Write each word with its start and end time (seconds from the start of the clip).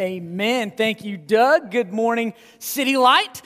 amen. 0.00 0.72
Thank 0.74 1.04
you, 1.04 1.18
Doug. 1.18 1.70
Good 1.70 1.92
morning, 1.92 2.32
City 2.58 2.96
Light. 2.96 3.42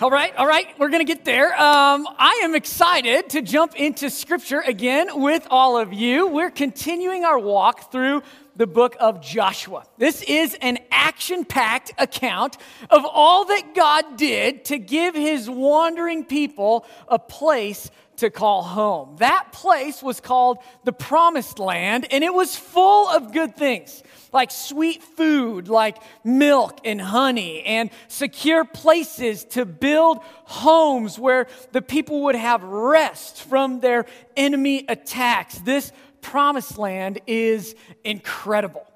All 0.00 0.10
right, 0.10 0.32
all 0.36 0.46
right, 0.46 0.68
we're 0.78 0.90
going 0.90 1.04
to 1.04 1.12
get 1.12 1.24
there. 1.24 1.52
Um, 1.60 2.06
I 2.16 2.42
am 2.44 2.54
excited 2.54 3.30
to 3.30 3.42
jump 3.42 3.74
into 3.74 4.08
scripture 4.08 4.60
again 4.60 5.20
with 5.20 5.48
all 5.50 5.76
of 5.76 5.92
you. 5.92 6.28
We're 6.28 6.52
continuing 6.52 7.24
our 7.24 7.40
walk 7.40 7.90
through 7.90 8.22
the 8.58 8.66
book 8.66 8.96
of 8.98 9.22
Joshua. 9.22 9.84
This 9.98 10.20
is 10.22 10.56
an 10.60 10.78
action 10.90 11.44
packed 11.44 11.92
account 11.96 12.58
of 12.90 13.06
all 13.06 13.44
that 13.46 13.72
God 13.74 14.16
did 14.16 14.66
to 14.66 14.78
give 14.78 15.14
his 15.14 15.48
wandering 15.48 16.24
people 16.24 16.84
a 17.06 17.20
place 17.20 17.88
to 18.16 18.30
call 18.30 18.64
home. 18.64 19.14
That 19.20 19.52
place 19.52 20.02
was 20.02 20.20
called 20.20 20.58
the 20.82 20.92
Promised 20.92 21.60
Land, 21.60 22.08
and 22.10 22.24
it 22.24 22.34
was 22.34 22.56
full 22.56 23.08
of 23.08 23.32
good 23.32 23.56
things 23.56 24.02
like 24.32 24.50
sweet 24.50 25.02
food, 25.02 25.68
like 25.68 25.96
milk 26.24 26.80
and 26.84 27.00
honey, 27.00 27.62
and 27.62 27.90
secure 28.08 28.64
places 28.64 29.44
to 29.44 29.64
build 29.64 30.18
homes 30.44 31.18
where 31.18 31.46
the 31.72 31.80
people 31.80 32.24
would 32.24 32.34
have 32.34 32.62
rest 32.64 33.42
from 33.42 33.80
their 33.80 34.04
enemy 34.36 34.84
attacks. 34.88 35.58
This 35.60 35.92
promised 36.20 36.78
land 36.78 37.20
is 37.26 37.74
incredible. 38.04 38.86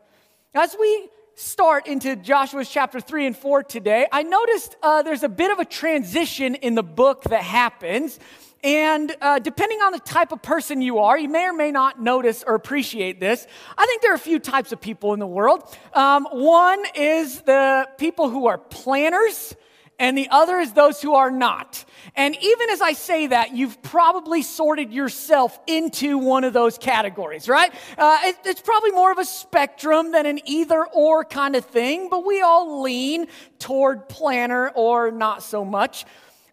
As 0.55 0.77
we 0.79 1.09
start 1.35 1.87
into 1.87 2.15
Joshua's 2.17 2.69
chapter 2.69 3.01
3 3.01 3.27
and 3.27 3.37
4 3.37 3.63
today, 3.63 4.07
I 4.13 4.23
noticed 4.23 4.77
uh, 4.83 5.03
there's 5.03 5.23
a 5.23 5.29
bit 5.29 5.51
of 5.51 5.59
a 5.59 5.65
transition 5.65 6.55
in 6.57 6.75
the 6.75 6.83
book 6.83 7.25
that 7.25 7.43
happens. 7.43 8.19
And 8.65 9.15
uh, 9.21 9.41
depending 9.41 9.81
on 9.81 9.93
the 9.93 9.99
type 9.99 10.31
of 10.31 10.41
person 10.41 10.83
you 10.83 11.01
are, 11.01 11.19
you 11.19 11.29
may 11.29 11.47
or 11.47 11.53
may 11.53 11.73
not 11.73 12.01
notice 12.01 12.45
or 12.47 12.55
appreciate 12.55 13.19
this. 13.19 13.47
I 13.77 13.87
think 13.87 14.03
there 14.03 14.13
are 14.13 14.17
a 14.17 14.21
few 14.21 14.39
types 14.39 14.71
of 14.71 14.81
people 14.81 15.15
in 15.15 15.19
the 15.19 15.27
world. 15.27 15.65
Um, 15.95 16.27
one 16.31 16.83
is 16.95 17.41
the 17.41 17.89
people 17.99 18.29
who 18.29 18.47
are 18.47 18.59
planners, 18.59 19.57
and 19.99 20.19
the 20.19 20.29
other 20.31 20.59
is 20.59 20.73
those 20.73 21.01
who 21.01 21.15
are 21.15 21.31
not. 21.31 21.85
And 22.17 22.37
even 22.41 22.71
as 22.71 22.81
I 22.81 22.93
say 22.93 23.29
that, 23.29 23.55
you've 23.55 23.81
probably 23.83 24.43
sorted 24.43 24.93
yourself 24.93 25.59
into 25.67 26.19
one 26.19 26.45
of 26.45 26.53
those 26.53 26.79
categories, 26.79 27.49
right? 27.49 27.73
Uh, 27.97 28.19
it, 28.25 28.37
it's 28.45 28.61
probably 28.61 28.91
more 28.91 29.13
of 29.13 29.19
a 29.19 29.25
spectrum 29.25 30.13
than 30.13 30.27
an 30.27 30.41
either 30.45 30.85
or 30.87 31.25
kind 31.25 31.55
of 31.57 31.65
thing, 31.67 32.09
but 32.11 32.25
we 32.27 32.43
all 32.43 32.83
lean 32.83 33.27
toward 33.59 34.09
planner 34.09 34.71
or 34.71 35.11
not 35.11 35.43
so 35.43 35.65
much. 35.65 36.05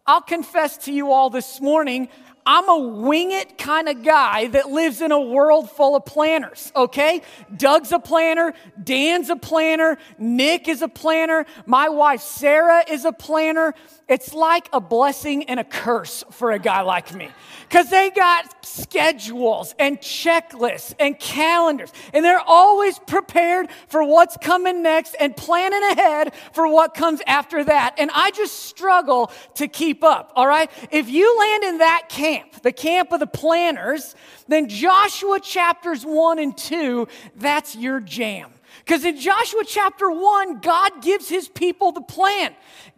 I'll 0.05 0.21
confess 0.21 0.77
to 0.85 0.91
you 0.91 1.11
all 1.11 1.29
this 1.29 1.61
morning, 1.61 2.09
I'm 2.51 2.67
a 2.67 2.79
wing 2.79 3.31
it 3.31 3.59
kind 3.59 3.87
of 3.87 4.01
guy 4.01 4.47
that 4.47 4.71
lives 4.71 5.01
in 5.01 5.11
a 5.11 5.21
world 5.21 5.69
full 5.69 5.95
of 5.95 6.03
planners, 6.03 6.71
okay? 6.75 7.21
Doug's 7.55 7.91
a 7.91 7.99
planner, 7.99 8.55
Dan's 8.83 9.29
a 9.29 9.35
planner, 9.35 9.99
Nick 10.17 10.67
is 10.67 10.81
a 10.81 10.87
planner, 10.87 11.45
my 11.67 11.89
wife 11.89 12.21
Sarah 12.21 12.83
is 12.89 13.05
a 13.05 13.11
planner. 13.11 13.75
It's 14.07 14.33
like 14.33 14.67
a 14.73 14.81
blessing 14.81 15.43
and 15.43 15.59
a 15.59 15.63
curse 15.63 16.23
for 16.31 16.49
a 16.49 16.57
guy 16.57 16.81
like 16.81 17.13
me 17.13 17.29
because 17.67 17.91
they 17.91 18.09
got 18.09 18.65
schedules 18.65 19.75
and 19.77 19.99
checklists 19.99 20.95
and 20.99 21.19
calendars, 21.19 21.93
and 22.11 22.25
they're 22.25 22.39
always 22.39 22.97
prepared 22.97 23.69
for 23.87 24.03
what's 24.03 24.35
coming 24.37 24.81
next 24.81 25.15
and 25.19 25.37
planning 25.37 25.83
ahead 25.91 26.33
for 26.53 26.67
what 26.67 26.95
comes 26.95 27.21
after 27.27 27.63
that. 27.63 27.93
And 27.99 28.09
I 28.11 28.31
just 28.31 28.63
struggle 28.63 29.31
to 29.55 29.67
keep 29.67 30.03
up, 30.03 30.33
all 30.35 30.47
right? 30.47 30.71
If 30.89 31.09
you 31.09 31.37
land 31.37 31.63
in 31.65 31.77
that 31.77 32.09
camp, 32.09 32.38
the 32.61 32.71
camp 32.71 33.11
of 33.11 33.19
the 33.19 33.27
planners, 33.27 34.15
then 34.47 34.67
Joshua 34.69 35.39
chapters 35.39 36.05
1 36.05 36.39
and 36.39 36.57
2, 36.57 37.07
that's 37.35 37.75
your 37.75 37.99
jam. 37.99 38.51
Because 38.89 39.05
in 39.05 39.19
Joshua 39.19 39.61
chapter 39.67 40.09
1, 40.09 40.61
God 40.61 41.03
gives 41.03 41.29
his 41.29 41.47
people 41.47 41.91
the 41.91 42.01
plan 42.01 42.55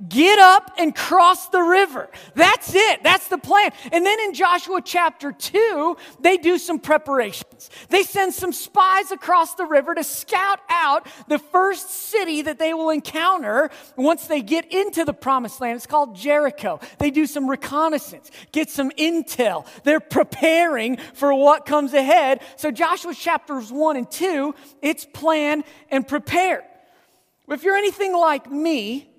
get 0.08 0.40
up 0.40 0.72
and 0.78 0.96
cross 0.96 1.50
the 1.50 1.62
river. 1.62 2.10
That's 2.34 2.74
it. 2.74 3.04
That's 3.04 3.28
the 3.28 3.38
plan. 3.38 3.72
And 3.92 4.06
then 4.06 4.20
in 4.22 4.34
Joshua 4.34 4.82
chapter 4.84 5.32
2, 5.32 5.98
they 6.20 6.38
do 6.38 6.58
some 6.58 6.80
preparations. 6.80 7.70
They 7.90 8.04
send 8.04 8.34
some 8.34 8.54
spies 8.54 9.12
across 9.12 9.56
the 9.56 9.66
river 9.66 9.94
to 9.94 10.04
scout 10.04 10.60
out 10.70 11.08
the 11.28 11.40
first 11.40 11.90
city 11.90 12.42
that 12.44 12.58
they 12.58 12.74
will 12.74 12.90
encounter 12.90 13.70
once 13.96 14.28
they 14.28 14.42
get 14.42 14.72
into 14.74 15.06
the 15.06 15.14
promised 15.14 15.62
land. 15.62 15.76
It's 15.76 15.86
called 15.86 16.16
Jericho. 16.16 16.80
They 16.98 17.12
do 17.12 17.26
some 17.26 17.50
reconnaissance, 17.50 18.32
get 18.52 18.70
some 18.70 18.92
intel. 18.92 19.68
They're 19.84 20.00
preparing 20.00 20.98
for 21.14 21.34
what 21.34 21.66
comes 21.66 21.94
ahead. 21.94 22.42
So, 22.56 22.72
Joshua 22.72 23.14
chapters 23.14 23.72
1 23.72 23.98
and 23.98 24.10
2, 24.10 24.56
it's 24.82 25.06
plan 25.06 25.64
and 25.90 26.08
prepare. 26.08 26.64
If 27.48 27.64
you're 27.64 27.76
anything 27.76 28.16
like 28.16 28.50
me, 28.50 29.10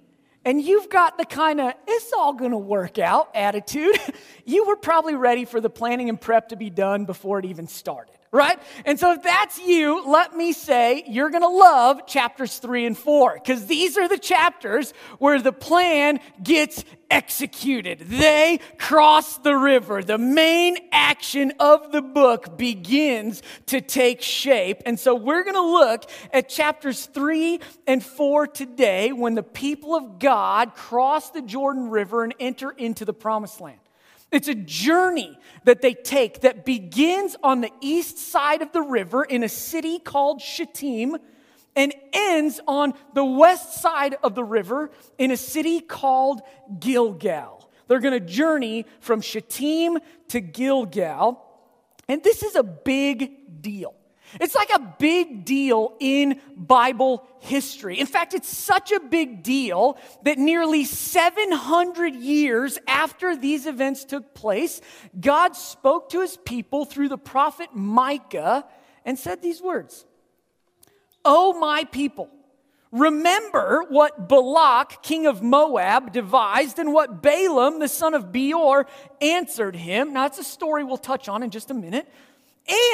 and 0.44 0.60
you've 0.60 0.88
got 0.88 1.18
the 1.18 1.24
kind 1.24 1.60
of, 1.60 1.74
it's 1.86 2.12
all 2.12 2.32
gonna 2.32 2.58
work 2.58 2.98
out 2.98 3.30
attitude, 3.34 3.96
you 4.44 4.66
were 4.66 4.76
probably 4.76 5.14
ready 5.14 5.44
for 5.44 5.60
the 5.60 5.70
planning 5.70 6.08
and 6.08 6.20
prep 6.20 6.48
to 6.48 6.56
be 6.56 6.70
done 6.70 7.04
before 7.04 7.38
it 7.38 7.44
even 7.44 7.66
started 7.66 8.16
right? 8.32 8.58
And 8.86 8.98
so 8.98 9.12
if 9.12 9.22
that's 9.22 9.60
you, 9.60 10.04
let 10.06 10.34
me 10.34 10.52
say 10.52 11.04
you're 11.06 11.28
going 11.28 11.42
to 11.42 11.48
love 11.48 12.06
chapters 12.06 12.58
three 12.58 12.86
and 12.86 12.96
four 12.96 13.34
because 13.34 13.66
these 13.66 13.98
are 13.98 14.08
the 14.08 14.18
chapters 14.18 14.94
where 15.18 15.40
the 15.40 15.52
plan 15.52 16.18
gets 16.42 16.82
executed. 17.10 17.98
They 18.00 18.58
cross 18.78 19.36
the 19.36 19.54
river. 19.54 20.02
The 20.02 20.16
main 20.16 20.78
action 20.92 21.52
of 21.60 21.92
the 21.92 22.00
book 22.00 22.56
begins 22.56 23.42
to 23.66 23.82
take 23.82 24.22
shape. 24.22 24.80
And 24.86 24.98
so 24.98 25.14
we're 25.14 25.44
going 25.44 25.54
to 25.54 25.60
look 25.60 26.10
at 26.32 26.48
chapters 26.48 27.04
three 27.04 27.60
and 27.86 28.02
four 28.02 28.46
today 28.46 29.12
when 29.12 29.34
the 29.34 29.42
people 29.42 29.94
of 29.94 30.18
God 30.18 30.74
cross 30.74 31.30
the 31.30 31.42
Jordan 31.42 31.90
River 31.90 32.24
and 32.24 32.34
enter 32.40 32.70
into 32.70 33.04
the 33.04 33.12
promised 33.12 33.60
land. 33.60 33.81
It's 34.32 34.48
a 34.48 34.54
journey 34.54 35.38
that 35.64 35.82
they 35.82 35.94
take 35.94 36.40
that 36.40 36.64
begins 36.64 37.36
on 37.42 37.60
the 37.60 37.70
east 37.80 38.18
side 38.18 38.62
of 38.62 38.72
the 38.72 38.80
river 38.80 39.22
in 39.22 39.42
a 39.42 39.48
city 39.48 39.98
called 39.98 40.40
Shittim 40.40 41.18
and 41.76 41.94
ends 42.12 42.60
on 42.66 42.94
the 43.14 43.24
west 43.24 43.80
side 43.80 44.16
of 44.22 44.34
the 44.34 44.44
river 44.44 44.90
in 45.18 45.30
a 45.30 45.36
city 45.36 45.80
called 45.80 46.40
Gilgal. 46.80 47.70
They're 47.88 48.00
going 48.00 48.18
to 48.18 48.20
journey 48.20 48.86
from 49.00 49.20
Shittim 49.20 49.98
to 50.28 50.40
Gilgal. 50.40 51.42
And 52.08 52.22
this 52.22 52.42
is 52.42 52.56
a 52.56 52.62
big 52.62 53.62
deal. 53.62 53.94
It's 54.40 54.54
like 54.54 54.70
a 54.74 54.94
big 54.98 55.44
deal 55.44 55.94
in 56.00 56.40
Bible 56.56 57.26
history. 57.40 57.98
In 57.98 58.06
fact, 58.06 58.34
it's 58.34 58.48
such 58.48 58.92
a 58.92 59.00
big 59.00 59.42
deal 59.42 59.98
that 60.24 60.38
nearly 60.38 60.84
700 60.84 62.14
years 62.14 62.78
after 62.86 63.36
these 63.36 63.66
events 63.66 64.04
took 64.04 64.34
place, 64.34 64.80
God 65.20 65.56
spoke 65.56 66.10
to 66.10 66.20
his 66.20 66.36
people 66.36 66.84
through 66.84 67.08
the 67.08 67.18
prophet 67.18 67.70
Micah 67.74 68.64
and 69.04 69.18
said 69.18 69.42
these 69.42 69.60
words 69.60 70.04
Oh, 71.24 71.58
my 71.58 71.84
people. 71.84 72.28
Remember 72.92 73.84
what 73.88 74.28
Balak, 74.28 75.02
king 75.02 75.26
of 75.26 75.42
Moab, 75.42 76.12
devised 76.12 76.78
and 76.78 76.92
what 76.92 77.22
Balaam, 77.22 77.78
the 77.80 77.88
son 77.88 78.12
of 78.12 78.32
Beor, 78.32 78.86
answered 79.22 79.74
him. 79.74 80.12
Now, 80.12 80.26
it's 80.26 80.38
a 80.38 80.44
story 80.44 80.84
we'll 80.84 80.98
touch 80.98 81.26
on 81.26 81.42
in 81.42 81.48
just 81.48 81.70
a 81.70 81.74
minute. 81.74 82.06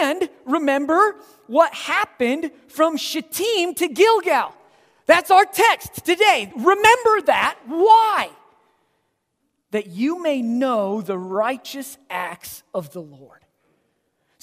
And 0.01 0.29
remember 0.45 1.17
what 1.47 1.73
happened 1.75 2.51
from 2.69 2.97
Shittim 2.97 3.75
to 3.75 3.89
Gilgal. 3.89 4.55
That's 5.06 5.31
our 5.31 5.45
text 5.45 6.05
today. 6.05 6.53
Remember 6.56 7.23
that. 7.27 7.59
Why? 7.67 8.31
That 9.71 9.89
you 9.89 10.23
may 10.23 10.43
know 10.43 11.01
the 11.01 11.19
righteous 11.19 11.99
acts 12.11 12.62
of 12.75 12.93
the 12.93 13.01
Lord 13.03 13.45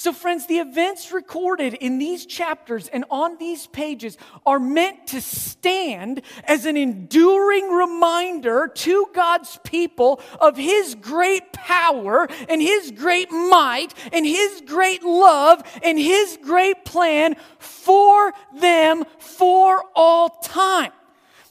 so, 0.05 0.13
friends, 0.13 0.45
the 0.45 0.59
events 0.59 1.11
recorded 1.11 1.73
in 1.73 1.97
these 1.97 2.27
chapters 2.27 2.89
and 2.89 3.05
on 3.09 3.39
these 3.39 3.65
pages 3.65 4.19
are 4.45 4.59
meant 4.59 5.07
to 5.07 5.19
stand 5.19 6.21
as 6.43 6.67
an 6.67 6.77
enduring 6.77 7.71
reminder 7.71 8.67
to 8.67 9.07
God's 9.15 9.57
people 9.63 10.21
of 10.39 10.57
His 10.57 10.93
great 10.93 11.51
power 11.53 12.27
and 12.47 12.61
His 12.61 12.91
great 12.91 13.31
might 13.31 13.95
and 14.13 14.27
His 14.27 14.61
great 14.67 15.01
love 15.01 15.63
and 15.81 15.97
His 15.97 16.37
great 16.39 16.85
plan 16.85 17.35
for 17.57 18.31
them 18.53 19.05
for 19.17 19.85
all 19.95 20.29
time. 20.43 20.91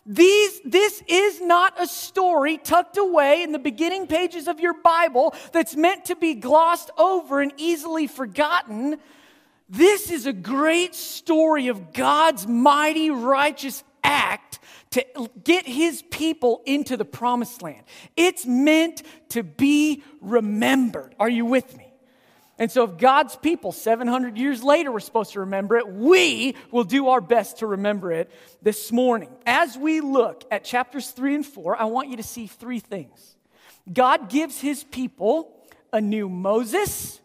These, 0.06 0.61
this 0.65 1.03
is 1.06 1.41
not 1.41 1.81
a 1.81 1.87
story 1.87 2.59
tucked 2.59 2.99
away 2.99 3.43
in 3.43 3.53
the 3.53 3.59
beginning 3.59 4.06
pages 4.06 4.49
of 4.49 4.61
your 4.61 4.75
Bible 4.75 5.35
that's 5.53 5.75
meant 5.77 6.06
to 6.06 6.17
be 6.17 6.35
glossed 6.35 6.91
over 6.99 7.41
and 7.41 7.53
easily 7.56 8.06
forgotten. 8.06 8.99
This 9.69 10.11
is 10.11 10.27
a 10.27 10.33
great 10.33 10.95
story 10.95 11.69
of 11.69 11.95
God's 11.95 12.47
mighty, 12.47 13.11
righteous 13.11 13.83
act 14.03 14.59
to 14.91 15.05
get 15.43 15.67
his 15.67 16.03
people 16.11 16.62
into 16.67 16.97
the 16.97 17.05
promised 17.05 17.62
land. 17.62 17.83
It's 18.17 18.47
meant 18.47 19.03
to 19.31 19.43
be 19.43 20.03
remembered. 20.21 21.15
Are 21.19 21.29
you 21.29 21.47
with 21.47 21.77
me? 21.77 21.84
And 22.59 22.71
so, 22.71 22.85
if 22.85 22.99
God's 22.99 23.35
people 23.35 23.73
700 23.73 24.39
years 24.39 24.62
later 24.62 24.93
were 24.93 25.01
supposed 25.01 25.33
to 25.33 25.41
remember 25.41 25.77
it, 25.77 25.89
we 25.89 26.55
will 26.71 26.85
do 26.85 27.09
our 27.09 27.21
best 27.21 27.59
to 27.59 27.67
remember 27.67 28.12
it 28.12 28.31
this 28.62 28.93
morning. 28.93 29.31
As 29.45 29.77
we 29.77 30.01
look 30.01 30.45
at 30.53 30.65
chapters 30.65 31.11
3 31.11 31.35
and 31.37 31.47
4, 31.47 31.81
I 31.81 31.85
want 31.87 32.11
you 32.11 32.17
to 32.17 32.23
see 32.23 32.47
three 32.47 32.79
things. 32.79 33.37
God 33.93 34.31
gives 34.31 34.61
his 34.61 34.85
people 34.85 35.53
a 35.93 36.01
new 36.01 36.29
Moses, 36.29 37.21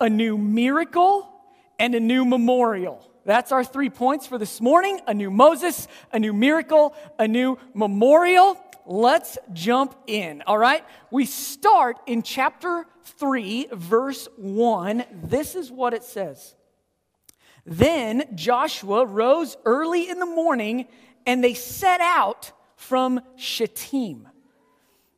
a 0.00 0.10
new 0.10 0.36
miracle, 0.36 1.30
and 1.78 1.94
a 1.94 2.00
new 2.00 2.24
memorial. 2.24 3.08
That's 3.24 3.52
our 3.52 3.64
three 3.64 3.90
points 3.90 4.26
for 4.26 4.36
this 4.38 4.60
morning 4.60 5.00
a 5.06 5.14
new 5.14 5.30
Moses, 5.30 5.88
a 6.12 6.18
new 6.18 6.32
miracle, 6.32 6.94
a 7.18 7.26
new 7.26 7.58
memorial. 7.72 8.60
Let's 8.86 9.38
jump 9.52 9.94
in, 10.06 10.42
all 10.46 10.58
right? 10.58 10.84
We 11.10 11.24
start 11.24 11.98
in 12.06 12.22
chapter 12.22 12.84
3, 13.04 13.68
verse 13.72 14.28
1. 14.36 15.04
This 15.22 15.54
is 15.54 15.70
what 15.70 15.94
it 15.94 16.04
says 16.04 16.54
Then 17.64 18.24
Joshua 18.34 19.06
rose 19.06 19.56
early 19.64 20.10
in 20.10 20.18
the 20.18 20.26
morning 20.26 20.86
and 21.26 21.42
they 21.42 21.54
set 21.54 22.02
out 22.02 22.52
from 22.76 23.20
Shittim. 23.36 24.28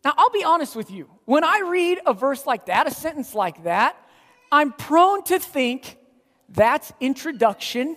Now, 0.04 0.14
I'll 0.16 0.30
be 0.30 0.44
honest 0.44 0.76
with 0.76 0.92
you. 0.92 1.10
When 1.24 1.42
I 1.42 1.62
read 1.66 1.98
a 2.06 2.14
verse 2.14 2.46
like 2.46 2.66
that, 2.66 2.86
a 2.86 2.92
sentence 2.92 3.34
like 3.34 3.64
that, 3.64 3.96
I'm 4.52 4.72
prone 4.72 5.24
to 5.24 5.40
think 5.40 5.98
that's 6.48 6.92
introduction 7.00 7.96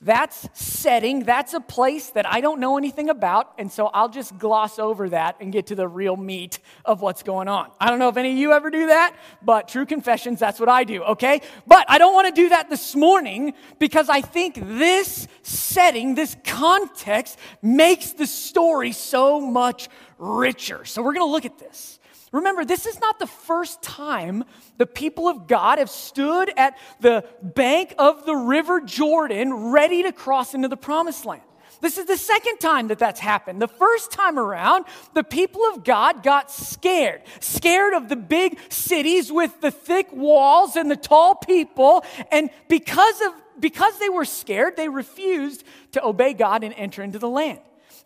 that's 0.00 0.48
setting, 0.54 1.24
that's 1.24 1.54
a 1.54 1.60
place 1.60 2.10
that 2.10 2.26
I 2.26 2.40
don't 2.40 2.60
know 2.60 2.78
anything 2.78 3.10
about, 3.10 3.52
and 3.58 3.70
so 3.70 3.86
I'll 3.88 4.08
just 4.08 4.38
gloss 4.38 4.78
over 4.78 5.08
that 5.10 5.36
and 5.40 5.52
get 5.52 5.66
to 5.66 5.74
the 5.74 5.86
real 5.86 6.16
meat 6.16 6.58
of 6.84 7.00
what's 7.00 7.22
going 7.22 7.48
on. 7.48 7.70
I 7.80 7.90
don't 7.90 7.98
know 7.98 8.08
if 8.08 8.16
any 8.16 8.32
of 8.32 8.38
you 8.38 8.52
ever 8.52 8.70
do 8.70 8.86
that, 8.86 9.14
but 9.42 9.68
true 9.68 9.86
confessions, 9.86 10.38
that's 10.38 10.60
what 10.60 10.68
I 10.68 10.84
do, 10.84 11.02
okay? 11.02 11.42
But 11.66 11.84
I 11.88 11.98
don't 11.98 12.14
want 12.14 12.34
to 12.34 12.40
do 12.42 12.48
that 12.50 12.70
this 12.70 12.94
morning 12.94 13.54
because 13.78 14.08
I 14.08 14.20
think 14.20 14.54
this 14.56 15.28
setting, 15.42 16.14
this 16.14 16.36
context, 16.44 17.38
makes 17.60 18.12
the 18.12 18.26
story 18.26 18.92
so 18.92 19.40
much 19.40 19.88
richer. 20.18 20.84
So 20.84 21.02
we're 21.02 21.14
going 21.14 21.26
to 21.26 21.32
look 21.32 21.44
at 21.44 21.58
this. 21.58 21.98
Remember, 22.32 22.64
this 22.64 22.86
is 22.86 22.98
not 22.98 23.18
the 23.18 23.26
first 23.26 23.82
time 23.82 24.44
the 24.78 24.86
people 24.86 25.28
of 25.28 25.46
God 25.46 25.78
have 25.78 25.90
stood 25.90 26.50
at 26.56 26.78
the 27.00 27.24
bank 27.42 27.94
of 27.98 28.24
the 28.24 28.34
River 28.34 28.80
Jordan 28.80 29.70
ready 29.70 30.02
to 30.02 30.12
cross 30.12 30.54
into 30.54 30.68
the 30.68 30.76
promised 30.76 31.26
land. 31.26 31.42
This 31.82 31.98
is 31.98 32.06
the 32.06 32.16
second 32.16 32.58
time 32.58 32.88
that 32.88 32.98
that's 32.98 33.18
happened. 33.20 33.60
The 33.60 33.68
first 33.68 34.12
time 34.12 34.38
around, 34.38 34.84
the 35.14 35.24
people 35.24 35.62
of 35.74 35.84
God 35.84 36.22
got 36.22 36.50
scared. 36.50 37.22
Scared 37.40 37.92
of 37.92 38.08
the 38.08 38.16
big 38.16 38.58
cities 38.70 39.32
with 39.32 39.60
the 39.60 39.72
thick 39.72 40.06
walls 40.12 40.76
and 40.76 40.88
the 40.90 40.96
tall 40.96 41.34
people. 41.34 42.04
And 42.30 42.50
because 42.68 43.20
of 43.22 43.32
because 43.60 43.98
they 43.98 44.08
were 44.08 44.24
scared, 44.24 44.76
they 44.76 44.88
refused 44.88 45.64
to 45.92 46.04
obey 46.04 46.32
God 46.32 46.64
and 46.64 46.72
enter 46.74 47.02
into 47.02 47.18
the 47.18 47.28
land. 47.28 47.60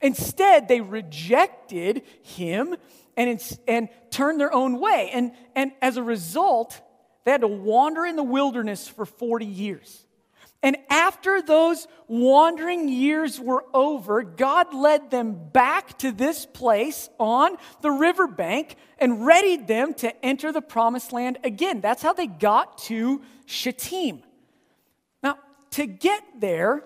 Instead, 0.06 0.68
they 0.68 0.80
rejected 0.80 2.02
him 2.22 2.76
and, 3.16 3.58
and 3.66 3.88
turn 4.08 4.38
their 4.38 4.54
own 4.54 4.78
way. 4.78 5.10
And, 5.12 5.32
and 5.56 5.72
as 5.82 5.96
a 5.96 6.02
result, 6.02 6.80
they 7.24 7.32
had 7.32 7.40
to 7.40 7.48
wander 7.48 8.06
in 8.06 8.14
the 8.14 8.22
wilderness 8.22 8.86
for 8.86 9.04
40 9.04 9.46
years. 9.46 10.06
And 10.62 10.76
after 10.88 11.42
those 11.42 11.88
wandering 12.06 12.88
years 12.88 13.40
were 13.40 13.64
over, 13.74 14.22
God 14.22 14.72
led 14.72 15.10
them 15.10 15.50
back 15.52 15.98
to 15.98 16.12
this 16.12 16.46
place 16.46 17.08
on 17.18 17.56
the 17.80 17.90
riverbank 17.90 18.76
and 18.98 19.26
readied 19.26 19.66
them 19.66 19.92
to 19.94 20.24
enter 20.24 20.52
the 20.52 20.62
promised 20.62 21.12
land 21.12 21.38
again. 21.42 21.80
That's 21.80 22.02
how 22.02 22.12
they 22.12 22.28
got 22.28 22.78
to 22.84 23.22
Shittim. 23.46 24.22
Now, 25.20 25.38
to 25.72 25.86
get 25.86 26.22
there, 26.38 26.84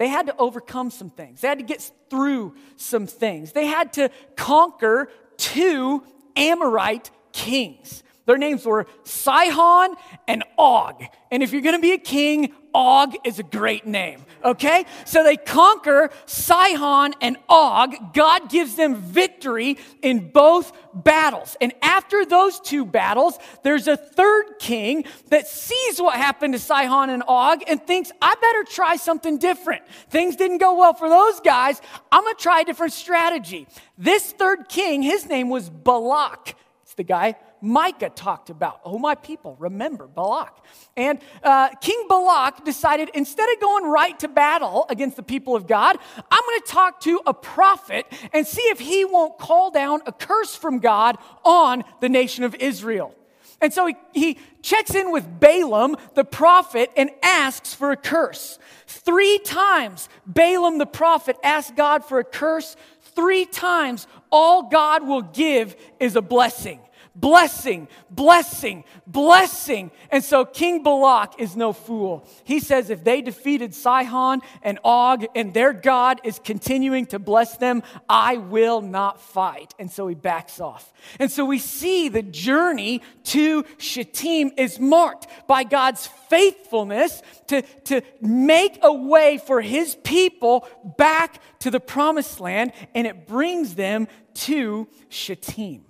they 0.00 0.08
had 0.08 0.28
to 0.28 0.36
overcome 0.38 0.90
some 0.90 1.10
things. 1.10 1.42
They 1.42 1.48
had 1.48 1.58
to 1.58 1.64
get 1.64 1.92
through 2.08 2.54
some 2.76 3.06
things. 3.06 3.52
They 3.52 3.66
had 3.66 3.92
to 3.92 4.08
conquer 4.34 5.10
two 5.36 6.02
Amorite 6.34 7.10
kings. 7.32 8.02
Their 8.30 8.38
names 8.38 8.64
were 8.64 8.86
Sihon 9.02 9.96
and 10.28 10.44
Og. 10.56 11.02
And 11.32 11.42
if 11.42 11.50
you're 11.50 11.62
going 11.62 11.74
to 11.74 11.82
be 11.82 11.90
a 11.90 11.98
king, 11.98 12.54
Og 12.72 13.16
is 13.24 13.40
a 13.40 13.42
great 13.42 13.88
name, 13.88 14.24
okay? 14.44 14.86
So 15.04 15.24
they 15.24 15.36
conquer 15.36 16.10
Sihon 16.26 17.14
and 17.20 17.38
Og. 17.48 18.14
God 18.14 18.48
gives 18.48 18.76
them 18.76 18.94
victory 18.94 19.78
in 20.00 20.30
both 20.30 20.72
battles. 20.94 21.56
And 21.60 21.72
after 21.82 22.24
those 22.24 22.60
two 22.60 22.84
battles, 22.84 23.36
there's 23.64 23.88
a 23.88 23.96
third 23.96 24.60
king 24.60 25.06
that 25.30 25.48
sees 25.48 26.00
what 26.00 26.14
happened 26.14 26.52
to 26.52 26.60
Sihon 26.60 27.10
and 27.10 27.24
Og 27.26 27.64
and 27.66 27.84
thinks, 27.84 28.12
I 28.22 28.36
better 28.40 28.62
try 28.62 28.94
something 28.94 29.38
different. 29.38 29.82
Things 30.08 30.36
didn't 30.36 30.58
go 30.58 30.78
well 30.78 30.94
for 30.94 31.08
those 31.08 31.40
guys. 31.40 31.82
I'm 32.12 32.22
to 32.22 32.34
try 32.38 32.60
a 32.60 32.64
different 32.64 32.92
strategy. 32.92 33.66
This 33.98 34.30
third 34.30 34.68
king, 34.68 35.02
his 35.02 35.26
name 35.26 35.48
was 35.48 35.68
Balak. 35.68 36.54
It's 36.84 36.94
the 36.94 37.02
guy 37.02 37.34
Micah 37.60 38.10
talked 38.10 38.50
about. 38.50 38.80
Oh, 38.84 38.98
my 38.98 39.14
people, 39.14 39.56
remember 39.58 40.06
Balak. 40.06 40.64
And 40.96 41.20
uh, 41.42 41.68
King 41.80 42.06
Balak 42.08 42.64
decided 42.64 43.10
instead 43.14 43.48
of 43.52 43.60
going 43.60 43.84
right 43.84 44.18
to 44.20 44.28
battle 44.28 44.86
against 44.88 45.16
the 45.16 45.22
people 45.22 45.56
of 45.56 45.66
God, 45.66 45.96
I'm 46.30 46.42
going 46.44 46.60
to 46.60 46.66
talk 46.66 47.00
to 47.00 47.20
a 47.26 47.34
prophet 47.34 48.06
and 48.32 48.46
see 48.46 48.62
if 48.62 48.80
he 48.80 49.04
won't 49.04 49.38
call 49.38 49.70
down 49.70 50.00
a 50.06 50.12
curse 50.12 50.54
from 50.54 50.78
God 50.78 51.18
on 51.44 51.84
the 52.00 52.08
nation 52.08 52.44
of 52.44 52.54
Israel. 52.56 53.14
And 53.60 53.72
so 53.72 53.86
he, 53.86 53.96
he 54.12 54.38
checks 54.62 54.94
in 54.94 55.12
with 55.12 55.38
Balaam, 55.38 55.96
the 56.14 56.24
prophet, 56.24 56.90
and 56.96 57.10
asks 57.22 57.74
for 57.74 57.92
a 57.92 57.96
curse. 57.96 58.58
Three 58.86 59.38
times, 59.38 60.08
Balaam 60.26 60.78
the 60.78 60.86
prophet 60.86 61.36
asked 61.44 61.76
God 61.76 62.04
for 62.04 62.18
a 62.18 62.24
curse. 62.24 62.76
Three 63.02 63.44
times, 63.44 64.06
all 64.32 64.70
God 64.70 65.06
will 65.06 65.22
give 65.22 65.76
is 65.98 66.16
a 66.16 66.22
blessing 66.22 66.80
blessing, 67.14 67.88
blessing, 68.10 68.84
blessing. 69.06 69.90
And 70.10 70.22
so 70.22 70.44
King 70.44 70.82
Balak 70.82 71.34
is 71.38 71.56
no 71.56 71.72
fool. 71.72 72.26
He 72.44 72.60
says 72.60 72.90
if 72.90 73.04
they 73.04 73.22
defeated 73.22 73.74
Sihon 73.74 74.40
and 74.62 74.78
Og 74.84 75.26
and 75.34 75.52
their 75.52 75.72
God 75.72 76.20
is 76.24 76.38
continuing 76.38 77.06
to 77.06 77.18
bless 77.18 77.56
them, 77.56 77.82
I 78.08 78.36
will 78.36 78.80
not 78.80 79.20
fight. 79.20 79.74
And 79.78 79.90
so 79.90 80.08
he 80.08 80.14
backs 80.14 80.60
off. 80.60 80.92
And 81.18 81.30
so 81.30 81.44
we 81.44 81.58
see 81.58 82.08
the 82.08 82.22
journey 82.22 83.02
to 83.24 83.64
Shittim 83.78 84.52
is 84.56 84.78
marked 84.78 85.26
by 85.46 85.64
God's 85.64 86.06
faithfulness 86.06 87.22
to, 87.48 87.62
to 87.62 88.02
make 88.20 88.78
a 88.82 88.92
way 88.92 89.38
for 89.38 89.60
his 89.60 89.96
people 90.04 90.66
back 90.96 91.40
to 91.60 91.70
the 91.70 91.80
promised 91.80 92.40
land, 92.40 92.72
and 92.94 93.06
it 93.06 93.26
brings 93.26 93.74
them 93.74 94.08
to 94.34 94.88
Shittim. 95.08 95.84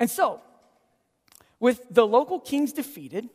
And 0.00 0.10
so, 0.10 0.40
with 1.60 1.86
the 1.90 2.06
local 2.06 2.40
kings 2.40 2.72
defeated 2.72 3.28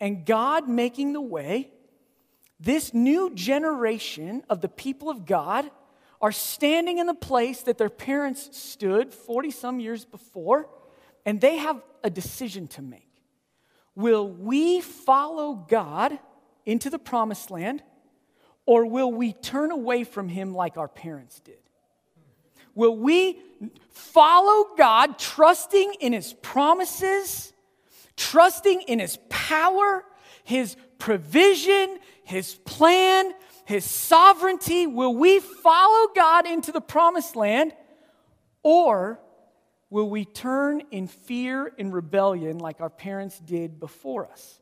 and 0.00 0.26
God 0.26 0.68
making 0.68 1.12
the 1.12 1.20
way, 1.20 1.70
this 2.60 2.92
new 2.92 3.32
generation 3.34 4.42
of 4.50 4.60
the 4.60 4.68
people 4.68 5.08
of 5.08 5.24
God 5.24 5.70
are 6.20 6.32
standing 6.32 6.98
in 6.98 7.06
the 7.06 7.14
place 7.14 7.62
that 7.62 7.78
their 7.78 7.88
parents 7.88 8.58
stood 8.58 9.14
40 9.14 9.52
some 9.52 9.78
years 9.78 10.04
before, 10.04 10.68
and 11.24 11.40
they 11.40 11.58
have 11.58 11.80
a 12.02 12.10
decision 12.10 12.66
to 12.66 12.82
make. 12.82 13.08
Will 13.94 14.28
we 14.28 14.80
follow 14.80 15.54
God 15.54 16.18
into 16.66 16.90
the 16.90 16.98
promised 16.98 17.50
land, 17.52 17.82
or 18.66 18.86
will 18.86 19.12
we 19.12 19.32
turn 19.32 19.70
away 19.70 20.02
from 20.02 20.28
Him 20.28 20.52
like 20.52 20.76
our 20.76 20.88
parents 20.88 21.38
did? 21.38 21.58
Will 22.78 22.96
we 22.96 23.40
follow 23.90 24.66
God, 24.76 25.18
trusting 25.18 25.94
in 25.98 26.12
His 26.12 26.32
promises, 26.32 27.52
trusting 28.16 28.82
in 28.82 29.00
His 29.00 29.18
power, 29.28 30.04
His 30.44 30.76
provision, 31.00 31.98
His 32.22 32.54
plan, 32.54 33.32
His 33.64 33.84
sovereignty? 33.84 34.86
Will 34.86 35.12
we 35.12 35.40
follow 35.40 36.06
God 36.14 36.46
into 36.46 36.70
the 36.70 36.80
promised 36.80 37.34
land, 37.34 37.72
or 38.62 39.18
will 39.90 40.08
we 40.08 40.24
turn 40.24 40.82
in 40.92 41.08
fear 41.08 41.72
and 41.80 41.92
rebellion 41.92 42.58
like 42.58 42.80
our 42.80 42.90
parents 42.90 43.40
did 43.40 43.80
before 43.80 44.30
us? 44.30 44.60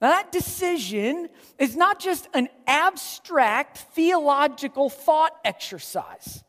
Now, 0.00 0.08
that 0.08 0.32
decision 0.32 1.28
is 1.60 1.76
not 1.76 2.00
just 2.00 2.26
an 2.34 2.48
abstract 2.66 3.78
theological 3.94 4.90
thought 4.90 5.36
exercise. 5.44 6.42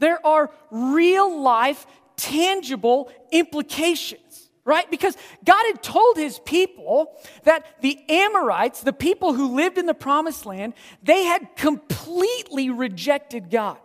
There 0.00 0.24
are 0.26 0.50
real 0.70 1.40
life, 1.40 1.86
tangible 2.16 3.10
implications, 3.30 4.50
right? 4.64 4.90
Because 4.90 5.16
God 5.44 5.64
had 5.66 5.82
told 5.82 6.16
his 6.16 6.40
people 6.40 7.16
that 7.44 7.64
the 7.80 7.98
Amorites, 8.08 8.82
the 8.82 8.92
people 8.92 9.34
who 9.34 9.54
lived 9.54 9.78
in 9.78 9.86
the 9.86 9.94
promised 9.94 10.44
land, 10.44 10.74
they 11.02 11.24
had 11.24 11.54
completely 11.54 12.70
rejected 12.70 13.50
God. 13.50 13.78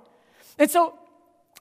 And 0.57 0.72
so 0.72 0.98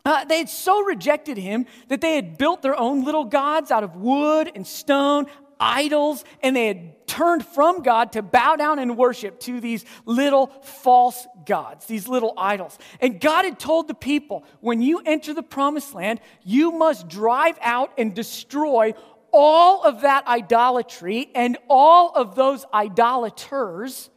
uh, 0.04 0.24
they 0.24 0.38
had 0.38 0.48
so 0.48 0.82
rejected 0.82 1.36
him 1.38 1.66
that 1.88 2.00
they 2.00 2.14
had 2.14 2.36
built 2.36 2.62
their 2.62 2.78
own 2.78 3.04
little 3.04 3.24
gods 3.24 3.70
out 3.70 3.84
of 3.84 3.96
wood 3.96 4.52
and 4.54 4.66
stone, 4.66 5.26
idols 5.60 6.24
and 6.42 6.54
they 6.56 6.66
had 6.66 7.06
turned 7.06 7.44
from 7.46 7.82
God 7.82 8.12
to 8.12 8.22
bow 8.22 8.56
down 8.56 8.78
and 8.78 8.96
worship 8.96 9.38
to 9.40 9.60
these 9.60 9.84
little 10.04 10.48
false 10.62 11.26
gods, 11.46 11.86
these 11.86 12.08
little 12.08 12.34
idols. 12.36 12.78
And 13.00 13.20
God 13.20 13.44
had 13.44 13.58
told 13.58 13.88
the 13.88 13.94
people 13.94 14.44
when 14.60 14.82
you 14.82 15.00
enter 15.04 15.34
the 15.34 15.42
promised 15.42 15.94
land, 15.94 16.20
you 16.42 16.72
must 16.72 17.08
drive 17.08 17.58
out 17.60 17.92
and 17.98 18.14
destroy 18.14 18.94
all 19.32 19.82
of 19.82 20.02
that 20.02 20.26
idolatry 20.26 21.30
and 21.34 21.58
all 21.68 22.12
of 22.14 22.36
those 22.36 22.64
idolaters, 22.72 24.08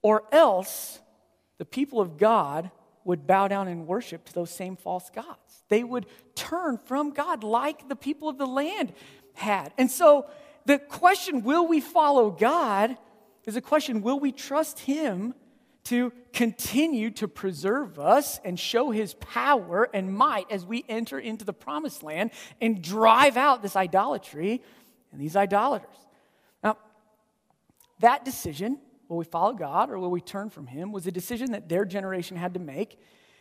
or 0.00 0.24
else 0.32 1.00
the 1.58 1.64
people 1.64 2.00
of 2.00 2.16
God 2.16 2.70
would 3.04 3.26
bow 3.26 3.48
down 3.48 3.68
and 3.68 3.86
worship 3.86 4.24
to 4.24 4.32
those 4.32 4.50
same 4.50 4.76
false 4.76 5.10
gods. 5.10 5.64
They 5.68 5.84
would 5.84 6.06
turn 6.34 6.78
from 6.78 7.10
God 7.10 7.44
like 7.44 7.88
the 7.88 7.96
people 7.96 8.28
of 8.28 8.38
the 8.38 8.46
land 8.46 8.92
had. 9.34 9.72
And 9.78 9.90
so 9.90 10.26
the 10.66 10.78
question, 10.78 11.42
will 11.42 11.66
we 11.66 11.80
follow 11.80 12.30
God, 12.30 12.96
is 13.44 13.56
a 13.56 13.60
question, 13.60 14.02
will 14.02 14.20
we 14.20 14.32
trust 14.32 14.80
Him 14.80 15.34
to 15.84 16.12
continue 16.32 17.10
to 17.10 17.26
preserve 17.26 17.98
us 17.98 18.38
and 18.44 18.58
show 18.58 18.90
His 18.90 19.14
power 19.14 19.88
and 19.92 20.14
might 20.14 20.50
as 20.50 20.64
we 20.64 20.84
enter 20.88 21.18
into 21.18 21.44
the 21.44 21.52
promised 21.52 22.02
land 22.02 22.30
and 22.60 22.82
drive 22.82 23.36
out 23.36 23.62
this 23.62 23.74
idolatry 23.74 24.62
and 25.10 25.20
these 25.20 25.34
idolaters? 25.34 25.96
Now, 26.62 26.78
that 27.98 28.24
decision, 28.24 28.78
will 29.08 29.16
we 29.16 29.24
follow 29.24 29.54
God 29.54 29.90
or 29.90 29.98
will 29.98 30.10
we 30.10 30.20
turn 30.20 30.50
from 30.50 30.68
Him, 30.68 30.92
was 30.92 31.06
a 31.06 31.12
decision 31.12 31.52
that 31.52 31.68
their 31.68 31.84
generation 31.84 32.36
had 32.36 32.54
to 32.54 32.60
make. 32.60 32.98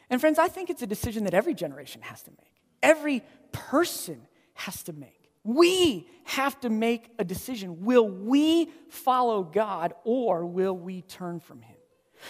And 0.09 0.19
friends, 0.19 0.39
I 0.39 0.47
think 0.47 0.69
it's 0.69 0.81
a 0.81 0.87
decision 0.87 1.25
that 1.25 1.33
every 1.33 1.53
generation 1.53 2.01
has 2.01 2.23
to 2.23 2.31
make. 2.31 2.51
Every 2.81 3.23
person 3.51 4.27
has 4.55 4.81
to 4.83 4.93
make. 4.93 5.20
We 5.43 6.07
have 6.23 6.59
to 6.61 6.69
make 6.69 7.09
a 7.17 7.23
decision. 7.23 7.83
Will 7.83 8.07
we 8.07 8.69
follow 8.89 9.43
God 9.43 9.93
or 10.03 10.45
will 10.45 10.77
we 10.77 11.01
turn 11.01 11.39
from 11.39 11.61
Him? 11.61 11.75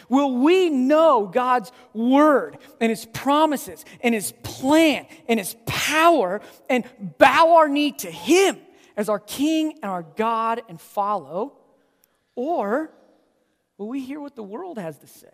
Will 0.08 0.38
we 0.38 0.70
know 0.70 1.28
God's 1.28 1.72
word 1.94 2.58
and 2.80 2.90
His 2.90 3.06
promises 3.06 3.84
and 4.02 4.16
His 4.16 4.34
plan 4.44 5.06
and 5.28 5.40
His 5.40 5.56
power 5.66 6.42
and 6.70 6.86
bow 7.18 7.58
our 7.58 7.68
knee 7.68 7.92
to 7.94 8.10
Him 8.10 8.58
as 8.96 9.10
our 9.10 9.20
King 9.20 9.74
and 9.82 9.92
our 9.92 10.04
God 10.04 10.62
and 10.70 10.80
follow? 10.80 11.58
Or 12.36 12.92
will 13.78 13.90
we 13.90 14.00
hear 14.00 14.22
what 14.22 14.36
the 14.36 14.44
world 14.44 14.78
has 14.78 14.98
to 15.00 15.08
say 15.08 15.28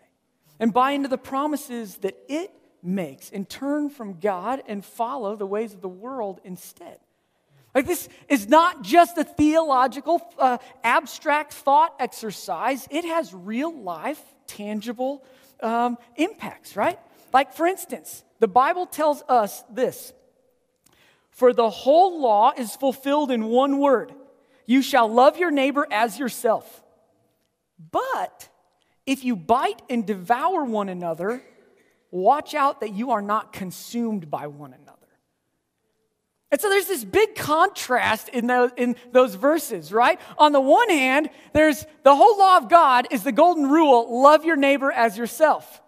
and 0.58 0.72
buy 0.72 0.92
into 0.92 1.08
the 1.08 1.18
promises 1.18 1.98
that 1.98 2.16
it 2.28 2.52
makes 2.82 3.30
and 3.30 3.48
turn 3.48 3.90
from 3.90 4.18
God 4.18 4.62
and 4.66 4.84
follow 4.84 5.36
the 5.36 5.46
ways 5.46 5.74
of 5.74 5.80
the 5.80 5.88
world 5.88 6.40
instead? 6.42 6.98
Like, 7.78 7.86
this 7.86 8.08
is 8.28 8.48
not 8.48 8.82
just 8.82 9.16
a 9.18 9.22
theological, 9.22 10.20
uh, 10.36 10.58
abstract 10.82 11.52
thought 11.52 11.94
exercise, 12.00 12.88
it 12.90 13.04
has 13.04 13.32
real 13.32 13.72
life, 13.72 14.20
tangible 14.48 15.24
um, 15.62 15.96
impacts, 16.16 16.74
right? 16.74 16.98
Like, 17.32 17.52
for 17.52 17.68
instance, 17.68 18.24
the 18.40 18.48
Bible 18.48 18.84
tells 18.84 19.22
us 19.28 19.62
this 19.70 20.12
For 21.30 21.52
the 21.52 21.70
whole 21.70 22.20
law 22.20 22.50
is 22.58 22.74
fulfilled 22.74 23.30
in 23.30 23.44
one 23.44 23.78
word 23.78 24.12
you 24.66 24.82
shall 24.82 25.06
love 25.06 25.38
your 25.38 25.52
neighbor 25.52 25.86
as 25.88 26.18
yourself. 26.18 26.82
But 27.92 28.48
if 29.06 29.24
you 29.24 29.36
bite 29.36 29.82
and 29.88 30.04
devour 30.04 30.64
one 30.64 30.88
another, 30.88 31.44
watch 32.10 32.56
out 32.56 32.80
that 32.80 32.92
you 32.92 33.12
are 33.12 33.22
not 33.22 33.52
consumed 33.52 34.28
by 34.28 34.48
one 34.48 34.72
another. 34.72 34.98
And 36.50 36.60
so 36.60 36.70
there's 36.70 36.86
this 36.86 37.04
big 37.04 37.34
contrast 37.34 38.30
in 38.30 38.46
those, 38.46 38.70
in 38.76 38.96
those 39.12 39.34
verses, 39.34 39.92
right? 39.92 40.18
On 40.38 40.52
the 40.52 40.60
one 40.60 40.88
hand, 40.88 41.28
there's 41.52 41.84
the 42.04 42.16
whole 42.16 42.38
law 42.38 42.56
of 42.56 42.70
God 42.70 43.06
is 43.10 43.22
the 43.22 43.32
golden 43.32 43.68
rule 43.68 44.22
love 44.22 44.44
your 44.44 44.56
neighbor 44.56 44.90
as 44.90 45.18
yourself. 45.18 45.82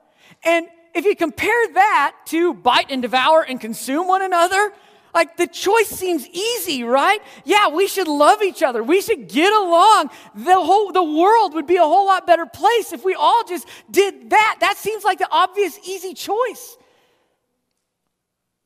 And 0.45 0.67
if 0.95 1.05
you 1.07 1.17
compare 1.17 1.73
that 1.75 2.17
to 2.27 2.53
bite 2.53 2.91
and 2.91 3.01
devour 3.01 3.43
and 3.43 3.59
consume 3.59 4.07
one 4.07 4.23
another, 4.23 4.73
like 5.15 5.37
the 5.37 5.47
choice 5.47 5.89
seems 5.89 6.27
easy, 6.29 6.85
right? 6.85 7.21
Yeah, 7.45 7.69
we 7.69 7.87
should 7.87 8.07
love 8.07 8.43
each 8.43 8.63
other. 8.63 8.83
We 8.83 9.01
should 9.01 9.29
get 9.29 9.53
along. 9.53 10.11
The 10.35 10.55
whole 10.55 10.93
the 10.93 11.03
world 11.03 11.55
would 11.55 11.67
be 11.67 11.77
a 11.77 11.83
whole 11.83 12.07
lot 12.07 12.27
better 12.27 12.47
place 12.47 12.93
if 12.93 13.05
we 13.05 13.15
all 13.15 13.45
just 13.45 13.67
did 13.91 14.31
that. 14.31 14.59
That 14.61 14.77
seems 14.77 15.05
like 15.05 15.19
the 15.19 15.29
obvious 15.31 15.79
easy 15.85 16.15
choice. 16.15 16.77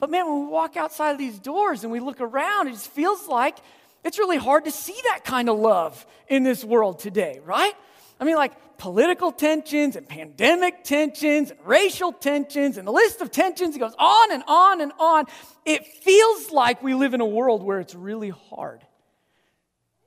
But 0.05 0.11
man, 0.11 0.27
when 0.27 0.41
we 0.41 0.49
walk 0.49 0.77
outside 0.77 1.13
of 1.13 1.19
these 1.19 1.39
doors 1.39 1.83
and 1.83 1.91
we 1.91 1.99
look 1.99 2.21
around, 2.21 2.69
it 2.69 2.73
just 2.73 2.91
feels 2.91 3.27
like 3.27 3.57
it's 4.05 4.19
really 4.19 4.37
hard 4.37 4.67
to 4.67 4.71
see 4.71 5.01
that 5.05 5.25
kind 5.25 5.49
of 5.49 5.59
love 5.59 6.05
in 6.29 6.43
this 6.43 6.63
world 6.63 6.99
today, 6.99 7.41
right? 7.43 7.73
I 8.21 8.25
mean, 8.25 8.37
like 8.37 8.77
political 8.77 9.33
tensions 9.33 9.97
and 9.97 10.07
pandemic 10.07 10.85
tensions 10.85 11.53
and 11.53 11.61
racial 11.65 12.13
tensions 12.13 12.77
and 12.77 12.87
the 12.87 12.93
list 12.93 13.23
of 13.23 13.31
tensions, 13.31 13.77
it 13.77 13.79
goes 13.79 13.95
on 13.99 14.31
and 14.31 14.45
on 14.47 14.83
and 14.83 14.93
on. 14.99 15.25
It 15.65 15.87
feels 15.87 16.51
like 16.51 16.83
we 16.83 16.93
live 16.93 17.15
in 17.15 17.23
a 17.23 17.27
world 17.27 17.63
where 17.63 17.81
it's 17.81 17.95
really 17.95 18.29
hard 18.29 18.85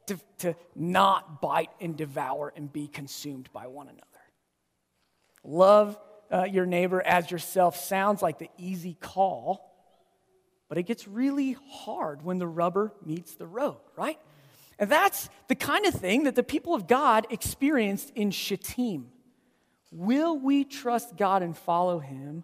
to, 0.06 0.20
to 0.42 0.56
not 0.76 1.42
bite 1.42 1.72
and 1.82 1.98
devour 1.98 2.54
and 2.56 2.72
be 2.72 2.88
consumed 2.88 3.50
by 3.52 3.66
one 3.66 3.88
another. 3.88 4.04
Love 5.44 5.98
uh, 6.32 6.44
your 6.44 6.68
neighbor 6.68 7.02
as 7.02 7.32
yourself 7.32 7.76
sounds 7.78 8.22
like 8.22 8.38
the 8.38 8.52
easy 8.60 8.96
call 9.02 9.64
but 10.70 10.78
it 10.78 10.84
gets 10.84 11.08
really 11.08 11.58
hard 11.70 12.24
when 12.24 12.40
the 12.40 12.48
rubber 12.48 12.94
meets 13.06 13.36
the 13.36 13.48
road, 13.48 13.78
right? 13.96 14.20
And 14.80 14.90
that's 14.90 15.30
the 15.48 15.56
kind 15.56 15.86
of 15.86 15.94
thing 15.94 16.24
that 16.24 16.36
the 16.36 16.44
people 16.44 16.76
of 16.76 16.88
God 16.88 17.28
experienced 17.30 18.12
in 18.16 18.32
Shittim. 18.32 19.08
Will 19.92 20.38
we 20.38 20.64
trust 20.64 21.16
God 21.16 21.42
and 21.42 21.58
follow 21.58 22.00
Him, 22.00 22.44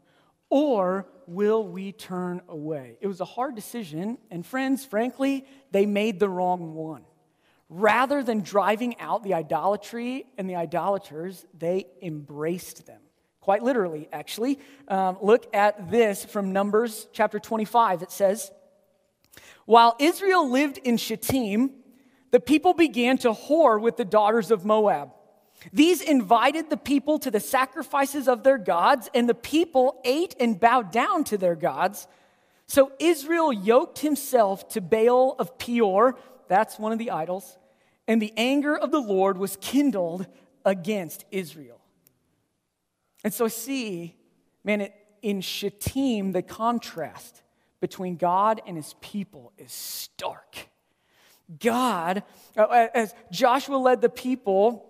or 0.50 1.06
will 1.28 1.68
we 1.68 1.92
turn 1.92 2.42
away? 2.48 2.98
It 3.02 3.08
was 3.08 3.22
a 3.22 3.26
hard 3.26 3.56
decision, 3.56 4.18
and 4.32 4.46
friends, 4.46 4.86
frankly, 4.86 5.46
they 5.72 5.86
made 5.86 6.20
the 6.20 6.30
wrong 6.30 6.74
one. 6.74 7.04
Rather 7.70 8.24
than 8.24 8.42
driving 8.42 9.00
out 9.00 9.24
the 9.24 9.34
idolatry 9.34 10.26
and 10.38 10.50
the 10.50 10.56
idolaters, 10.56 11.46
they 11.58 11.88
embraced 12.02 12.86
them 12.86 13.02
quite 13.44 13.62
literally, 13.62 14.08
actually. 14.14 14.58
Um, 14.88 15.18
look 15.22 15.54
at 15.54 15.92
this 15.92 16.24
from 16.24 16.54
Numbers 16.54 17.10
chapter 17.12 17.40
25. 17.40 18.02
It 18.02 18.10
says, 18.10 18.50
While 19.66 19.98
Israel 20.00 20.50
lived 20.50 20.78
in 20.78 20.96
Shittim, 20.96 21.72
the 22.32 22.40
people 22.40 22.74
began 22.74 23.18
to 23.18 23.34
whore 23.34 23.82
with 23.82 23.98
the 23.98 24.06
daughters 24.06 24.50
of 24.50 24.64
Moab. 24.64 25.10
These 25.74 26.02
invited 26.02 26.70
the 26.70 26.78
people 26.78 27.20
to 27.20 27.30
the 27.30 27.42
sacrifices 27.42 28.30
of 28.30 28.44
their 28.44 28.58
gods, 28.58 29.10
and 29.14 29.28
the 29.28 29.36
people 29.36 30.00
ate 30.06 30.36
and 30.40 30.58
bowed 30.58 30.94
down 30.94 31.26
to 31.26 31.38
their 31.38 31.56
gods. 31.56 32.08
So 32.68 32.94
Israel 32.98 33.52
yoked 33.52 34.00
himself 34.00 34.70
to 34.70 34.80
Baal 34.80 35.36
of 35.38 35.58
Peor, 35.58 36.18
that's 36.48 36.80
one 36.80 36.94
of 36.94 36.98
the 36.98 37.12
idols, 37.12 37.58
and 38.08 38.22
the 38.22 38.32
anger 38.38 38.78
of 38.78 38.92
the 38.92 39.02
Lord 39.02 39.38
was 39.38 39.58
kindled 39.60 40.28
against 40.64 41.26
Israel. 41.30 41.83
And 43.24 43.34
so, 43.34 43.48
see, 43.48 44.16
man, 44.64 44.82
it, 44.82 44.94
in 45.22 45.42
Shittim, 45.42 46.34
the 46.34 46.42
contrast 46.42 47.42
between 47.80 48.18
God 48.18 48.62
and 48.68 48.78
his 48.78 48.96
people 49.02 49.54
is 49.58 49.72
stark. 49.72 50.70
God, 51.60 52.24
uh, 52.58 52.88
as 52.94 53.14
Joshua 53.32 53.78
led 53.78 54.02
the 54.02 54.10
people, 54.10 54.86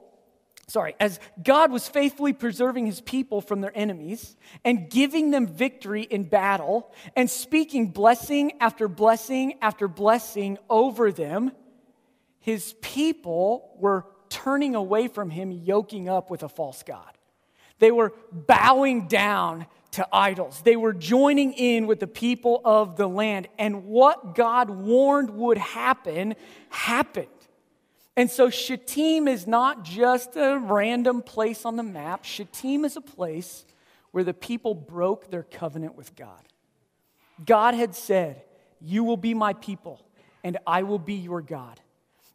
sorry, 0.67 0.95
as 0.99 1.19
God 1.41 1.71
was 1.71 1.87
faithfully 1.87 2.33
preserving 2.33 2.85
his 2.85 3.01
people 3.01 3.41
from 3.41 3.61
their 3.61 3.75
enemies 3.75 4.35
and 4.63 4.89
giving 4.89 5.31
them 5.31 5.47
victory 5.47 6.03
in 6.03 6.23
battle 6.23 6.91
and 7.15 7.29
speaking 7.29 7.87
blessing 7.87 8.53
after 8.59 8.87
blessing 8.87 9.55
after 9.61 9.87
blessing 9.87 10.57
over 10.69 11.11
them, 11.11 11.51
his 12.39 12.73
people 12.81 13.71
were 13.77 14.05
turning 14.29 14.75
away 14.75 15.07
from 15.07 15.29
him, 15.29 15.51
yoking 15.51 16.09
up 16.09 16.29
with 16.29 16.43
a 16.43 16.49
false 16.49 16.83
God. 16.83 17.12
They 17.83 17.91
were 17.91 18.13
bowing 18.31 19.09
down 19.09 19.65
to 19.91 20.07
idols. 20.09 20.61
They 20.63 20.77
were 20.77 20.93
joining 20.93 21.51
in 21.51 21.85
with 21.85 21.99
the 21.99 22.07
people 22.07 22.61
of 22.63 22.95
the 22.95 23.09
land. 23.09 23.49
And 23.59 23.83
what 23.83 24.35
God 24.35 24.69
warned 24.69 25.31
would 25.31 25.57
happen, 25.57 26.35
happened. 26.69 27.27
And 28.15 28.31
so 28.31 28.49
Shittim 28.49 29.27
is 29.27 29.47
not 29.47 29.83
just 29.83 30.37
a 30.37 30.59
random 30.59 31.21
place 31.21 31.65
on 31.65 31.75
the 31.75 31.83
map. 31.83 32.23
Shittim 32.23 32.85
is 32.85 32.95
a 32.95 33.01
place 33.01 33.65
where 34.11 34.23
the 34.23 34.33
people 34.33 34.73
broke 34.73 35.29
their 35.29 35.43
covenant 35.43 35.97
with 35.97 36.15
God. 36.15 36.47
God 37.45 37.73
had 37.73 37.95
said, 37.95 38.43
You 38.79 39.03
will 39.03 39.17
be 39.17 39.33
my 39.33 39.51
people, 39.51 40.05
and 40.41 40.57
I 40.65 40.83
will 40.83 40.99
be 40.99 41.15
your 41.15 41.41
God. 41.41 41.81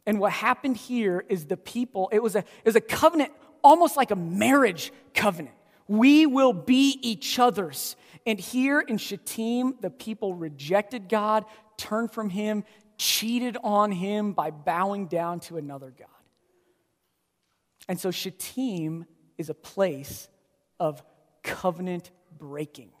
And 0.05 0.19
what 0.19 0.31
happened 0.31 0.77
here 0.77 1.25
is 1.27 1.45
the 1.45 1.57
people, 1.57 2.07
it 2.11 2.21
was 2.21 2.35
a, 2.35 2.39
it 2.39 2.65
was 2.65 2.75
a 2.75 2.81
covenant 2.81 3.31
almost 3.63 3.97
like 3.97 4.11
a 4.11 4.15
marriage 4.15 4.91
covenant. 5.13 5.55
We 5.87 6.25
will 6.25 6.53
be 6.53 6.99
each 7.01 7.39
other's. 7.39 7.95
And 8.25 8.39
here 8.39 8.79
in 8.79 8.97
Shittim, 8.97 9.75
the 9.81 9.89
people 9.89 10.35
rejected 10.35 11.09
God, 11.09 11.45
turned 11.77 12.11
from 12.11 12.29
Him, 12.29 12.63
cheated 12.99 13.57
on 13.63 13.91
him 13.91 14.33
by 14.33 14.51
bowing 14.51 15.07
down 15.07 15.39
to 15.39 15.57
another 15.57 15.91
God. 15.97 16.07
And 17.87 17.99
so 17.99 18.11
Shittim 18.11 19.05
is 19.37 19.49
a 19.49 19.55
place 19.55 20.27
of 20.79 21.01
covenant 21.41 22.11
breaking. 22.37 22.91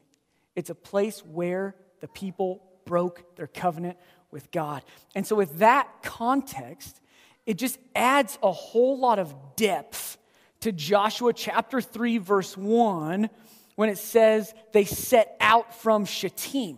It's 0.55 0.71
a 0.71 0.75
place 0.75 1.19
where 1.19 1.75
the 1.99 2.07
people 2.07 2.63
broke 2.85 3.35
their 3.35 3.45
covenant 3.45 3.97
with 4.31 4.49
God. 4.51 4.83
And 5.13 5.27
so, 5.27 5.35
with 5.35 5.59
that 5.59 6.01
context, 6.01 7.01
it 7.45 7.55
just 7.55 7.77
adds 7.95 8.39
a 8.41 8.51
whole 8.51 8.97
lot 8.97 9.19
of 9.19 9.35
depth 9.55 10.17
to 10.61 10.71
Joshua 10.71 11.33
chapter 11.33 11.81
3, 11.81 12.17
verse 12.17 12.57
1, 12.57 13.29
when 13.75 13.89
it 13.89 13.97
says 13.97 14.53
they 14.73 14.85
set 14.85 15.35
out 15.39 15.73
from 15.73 16.05
Shittim, 16.05 16.77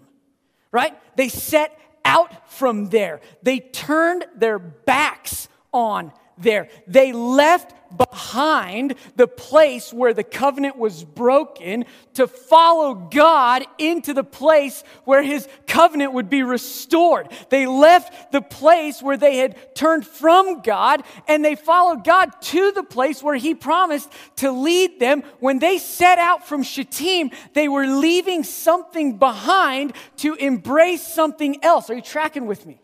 right? 0.71 0.97
They 1.15 1.29
set 1.29 1.77
out 2.05 2.51
from 2.51 2.89
there. 2.89 3.21
They 3.41 3.59
turned 3.59 4.25
their 4.35 4.59
backs 4.59 5.49
on 5.73 6.11
there. 6.41 6.69
They 6.87 7.11
left 7.13 7.73
behind 7.97 8.95
the 9.15 9.27
place 9.27 9.91
where 9.93 10.13
the 10.13 10.23
covenant 10.23 10.77
was 10.77 11.03
broken 11.03 11.85
to 12.13 12.27
follow 12.27 12.93
God 12.93 13.65
into 13.77 14.13
the 14.13 14.23
place 14.23 14.83
where 15.03 15.21
his 15.21 15.47
covenant 15.67 16.13
would 16.13 16.29
be 16.29 16.43
restored. 16.43 17.31
They 17.49 17.67
left 17.67 18.31
the 18.31 18.41
place 18.41 19.01
where 19.01 19.17
they 19.17 19.37
had 19.37 19.75
turned 19.75 20.05
from 20.05 20.61
God 20.61 21.03
and 21.27 21.43
they 21.43 21.55
followed 21.55 22.03
God 22.03 22.29
to 22.41 22.71
the 22.71 22.83
place 22.83 23.21
where 23.21 23.35
he 23.35 23.53
promised 23.55 24.11
to 24.37 24.51
lead 24.51 24.99
them. 24.99 25.23
When 25.39 25.59
they 25.59 25.77
set 25.77 26.17
out 26.17 26.47
from 26.47 26.63
Shittim, 26.63 27.31
they 27.53 27.67
were 27.67 27.87
leaving 27.87 28.43
something 28.43 29.17
behind 29.17 29.93
to 30.17 30.35
embrace 30.35 31.05
something 31.05 31.63
else. 31.63 31.89
Are 31.89 31.95
you 31.95 32.01
tracking 32.01 32.45
with 32.45 32.65
me? 32.65 32.81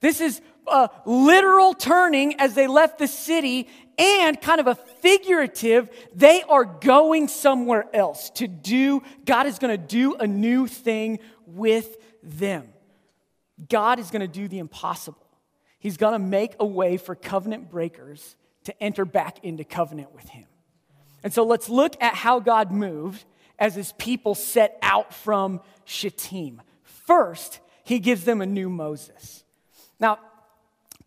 This 0.00 0.20
is 0.20 0.40
a 0.66 0.90
literal 1.04 1.74
turning 1.74 2.38
as 2.40 2.54
they 2.54 2.66
left 2.66 2.98
the 2.98 3.08
city 3.08 3.68
and 3.98 4.40
kind 4.40 4.60
of 4.60 4.66
a 4.66 4.74
figurative, 4.74 5.90
they 6.14 6.42
are 6.42 6.64
going 6.64 7.28
somewhere 7.28 7.84
else 7.94 8.30
to 8.30 8.48
do, 8.48 9.02
God 9.24 9.46
is 9.46 9.58
going 9.58 9.78
to 9.78 9.86
do 9.86 10.14
a 10.14 10.26
new 10.26 10.66
thing 10.66 11.18
with 11.46 11.96
them. 12.22 12.68
God 13.68 13.98
is 13.98 14.10
going 14.10 14.22
to 14.22 14.28
do 14.28 14.48
the 14.48 14.58
impossible. 14.58 15.26
He's 15.78 15.96
going 15.96 16.12
to 16.12 16.18
make 16.18 16.54
a 16.60 16.66
way 16.66 16.96
for 16.96 17.14
covenant 17.14 17.70
breakers 17.70 18.36
to 18.64 18.82
enter 18.82 19.04
back 19.04 19.44
into 19.44 19.64
covenant 19.64 20.14
with 20.14 20.28
Him. 20.28 20.46
And 21.24 21.32
so 21.32 21.44
let's 21.44 21.68
look 21.68 22.00
at 22.00 22.14
how 22.14 22.40
God 22.40 22.70
moved 22.70 23.24
as 23.58 23.74
His 23.74 23.92
people 23.92 24.34
set 24.34 24.78
out 24.82 25.12
from 25.12 25.60
Shittim. 25.84 26.62
First, 26.82 27.60
He 27.84 27.98
gives 27.98 28.24
them 28.24 28.40
a 28.40 28.46
new 28.46 28.68
Moses. 28.68 29.44
Now, 30.00 30.18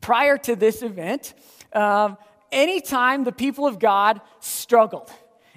prior 0.05 0.37
to 0.37 0.55
this 0.55 0.83
event, 0.83 1.33
um, 1.73 2.15
anytime 2.51 3.23
the 3.23 3.31
people 3.31 3.65
of 3.65 3.79
God 3.79 4.21
struggled, 4.39 5.11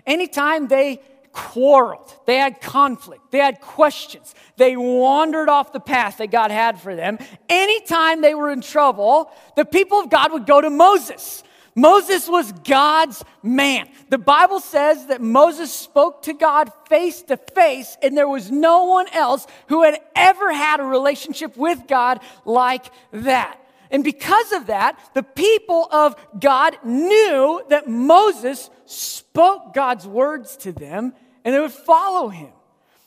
anytime 0.07 0.69
they 0.69 1.03
quarreled, 1.33 2.11
they 2.25 2.39
had 2.39 2.59
conflict, 2.63 3.31
they 3.31 3.41
had 3.41 3.61
questions, 3.61 4.35
they 4.57 4.75
wandered 4.75 5.51
off 5.51 5.75
the 5.75 5.81
path 5.81 6.17
that 6.17 6.31
God 6.31 6.51
had 6.51 6.81
for 6.81 6.97
them, 6.97 7.19
anytime 7.51 8.23
they 8.23 8.35
were 8.35 8.51
in 8.51 8.63
trouble, 8.63 9.31
the 9.55 9.67
people 9.67 10.01
of 10.01 10.09
God 10.09 10.33
would 10.33 10.47
go 10.47 10.63
to 10.63 10.71
Moses. 10.71 11.43
Moses 11.75 12.27
was 12.27 12.51
God's 12.65 13.23
man. 13.43 13.87
The 14.09 14.17
Bible 14.17 14.61
says 14.61 15.09
that 15.09 15.21
Moses 15.21 15.71
spoke 15.71 16.23
to 16.23 16.33
God 16.33 16.73
face 16.89 17.21
to 17.25 17.37
face, 17.37 17.99
and 18.01 18.17
there 18.17 18.27
was 18.27 18.51
no 18.51 18.85
one 18.85 19.09
else 19.13 19.47
who 19.67 19.83
had 19.83 20.01
ever 20.17 20.55
had 20.55 20.81
a 20.81 20.85
relationship 20.85 21.55
with 21.55 21.87
God 21.87 22.21
like 22.47 22.87
that. 23.13 23.61
And 23.91 24.05
because 24.05 24.53
of 24.53 24.67
that, 24.67 24.99
the 25.15 25.23
people 25.23 25.89
of 25.91 26.15
God 26.39 26.77
knew 26.85 27.63
that 27.71 27.89
Moses 27.89 28.71
spoke 28.85 29.75
God's 29.75 30.07
words 30.07 30.57
to 30.59 30.73
them 30.73 31.15
and 31.45 31.55
they 31.55 31.61
would 31.61 31.73
follow 31.73 32.29
him. 32.29 32.53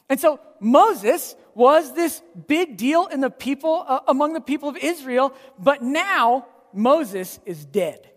And 0.10 0.20
so 0.20 0.40
Moses 0.60 1.36
was 1.54 1.94
this 1.94 2.22
big 2.48 2.78
deal 2.78 3.08
in 3.08 3.22
the 3.22 3.30
people 3.30 3.86
uh, 3.88 4.00
among 4.08 4.34
the 4.34 4.42
people 4.42 4.70
of 4.70 4.78
Israel, 4.78 5.34
but 5.60 5.82
now 5.82 6.48
Moses 6.74 7.40
is 7.46 7.66
dead. 7.66 8.10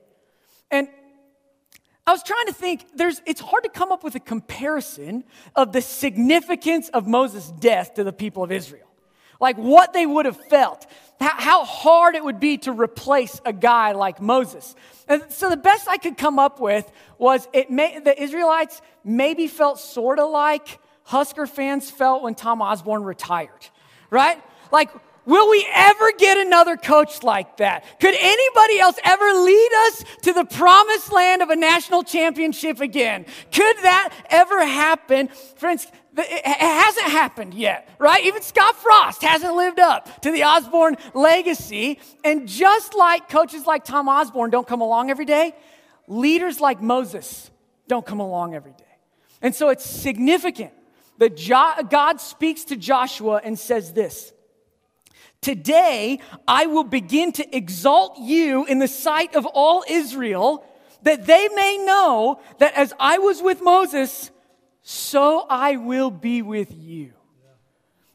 And 0.71 0.89
I 2.07 2.13
was 2.13 2.23
trying 2.23 2.47
to 2.47 2.53
think, 2.53 2.87
there's, 2.95 3.23
it's 3.27 3.41
hard 3.41 3.65
to 3.65 3.71
come 3.71 3.93
up 3.93 4.05
with 4.05 4.15
a 4.15 4.21
comparison 4.21 5.25
of 5.55 5.73
the 5.73 5.83
significance 5.83 6.89
of 6.91 7.07
Moses' 7.07 7.51
death 7.51 7.95
to 7.95 8.05
the 8.05 8.13
people 8.13 8.43
of 8.43 8.53
Israel 8.53 8.89
like 9.41 9.57
what 9.57 9.93
they 9.93 10.07
would 10.07 10.27
have 10.27 10.37
felt, 10.37 10.87
how 11.21 11.65
hard 11.65 12.15
it 12.15 12.25
would 12.25 12.41
be 12.41 12.59
to 12.59 12.73
replace 12.73 13.41
a 13.45 13.53
guy 13.53 13.93
like 13.93 14.21
Moses. 14.21 14.75
And 15.09 15.23
so 15.29 15.49
the 15.49 15.57
best 15.57 15.89
I 15.89 15.97
could 15.97 16.17
come 16.17 16.39
up 16.39 16.61
with 16.61 16.91
was 17.19 17.49
it 17.53 17.71
may, 17.71 17.99
the 17.99 18.21
Israelites 18.21 18.81
maybe 19.05 19.47
felt 19.47 19.79
sort 19.79 20.19
of 20.19 20.31
like 20.31 20.79
Husker 21.05 21.47
fans 21.47 21.91
felt 21.91 22.23
when 22.23 22.35
Tom 22.35 22.63
Osborne 22.63 23.05
retired, 23.05 23.69
right? 24.11 24.43
Like, 24.73 24.91
will 25.27 25.51
we 25.51 25.67
ever 25.75 26.13
get 26.19 26.39
another 26.39 26.77
coach 26.77 27.23
like 27.23 27.59
that? 27.59 27.85
Could 28.01 28.15
anybody 28.19 28.81
else 28.81 28.99
ever 29.05 29.25
lead 29.25 29.71
us 29.87 30.05
to 30.23 30.33
the 30.33 30.45
promised 30.45 31.13
land 31.13 31.43
of 31.43 31.51
a 31.51 31.57
national 31.57 32.03
championship 32.05 32.81
again? 32.81 33.27
Could 33.53 33.77
that 33.83 34.15
ever 34.31 34.65
happen? 34.65 35.29
Friends, 35.57 35.87
it 36.17 36.47
hasn't 36.47 37.07
happened 37.07 37.55
yet, 37.55 37.89
right? 37.99 38.25
Even 38.25 38.43
Scott 38.43 38.77
Frost 38.77 39.23
hasn't 39.23 39.55
lived 39.55 39.81
up 39.81 40.21
to 40.23 40.31
the 40.31 40.45
Osborne 40.45 40.97
legacy. 41.13 41.99
And 42.25 42.47
just 42.47 42.95
like 42.95 43.29
coaches 43.29 43.67
like 43.67 43.85
Tom 43.85 44.09
Osborne 44.09 44.51
don't 44.51 44.67
come 44.67 44.81
along 44.81 45.11
every 45.11 45.25
day, 45.25 45.55
leaders 46.07 46.61
like 46.61 46.81
Moses 46.81 47.51
don't 47.89 48.07
come 48.07 48.21
along 48.21 48.55
every 48.55 48.73
day. 48.73 48.85
And 49.43 49.55
so 49.55 49.69
it's 49.71 49.85
significant 49.85 50.73
that 51.19 51.37
God 51.91 52.21
speaks 52.21 52.65
to 52.65 52.77
Joshua 52.77 53.41
and 53.43 53.59
says 53.59 53.93
this 53.93 54.33
Today 55.41 56.21
I 56.49 56.67
will 56.67 56.85
begin 56.85 57.33
to 57.33 57.57
exalt 57.57 58.19
you 58.19 58.65
in 58.67 58.79
the 58.79 58.89
sight 58.89 59.35
of 59.35 59.47
all 59.47 59.85
Israel, 59.89 60.65
that 61.03 61.27
they 61.27 61.49
may 61.55 61.79
know 61.85 62.41
that 62.59 62.75
as 62.75 62.95
I 62.99 63.19
was 63.19 63.43
with 63.43 63.61
Moses, 63.63 64.31
so 64.87 65.47
I 65.49 65.77
will 65.77 66.11
be 66.11 66.43
with 66.43 66.71
you. 66.71 67.15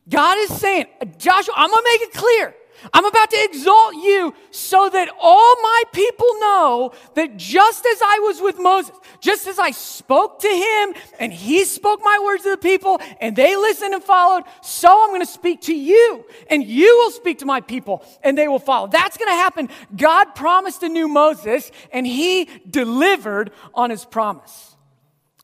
God 0.08 0.38
is 0.38 0.56
saying, 0.56 0.86
Joshua, 1.18 1.54
I'm 1.58 1.70
gonna 1.70 1.82
make 1.84 2.02
it 2.02 2.14
clear. 2.14 2.56
I'm 2.94 3.06
about 3.06 3.32
to 3.32 3.44
exalt 3.44 3.96
you 3.96 4.34
so 4.52 4.88
that 4.88 5.10
all 5.20 5.56
my 5.62 5.84
people 5.92 6.28
know 6.40 6.94
that 7.16 7.38
just 7.38 7.86
as 7.86 8.00
I 8.02 8.20
was 8.20 8.40
with 8.40 8.60
Moses, 8.60 8.96
just 9.20 9.48
as 9.48 9.58
I 9.60 9.72
spoke 9.72 10.40
to 10.42 10.48
him 10.48 10.94
and 11.20 11.34
he 11.34 11.66
spoke 11.66 12.02
my 12.04 12.22
words 12.24 12.44
to 12.44 12.52
the 12.52 12.58
people 12.58 13.02
and 13.20 13.36
they 13.36 13.56
listened 13.56 13.96
and 13.96 14.04
followed, 14.04 14.44
so 14.62 15.04
I'm 15.04 15.10
going 15.10 15.22
to 15.22 15.26
speak 15.26 15.62
to 15.64 15.76
you 15.76 16.24
and 16.50 16.64
you 16.64 16.96
will 17.00 17.12
speak 17.12 17.40
to 17.40 17.46
my 17.46 17.60
people 17.60 18.06
and 18.24 18.38
they 18.38 18.48
will 18.48 18.60
follow. 18.60 18.88
That's 18.88 19.18
going 19.18 19.30
to 19.30 19.36
happen. 19.36 19.70
God 19.98 20.36
promised 20.36 20.84
a 20.84 20.90
new 20.90 21.08
Moses 21.08 21.72
and 21.92 22.08
he 22.08 22.48
delivered 22.70 23.52
on 23.74 23.90
his 23.90 24.06
promise. 24.06 24.78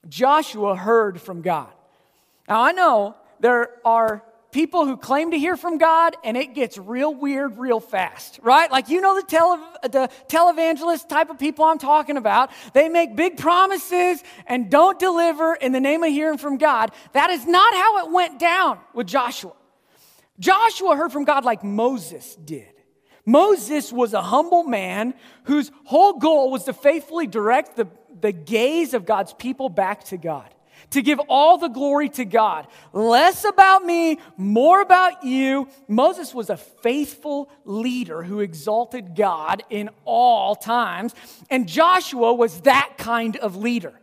Joshua 0.10 0.76
heard 0.76 1.20
from 1.22 1.42
God. 1.42 1.72
Now, 2.48 2.62
I 2.62 2.72
know 2.72 3.16
there 3.40 3.70
are 3.84 4.24
people 4.52 4.86
who 4.86 4.96
claim 4.96 5.32
to 5.32 5.38
hear 5.38 5.58
from 5.58 5.78
God, 5.78 6.16
and 6.24 6.38
it 6.38 6.56
gets 6.56 6.78
real 6.78 7.14
weird 7.14 7.58
real 7.58 7.82
fast, 7.82 8.40
right? 8.42 8.72
Like, 8.72 8.88
you 8.88 9.02
know, 9.02 9.20
the, 9.20 9.28
tele, 9.28 9.60
the 9.84 10.10
televangelist 10.30 11.10
type 11.10 11.30
of 11.30 11.38
people 11.38 11.66
I'm 11.66 11.78
talking 11.78 12.16
about. 12.16 12.52
They 12.74 12.88
make 12.88 13.18
big 13.18 13.36
promises 13.38 14.24
and 14.48 14.72
don't 14.72 14.98
deliver 14.98 15.56
in 15.56 15.74
the 15.74 15.82
name 15.82 16.04
of 16.04 16.10
hearing 16.10 16.38
from 16.38 16.58
God. 16.58 16.92
That 17.12 17.32
is 17.32 17.46
not 17.46 17.74
how 17.74 18.06
it 18.06 18.14
went 18.14 18.40
down 18.40 18.80
with 18.94 19.08
Joshua. 19.08 19.52
Joshua 20.40 20.96
heard 20.96 21.12
from 21.12 21.26
God 21.26 21.44
like 21.44 21.64
Moses 21.64 22.36
did. 22.36 22.72
Moses 23.26 23.92
was 23.92 24.14
a 24.14 24.22
humble 24.22 24.64
man 24.64 25.16
whose 25.46 25.72
whole 25.84 26.14
goal 26.20 26.52
was 26.52 26.64
to 26.66 26.74
faithfully 26.74 27.28
direct 27.28 27.76
the 27.76 27.88
the 28.26 28.32
gaze 28.32 28.96
of 28.96 29.06
God's 29.06 29.34
people 29.34 29.70
back 29.70 30.06
to 30.06 30.18
God, 30.18 30.50
to 30.90 31.04
give 31.04 31.20
all 31.30 31.60
the 31.60 31.68
glory 31.68 32.10
to 32.10 32.26
God. 32.26 32.66
Less 32.92 33.46
about 33.46 33.86
me, 33.86 34.18
more 34.36 34.82
about 34.82 35.24
you. 35.24 35.70
Moses 35.88 36.34
was 36.34 36.50
a 36.50 36.58
faithful 36.58 37.52
leader 37.66 38.24
who 38.24 38.40
exalted 38.40 39.16
God 39.16 39.62
in 39.70 39.92
all 40.06 40.56
times, 40.56 41.14
and 41.52 41.68
Joshua 41.68 42.34
was 42.34 42.62
that 42.62 42.94
kind 42.98 43.38
of 43.38 43.58
leader. 43.58 43.94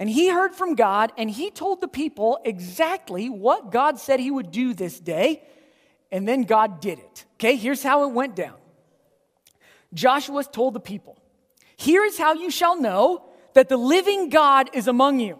And 0.00 0.10
he 0.10 0.28
heard 0.28 0.56
from 0.56 0.74
God 0.74 1.12
and 1.16 1.30
he 1.30 1.50
told 1.50 1.80
the 1.80 1.88
people 1.88 2.40
exactly 2.44 3.28
what 3.28 3.70
God 3.70 4.00
said 4.00 4.18
he 4.18 4.30
would 4.30 4.50
do 4.50 4.74
this 4.74 4.98
day. 4.98 5.42
And 6.10 6.26
then 6.26 6.42
God 6.42 6.80
did 6.80 6.98
it. 7.00 7.24
Okay, 7.34 7.56
here's 7.56 7.82
how 7.82 8.08
it 8.08 8.12
went 8.12 8.34
down 8.36 8.54
Joshua 9.92 10.44
told 10.44 10.74
the 10.74 10.80
people, 10.80 11.16
Here 11.76 12.04
is 12.04 12.16
how 12.16 12.34
you 12.34 12.48
shall 12.48 12.80
know 12.80 13.27
that 13.58 13.68
the 13.68 13.76
living 13.76 14.28
God 14.28 14.70
is 14.72 14.86
among 14.86 15.18
you. 15.18 15.36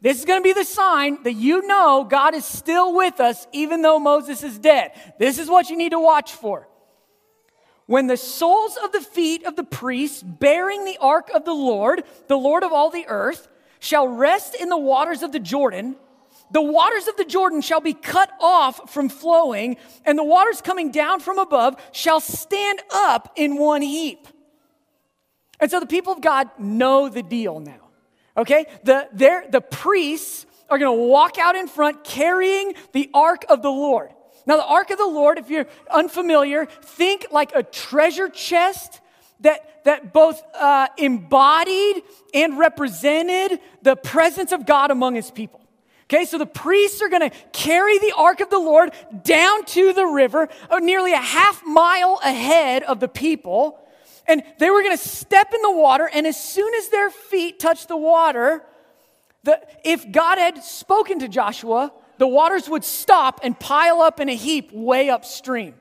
This 0.00 0.20
is 0.20 0.24
going 0.24 0.38
to 0.38 0.44
be 0.44 0.52
the 0.52 0.62
sign 0.62 1.20
that 1.24 1.32
you 1.32 1.66
know 1.66 2.06
God 2.08 2.32
is 2.32 2.44
still 2.44 2.94
with 2.94 3.18
us 3.18 3.44
even 3.50 3.82
though 3.82 3.98
Moses 3.98 4.44
is 4.44 4.56
dead. 4.56 4.92
This 5.18 5.40
is 5.40 5.50
what 5.50 5.68
you 5.68 5.76
need 5.76 5.90
to 5.90 5.98
watch 5.98 6.30
for. 6.30 6.68
when 7.86 8.06
the 8.06 8.16
soles 8.16 8.78
of 8.84 8.92
the 8.92 9.00
feet 9.00 9.44
of 9.46 9.56
the 9.56 9.64
priests 9.64 10.22
bearing 10.22 10.84
the 10.84 10.96
ark 11.00 11.28
of 11.34 11.44
the 11.44 11.52
Lord, 11.52 12.04
the 12.28 12.38
Lord 12.38 12.62
of 12.62 12.70
all 12.70 12.88
the 12.88 13.06
earth, 13.08 13.48
shall 13.80 14.06
rest 14.06 14.54
in 14.54 14.68
the 14.68 14.78
waters 14.78 15.24
of 15.24 15.32
the 15.32 15.40
Jordan, 15.40 15.96
the 16.52 16.62
waters 16.62 17.08
of 17.08 17.16
the 17.16 17.24
Jordan 17.24 17.62
shall 17.62 17.80
be 17.80 17.94
cut 17.94 18.30
off 18.40 18.92
from 18.92 19.08
flowing, 19.08 19.76
and 20.04 20.16
the 20.16 20.22
waters 20.22 20.62
coming 20.62 20.92
down 20.92 21.18
from 21.18 21.40
above 21.40 21.74
shall 21.90 22.20
stand 22.20 22.80
up 22.92 23.32
in 23.34 23.58
one 23.58 23.82
heap. 23.82 24.28
And 25.60 25.70
so 25.70 25.80
the 25.80 25.86
people 25.86 26.12
of 26.12 26.20
God 26.20 26.48
know 26.58 27.08
the 27.08 27.22
deal 27.22 27.60
now. 27.60 27.88
Okay? 28.36 28.66
The, 28.84 29.08
the 29.50 29.60
priests 29.60 30.46
are 30.68 30.78
going 30.78 30.96
to 30.96 31.02
walk 31.04 31.38
out 31.38 31.56
in 31.56 31.68
front 31.68 32.04
carrying 32.04 32.74
the 32.92 33.10
ark 33.14 33.44
of 33.48 33.62
the 33.62 33.70
Lord. 33.70 34.10
Now, 34.46 34.56
the 34.56 34.66
ark 34.66 34.90
of 34.90 34.98
the 34.98 35.06
Lord, 35.06 35.38
if 35.38 35.50
you're 35.50 35.66
unfamiliar, 35.90 36.66
think 36.66 37.26
like 37.32 37.52
a 37.54 37.62
treasure 37.64 38.28
chest 38.28 39.00
that, 39.40 39.84
that 39.84 40.12
both 40.12 40.40
uh, 40.54 40.88
embodied 40.96 42.02
and 42.32 42.58
represented 42.58 43.60
the 43.82 43.96
presence 43.96 44.52
of 44.52 44.64
God 44.64 44.90
among 44.90 45.16
his 45.16 45.30
people. 45.30 45.60
Okay, 46.04 46.24
so 46.24 46.38
the 46.38 46.46
priests 46.46 47.02
are 47.02 47.08
going 47.08 47.28
to 47.28 47.36
carry 47.52 47.98
the 47.98 48.12
ark 48.16 48.40
of 48.40 48.48
the 48.48 48.58
Lord 48.58 48.92
down 49.24 49.64
to 49.64 49.92
the 49.92 50.06
river, 50.06 50.48
uh, 50.70 50.78
nearly 50.78 51.12
a 51.12 51.16
half 51.16 51.64
mile 51.66 52.20
ahead 52.22 52.84
of 52.84 53.00
the 53.00 53.08
people. 53.08 53.80
And 54.28 54.42
they 54.58 54.70
were 54.70 54.82
going 54.82 54.96
to 54.96 55.02
step 55.02 55.52
in 55.54 55.62
the 55.62 55.70
water, 55.70 56.10
and 56.12 56.26
as 56.26 56.42
soon 56.42 56.74
as 56.74 56.88
their 56.88 57.10
feet 57.10 57.60
touched 57.60 57.88
the 57.88 57.96
water, 57.96 58.64
the, 59.44 59.60
if 59.84 60.10
God 60.10 60.38
had 60.38 60.62
spoken 60.64 61.20
to 61.20 61.28
Joshua, 61.28 61.92
the 62.18 62.26
waters 62.26 62.68
would 62.68 62.84
stop 62.84 63.40
and 63.42 63.58
pile 63.58 64.00
up 64.00 64.18
in 64.20 64.28
a 64.28 64.34
heap 64.34 64.72
way 64.72 65.10
upstream. 65.10 65.74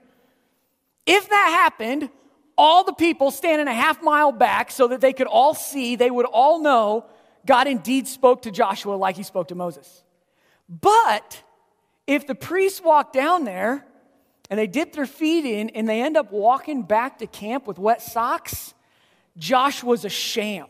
If 1.06 1.30
that 1.30 1.50
happened, 1.50 2.10
all 2.58 2.84
the 2.84 2.94
people 2.94 3.32
standing 3.32 3.68
a 3.68 3.74
half 3.74 4.02
mile 4.02 4.32
back 4.32 4.72
so 4.72 4.88
that 4.88 5.02
they 5.02 5.14
could 5.14 5.28
all 5.28 5.54
see, 5.54 5.96
they 5.96 6.12
would 6.12 6.26
all 6.26 6.60
know 6.60 7.06
God 7.46 7.68
indeed 7.68 8.08
spoke 8.08 8.44
to 8.44 8.52
Joshua 8.52 8.94
like 8.94 9.16
he 9.16 9.24
spoke 9.24 9.50
to 9.50 9.56
Moses. 9.56 10.04
But 10.68 11.44
if 12.08 12.26
the 12.26 12.36
priests 12.36 12.82
walked 12.82 13.14
down 13.14 13.44
there 13.44 13.86
and 14.50 14.60
they 14.60 14.68
dip 14.68 14.94
their 14.94 15.06
feet 15.06 15.46
in 15.46 15.70
and 15.70 15.88
they 15.88 16.02
end 16.02 16.18
up 16.18 16.32
walking 16.32 16.84
back 16.84 17.20
to 17.20 17.28
camp 17.28 17.68
with 17.68 17.80
wet 17.80 18.02
socks, 18.02 18.74
Joshua's 19.38 20.06
a 20.06 20.10
sham, 20.10 20.68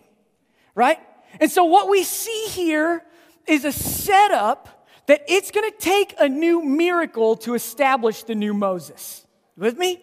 right? 0.74 1.00
And 1.40 1.52
so 1.52 1.66
what 1.66 1.90
we 1.90 2.04
see 2.04 2.46
here 2.50 3.04
is 3.48 3.66
a 3.66 3.72
setup 3.72 4.88
that 5.08 5.24
it's 5.28 5.52
going 5.52 5.70
to 5.70 5.78
take 5.78 6.16
a 6.20 6.28
new 6.28 6.64
miracle 6.64 7.36
to 7.38 7.54
establish 7.54 8.24
the 8.24 8.36
new 8.36 8.54
Moses. 8.54 9.26
You 9.56 9.64
with 9.64 9.78
me? 9.78 10.02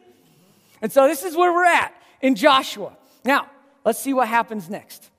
And 0.81 0.93
so 0.93 1.07
this 1.07 1.25
is 1.25 1.37
where 1.37 1.53
we're 1.53 1.65
at 1.65 1.93
in 2.21 2.35
Joshua. 2.35 2.97
Now, 3.25 3.47
let's 3.85 3.99
see 3.99 4.15
what 4.15 4.29
happens 4.29 4.69
next. 4.69 5.11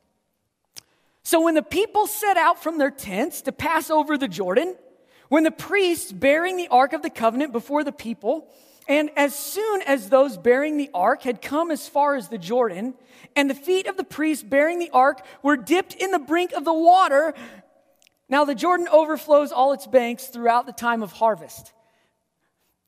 So 1.23 1.41
when 1.41 1.55
the 1.55 1.63
people 1.63 2.05
set 2.05 2.37
out 2.37 2.61
from 2.61 2.77
their 2.77 2.91
tents 2.91 3.41
to 3.43 3.51
pass 3.51 3.89
over 3.89 4.17
the 4.17 4.27
Jordan, 4.27 4.75
when 5.33 5.41
the 5.43 5.49
priests 5.49 6.11
bearing 6.11 6.57
the 6.57 6.67
ark 6.67 6.93
of 6.93 7.01
the 7.01 7.09
covenant 7.09 7.51
before 7.51 7.83
the 7.83 7.91
people, 7.91 8.47
and 8.87 9.09
as 9.15 9.33
soon 9.33 9.81
as 9.81 10.07
those 10.07 10.37
bearing 10.37 10.77
the 10.77 10.91
ark 10.93 11.23
had 11.23 11.41
come 11.41 11.71
as 11.71 11.87
far 11.87 12.13
as 12.13 12.27
the 12.27 12.37
Jordan, 12.37 12.93
and 13.35 13.49
the 13.49 13.55
feet 13.55 13.87
of 13.87 13.97
the 13.97 14.03
priests 14.03 14.43
bearing 14.43 14.77
the 14.77 14.91
ark 14.91 15.25
were 15.41 15.57
dipped 15.57 15.95
in 15.95 16.11
the 16.11 16.19
brink 16.19 16.51
of 16.51 16.65
the 16.65 16.73
water, 16.73 17.33
now 18.29 18.45
the 18.45 18.53
Jordan 18.53 18.87
overflows 18.91 19.51
all 19.51 19.73
its 19.73 19.87
banks 19.87 20.27
throughout 20.27 20.67
the 20.67 20.71
time 20.71 21.01
of 21.01 21.11
harvest. 21.11 21.73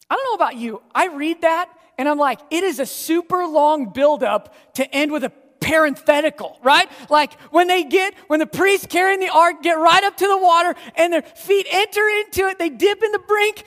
I 0.07 0.15
don't 0.15 0.25
know 0.25 0.45
about 0.45 0.55
you. 0.55 0.83
I 0.93 1.07
read 1.07 1.41
that 1.41 1.71
and 1.97 2.07
I'm 2.07 2.19
like, 2.19 2.41
it 2.51 2.63
is 2.63 2.77
a 2.77 2.85
super 2.85 3.47
long 3.47 3.89
buildup 3.89 4.53
to 4.75 4.95
end 4.95 5.11
with 5.11 5.23
a 5.23 5.31
parenthetical, 5.65 6.59
right? 6.61 6.87
Like 7.09 7.33
when 7.51 7.67
they 7.67 7.83
get, 7.83 8.13
when 8.27 8.39
the 8.39 8.45
priests 8.45 8.85
carrying 8.87 9.19
the 9.19 9.29
ark 9.29 9.63
get 9.63 9.73
right 9.73 10.03
up 10.03 10.15
to 10.17 10.27
the 10.27 10.37
water 10.37 10.75
and 10.95 11.11
their 11.11 11.23
feet 11.23 11.65
enter 11.71 12.07
into 12.07 12.47
it, 12.47 12.59
they 12.59 12.69
dip 12.69 13.01
in 13.01 13.11
the 13.11 13.19
brink. 13.19 13.63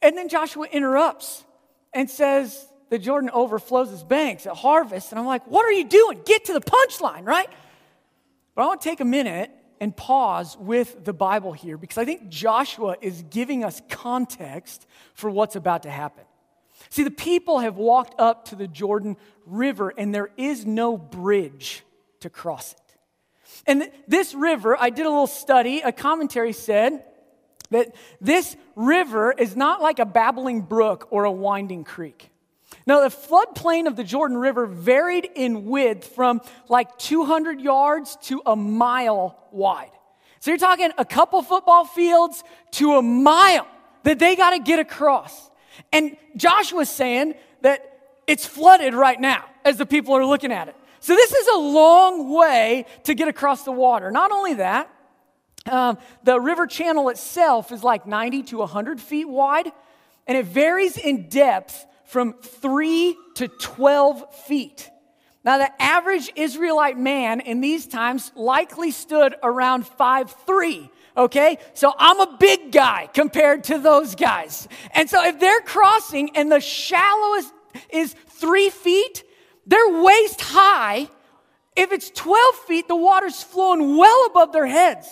And 0.00 0.16
then 0.16 0.30
Joshua 0.30 0.66
interrupts 0.72 1.44
and 1.92 2.08
says, 2.08 2.66
the 2.88 2.98
Jordan 2.98 3.28
overflows 3.34 3.92
its 3.92 4.02
banks 4.02 4.46
at 4.46 4.56
harvest. 4.56 5.12
And 5.12 5.18
I'm 5.18 5.26
like, 5.26 5.46
what 5.46 5.66
are 5.66 5.72
you 5.72 5.84
doing? 5.84 6.22
Get 6.24 6.46
to 6.46 6.54
the 6.54 6.60
punchline, 6.62 7.26
right? 7.26 7.50
But 8.54 8.62
I 8.62 8.66
want 8.66 8.80
to 8.80 8.88
take 8.88 9.00
a 9.00 9.04
minute 9.04 9.50
and 9.80 9.94
pause 9.94 10.56
with 10.58 11.04
the 11.04 11.12
Bible 11.12 11.52
here 11.52 11.76
because 11.76 11.98
I 11.98 12.06
think 12.06 12.30
Joshua 12.30 12.96
is 13.02 13.22
giving 13.28 13.62
us 13.62 13.82
context 13.90 14.86
for 15.12 15.28
what's 15.30 15.54
about 15.54 15.82
to 15.82 15.90
happen. 15.90 16.24
See, 16.90 17.02
the 17.02 17.10
people 17.10 17.58
have 17.60 17.76
walked 17.76 18.18
up 18.18 18.46
to 18.46 18.56
the 18.56 18.68
Jordan 18.68 19.16
River, 19.46 19.92
and 19.96 20.14
there 20.14 20.30
is 20.36 20.64
no 20.64 20.96
bridge 20.96 21.82
to 22.20 22.30
cross 22.30 22.72
it. 22.72 22.96
And 23.66 23.90
this 24.06 24.34
river, 24.34 24.76
I 24.78 24.90
did 24.90 25.06
a 25.06 25.10
little 25.10 25.26
study, 25.26 25.80
a 25.80 25.92
commentary 25.92 26.52
said 26.52 27.04
that 27.70 27.94
this 28.20 28.56
river 28.74 29.32
is 29.32 29.56
not 29.56 29.82
like 29.82 29.98
a 29.98 30.06
babbling 30.06 30.62
brook 30.62 31.08
or 31.10 31.24
a 31.24 31.32
winding 31.32 31.84
creek. 31.84 32.30
Now, 32.86 33.00
the 33.00 33.14
floodplain 33.14 33.86
of 33.86 33.96
the 33.96 34.04
Jordan 34.04 34.38
River 34.38 34.66
varied 34.66 35.28
in 35.34 35.66
width 35.66 36.06
from 36.06 36.40
like 36.68 36.96
200 36.98 37.60
yards 37.60 38.16
to 38.22 38.40
a 38.46 38.56
mile 38.56 39.38
wide. 39.50 39.90
So 40.40 40.50
you're 40.50 40.58
talking 40.58 40.90
a 40.96 41.04
couple 41.04 41.42
football 41.42 41.84
fields 41.84 42.42
to 42.72 42.94
a 42.94 43.02
mile 43.02 43.66
that 44.04 44.18
they 44.18 44.36
got 44.36 44.50
to 44.50 44.58
get 44.58 44.78
across. 44.78 45.47
And 45.92 46.16
Joshua's 46.36 46.88
saying 46.88 47.34
that 47.62 47.98
it's 48.26 48.46
flooded 48.46 48.94
right 48.94 49.20
now 49.20 49.44
as 49.64 49.76
the 49.76 49.86
people 49.86 50.14
are 50.14 50.26
looking 50.26 50.52
at 50.52 50.68
it. 50.68 50.76
So 51.00 51.14
this 51.14 51.32
is 51.32 51.46
a 51.48 51.58
long 51.58 52.34
way 52.34 52.84
to 53.04 53.14
get 53.14 53.28
across 53.28 53.62
the 53.62 53.72
water. 53.72 54.10
Not 54.10 54.32
only 54.32 54.54
that, 54.54 54.90
um, 55.66 55.98
the 56.24 56.40
river 56.40 56.66
channel 56.66 57.08
itself 57.08 57.72
is 57.72 57.84
like 57.84 58.06
90 58.06 58.42
to 58.44 58.58
100 58.58 59.00
feet 59.00 59.28
wide, 59.28 59.70
and 60.26 60.36
it 60.36 60.46
varies 60.46 60.96
in 60.96 61.28
depth 61.28 61.86
from 62.04 62.34
3 62.34 63.16
to 63.34 63.48
12 63.48 64.34
feet. 64.34 64.90
Now, 65.44 65.58
the 65.58 65.82
average 65.82 66.30
Israelite 66.36 66.98
man 66.98 67.40
in 67.40 67.60
these 67.60 67.86
times 67.86 68.32
likely 68.34 68.90
stood 68.90 69.34
around 69.42 69.84
5'3 69.86 70.90
okay? 71.18 71.58
So 71.74 71.92
I'm 71.98 72.20
a 72.20 72.36
big 72.38 72.72
guy 72.72 73.08
compared 73.12 73.64
to 73.64 73.78
those 73.78 74.14
guys. 74.14 74.68
And 74.92 75.10
so 75.10 75.22
if 75.24 75.38
they're 75.40 75.60
crossing 75.60 76.36
and 76.36 76.50
the 76.50 76.60
shallowest 76.60 77.52
is 77.90 78.14
three 78.28 78.70
feet, 78.70 79.24
they're 79.66 80.02
waist 80.02 80.40
high. 80.40 81.08
If 81.76 81.92
it's 81.92 82.10
12 82.10 82.54
feet, 82.66 82.88
the 82.88 82.96
water's 82.96 83.42
flowing 83.42 83.96
well 83.96 84.26
above 84.26 84.52
their 84.52 84.66
heads. 84.66 85.08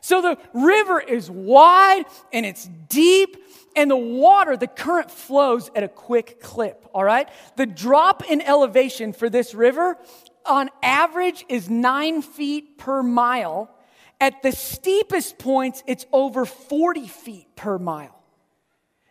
So 0.00 0.20
the 0.20 0.38
river 0.52 1.00
is 1.00 1.30
wide 1.30 2.04
and 2.30 2.44
it's 2.44 2.68
deep, 2.88 3.38
and 3.74 3.90
the 3.90 3.96
water, 3.96 4.56
the 4.56 4.66
current 4.68 5.10
flows 5.10 5.70
at 5.74 5.82
a 5.82 5.88
quick 5.88 6.40
clip, 6.40 6.86
all 6.92 7.02
right? 7.02 7.28
The 7.56 7.66
drop 7.66 8.22
in 8.30 8.40
elevation 8.42 9.12
for 9.12 9.30
this 9.30 9.54
river 9.54 9.96
on 10.44 10.68
average 10.82 11.44
is 11.48 11.70
nine 11.70 12.22
feet 12.22 12.76
per 12.76 13.02
mile 13.02 13.73
at 14.24 14.42
the 14.42 14.52
steepest 14.52 15.36
points, 15.36 15.82
it's 15.86 16.06
over 16.10 16.46
40 16.46 17.06
feet 17.08 17.46
per 17.56 17.78
mile. 17.78 18.22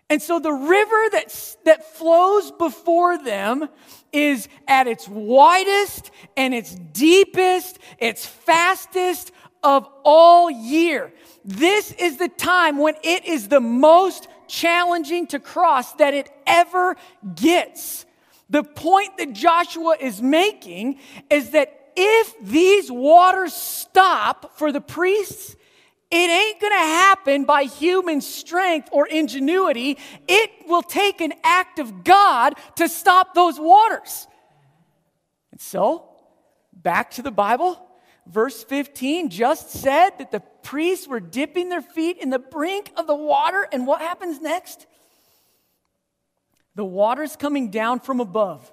And 0.10 0.19
so 0.19 0.39
the 0.39 0.52
river 0.52 1.10
that, 1.12 1.56
that 1.65 1.86
flows 1.95 2.52
before 2.52 3.19
them 3.19 3.69
is 4.12 4.47
at 4.67 4.88
its 4.88 5.08
widest 5.08 6.10
and 6.36 6.52
its 6.56 6.73
deepest, 6.73 7.78
its 7.99 8.26
fastest 8.26 9.32
of 9.62 9.88
all 10.04 10.49
year. 10.49 11.13
This 11.45 11.91
is 11.91 12.17
the 12.17 12.30
time 12.30 12.80
when 12.80 12.95
it 13.04 13.23
is 13.26 13.49
the 13.49 13.62
most 13.62 14.28
challenging 14.47 15.28
to 15.28 15.39
cross 15.39 15.93
that 15.93 16.15
it 16.15 16.32
ever 16.47 16.95
gets. 17.36 18.08
The 18.49 18.63
point 18.63 19.17
that 19.17 19.34
Joshua 19.34 19.95
is 19.99 20.23
making 20.23 20.97
is 21.30 21.52
that 21.52 21.83
if 21.95 22.36
these 22.41 22.91
waters 22.91 23.53
stop 23.53 24.58
for 24.58 24.71
the 24.71 24.82
priests, 24.82 25.56
it 26.12 26.29
ain't 26.29 26.62
gonna 26.62 26.75
happen 26.75 27.43
by 27.43 27.63
human 27.63 28.21
strength 28.21 28.89
or 28.91 29.08
ingenuity. 29.08 29.97
It 30.27 30.51
will 30.67 30.82
take 30.82 31.21
an 31.21 31.34
act 31.43 31.79
of 31.79 32.03
God 32.03 32.53
to 32.75 32.88
stop 32.88 33.34
those 33.34 33.60
waters. 33.60 34.27
And 35.51 35.62
so, 35.62 36.10
back 36.71 37.12
to 37.12 37.21
the 37.21 37.32
Bible, 37.32 37.79
verse 38.25 38.63
15 38.63 39.29
just 39.29 39.69
said 39.69 40.12
that 40.17 40.32
the 40.32 40.41
priests 40.62 41.08
were 41.08 41.19
dipping 41.19 41.69
their 41.69 41.82
feet 41.82 42.17
in 42.17 42.29
the 42.29 42.39
brink 42.39 42.91
of 42.97 43.08
the 43.08 43.15
water, 43.15 43.67
and 43.71 43.86
what 43.86 44.01
happens 44.01 44.41
next? 44.41 44.88
The 46.75 46.86
water's 46.86 47.36
coming 47.36 47.69
down 47.69 47.99
from 47.99 48.19
above 48.19 48.71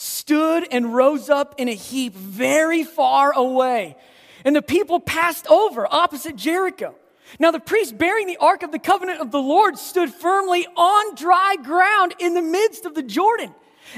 stood 0.00 0.64
and 0.70 0.94
rose 0.94 1.28
up 1.28 1.56
in 1.58 1.68
a 1.68 1.74
heap 1.74 2.14
very 2.14 2.84
far 2.84 3.32
away. 3.32 3.96
And 4.44 4.54
the 4.54 4.62
people 4.62 5.00
passed 5.00 5.44
over 5.48 5.92
opposite 5.92 6.36
Jericho. 6.36 6.94
Now, 7.40 7.50
the 7.50 7.58
priest 7.58 7.98
bearing 7.98 8.28
the 8.28 8.36
ark 8.36 8.62
of 8.62 8.70
the 8.70 8.78
covenant 8.78 9.20
of 9.20 9.32
the 9.32 9.40
Lord 9.40 9.76
stood 9.76 10.14
firmly 10.14 10.68
on 10.76 11.16
dry 11.16 11.56
ground 11.64 12.14
in 12.20 12.34
the 12.34 12.42
midst 12.42 12.86
of 12.86 12.94
the 12.94 13.02
Jordan. 13.02 13.52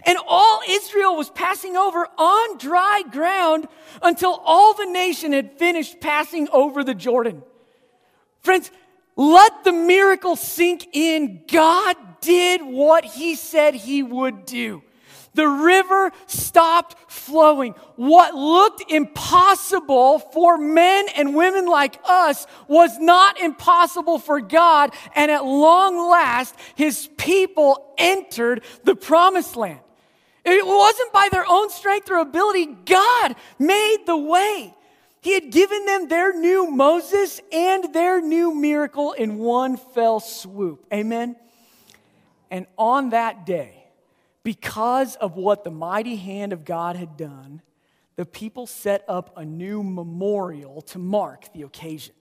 And 0.07 0.17
all 0.27 0.63
Israel 0.67 1.17
was 1.17 1.29
passing 1.29 1.77
over 1.77 2.09
on 2.17 2.57
dry 2.57 3.03
ground 3.11 3.69
until 4.01 4.41
all 4.43 4.73
the 4.73 4.87
nation 4.87 5.33
had 5.33 5.59
finished 5.59 6.01
passing 6.01 6.49
over 6.51 6.83
the 6.83 6.95
Jordan. 6.95 7.43
Friends, 8.41 8.71
let 9.17 9.65
the 9.65 9.73
miracle 9.73 10.35
sink 10.35 10.89
in. 10.95 11.43
God 11.47 11.97
did 12.23 12.63
what 12.63 13.05
he 13.05 13.35
said 13.35 13.75
he 13.75 14.03
would 14.03 14.47
do. 14.47 14.83
The 15.35 15.47
river 15.47 16.11
stopped 16.27 16.97
flowing. 17.11 17.75
What 17.97 18.35
looked 18.35 18.91
impossible 18.91 20.19
for 20.19 20.59
men 20.59 21.07
and 21.17 21.37
women 21.37 21.67
like 21.67 22.01
us 22.05 22.47
was 22.67 22.99
not 22.99 23.41
impossible 23.41 24.19
for 24.19 24.41
God. 24.41 24.93
And 25.15 25.31
at 25.31 25.45
long 25.45 26.11
last, 26.11 26.55
his 26.75 27.09
people 27.17 27.95
entered 27.97 28.65
the 28.83 28.97
promised 28.97 29.57
land. 29.57 29.81
It 30.45 30.67
wasn't 30.67 31.13
by 31.13 31.29
their 31.31 31.45
own 31.49 31.71
strength 31.71 32.11
or 32.11 32.19
ability. 32.19 32.67
God 32.85 33.37
made 33.59 33.99
the 34.07 34.17
way. 34.17 34.75
He 35.21 35.35
had 35.35 35.51
given 35.53 35.85
them 35.85 36.09
their 36.09 36.33
new 36.33 36.71
Moses 36.71 37.41
and 37.53 37.93
their 37.93 38.23
new 38.23 38.55
miracle 38.55 39.13
in 39.13 39.37
one 39.37 39.77
fell 39.77 40.19
swoop. 40.19 40.87
Amen. 40.93 41.37
And 42.51 42.67
on 42.79 43.11
that 43.11 43.45
day, 43.45 43.80
because 44.43 45.17
of 45.17 45.37
what 45.37 45.65
the 45.65 45.71
mighty 45.71 46.17
hand 46.17 46.53
of 46.53 46.65
God 46.65 46.97
had 46.97 47.17
done, 47.17 47.63
the 48.17 48.25
people 48.27 48.67
set 48.67 49.05
up 49.09 49.37
a 49.37 49.45
new 49.45 49.83
memorial 49.83 50.83
to 50.83 50.99
mark 50.99 51.53
the 51.53 51.63
occasion. 51.63 52.15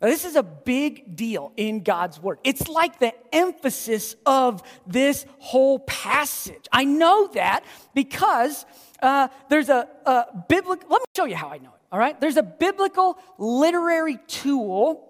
Now, 0.00 0.08
this 0.08 0.24
is 0.24 0.34
a 0.34 0.42
big 0.42 1.14
deal 1.14 1.52
in 1.58 1.82
God's 1.82 2.18
word. 2.18 2.38
It's 2.42 2.68
like 2.68 2.98
the 2.98 3.12
emphasis 3.34 4.16
of 4.24 4.62
this 4.86 5.26
whole 5.38 5.78
passage. 5.80 6.66
I 6.72 6.84
know 6.84 7.28
that 7.34 7.64
because 7.94 8.64
uh, 9.02 9.28
there's 9.50 9.68
a, 9.68 9.86
a 10.06 10.24
biblical, 10.48 10.88
let 10.88 11.00
me 11.00 11.06
show 11.14 11.26
you 11.26 11.36
how 11.36 11.48
I 11.48 11.58
know 11.58 11.68
it, 11.68 11.80
all 11.92 11.98
right? 11.98 12.18
There's 12.18 12.38
a 12.38 12.42
biblical 12.42 13.18
literary 13.36 14.18
tool 14.26 15.06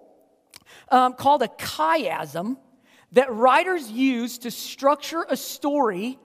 um, 0.89 1.13
called 1.13 1.41
a 1.41 1.47
chiasm 1.47 2.57
that 3.13 3.33
writers 3.33 3.89
use 3.89 4.37
to 4.39 4.51
structure 4.51 5.25
a 5.29 5.37
story 5.37 6.17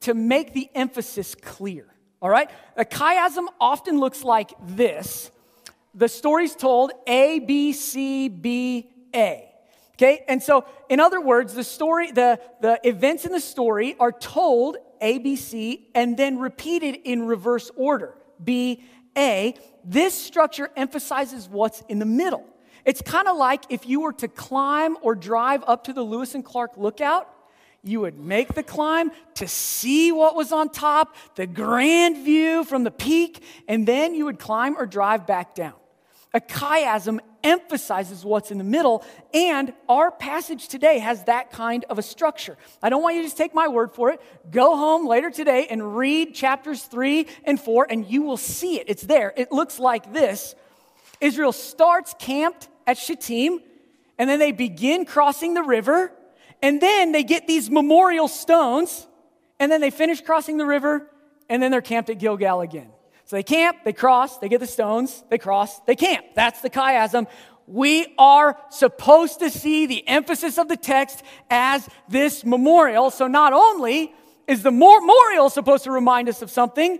to 0.00 0.14
make 0.14 0.54
the 0.54 0.68
emphasis 0.74 1.34
clear. 1.34 1.86
All 2.20 2.30
right? 2.30 2.50
A 2.76 2.84
chiasm 2.84 3.46
often 3.60 3.98
looks 3.98 4.24
like 4.24 4.52
this. 4.66 5.30
The 5.94 6.08
story's 6.08 6.54
told 6.54 6.92
A, 7.06 7.40
B, 7.40 7.72
C, 7.72 8.28
B, 8.28 8.90
A. 9.14 9.48
Okay? 9.94 10.24
And 10.28 10.42
so, 10.42 10.64
in 10.88 11.00
other 11.00 11.20
words, 11.20 11.54
the 11.54 11.64
story, 11.64 12.12
the, 12.12 12.40
the 12.60 12.80
events 12.84 13.24
in 13.24 13.32
the 13.32 13.40
story 13.40 13.96
are 13.98 14.12
told 14.12 14.76
A, 15.00 15.18
B, 15.18 15.34
C, 15.34 15.88
and 15.94 16.16
then 16.16 16.38
repeated 16.38 17.00
in 17.04 17.26
reverse 17.26 17.70
order 17.76 18.14
B, 18.42 18.84
A. 19.16 19.54
This 19.84 20.14
structure 20.14 20.70
emphasizes 20.76 21.48
what's 21.48 21.82
in 21.88 21.98
the 21.98 22.06
middle. 22.06 22.44
It's 22.84 23.02
kind 23.02 23.28
of 23.28 23.36
like 23.36 23.64
if 23.68 23.86
you 23.86 24.00
were 24.00 24.12
to 24.14 24.28
climb 24.28 24.96
or 25.02 25.14
drive 25.14 25.62
up 25.66 25.84
to 25.84 25.92
the 25.92 26.02
Lewis 26.02 26.34
and 26.34 26.44
Clark 26.44 26.76
lookout, 26.76 27.28
you 27.84 28.00
would 28.00 28.18
make 28.18 28.54
the 28.54 28.62
climb 28.62 29.10
to 29.34 29.46
see 29.46 30.10
what 30.10 30.34
was 30.34 30.52
on 30.52 30.68
top, 30.68 31.14
the 31.36 31.46
grand 31.46 32.24
view 32.24 32.64
from 32.64 32.84
the 32.84 32.90
peak, 32.90 33.42
and 33.68 33.86
then 33.86 34.14
you 34.14 34.24
would 34.24 34.38
climb 34.38 34.76
or 34.76 34.86
drive 34.86 35.26
back 35.26 35.54
down. 35.54 35.74
A 36.34 36.40
chiasm 36.40 37.20
emphasizes 37.42 38.24
what's 38.24 38.50
in 38.50 38.58
the 38.58 38.64
middle, 38.64 39.04
and 39.32 39.72
our 39.88 40.10
passage 40.10 40.68
today 40.68 40.98
has 40.98 41.24
that 41.24 41.50
kind 41.50 41.84
of 41.88 41.98
a 41.98 42.02
structure. 42.02 42.58
I 42.82 42.90
don't 42.90 43.02
want 43.02 43.14
you 43.16 43.22
to 43.22 43.26
just 43.26 43.38
take 43.38 43.54
my 43.54 43.68
word 43.68 43.92
for 43.92 44.10
it. 44.10 44.20
Go 44.50 44.76
home 44.76 45.06
later 45.06 45.30
today 45.30 45.66
and 45.70 45.96
read 45.96 46.34
chapters 46.34 46.82
three 46.82 47.26
and 47.44 47.58
four, 47.58 47.86
and 47.88 48.04
you 48.06 48.22
will 48.22 48.36
see 48.36 48.78
it. 48.78 48.88
It's 48.88 49.04
there. 49.04 49.32
It 49.36 49.52
looks 49.52 49.78
like 49.78 50.12
this 50.12 50.54
Israel 51.20 51.52
starts 51.52 52.14
camped 52.18 52.68
at 52.86 52.98
Shittim, 52.98 53.60
and 54.18 54.28
then 54.28 54.38
they 54.38 54.52
begin 54.52 55.04
crossing 55.04 55.54
the 55.54 55.62
river, 55.62 56.12
and 56.62 56.80
then 56.80 57.12
they 57.12 57.22
get 57.22 57.46
these 57.46 57.70
memorial 57.70 58.28
stones, 58.28 59.06
and 59.60 59.70
then 59.70 59.80
they 59.80 59.90
finish 59.90 60.20
crossing 60.20 60.56
the 60.56 60.66
river, 60.66 61.10
and 61.48 61.62
then 61.62 61.70
they're 61.70 61.80
camped 61.80 62.10
at 62.10 62.18
Gilgal 62.18 62.60
again. 62.60 62.90
So 63.24 63.36
they 63.36 63.42
camp, 63.42 63.78
they 63.84 63.92
cross, 63.92 64.38
they 64.38 64.48
get 64.48 64.60
the 64.60 64.66
stones, 64.66 65.22
they 65.28 65.38
cross, 65.38 65.80
they 65.80 65.96
camp. 65.96 66.24
That's 66.34 66.62
the 66.62 66.70
chiasm. 66.70 67.26
We 67.66 68.14
are 68.16 68.58
supposed 68.70 69.40
to 69.40 69.50
see 69.50 69.84
the 69.84 70.06
emphasis 70.08 70.56
of 70.56 70.68
the 70.68 70.78
text 70.78 71.22
as 71.50 71.86
this 72.08 72.44
memorial. 72.44 73.10
So 73.10 73.26
not 73.26 73.52
only 73.52 74.14
is 74.46 74.62
the 74.62 74.70
memorial 74.70 75.50
supposed 75.50 75.84
to 75.84 75.90
remind 75.90 76.30
us 76.30 76.40
of 76.40 76.50
something, 76.50 76.98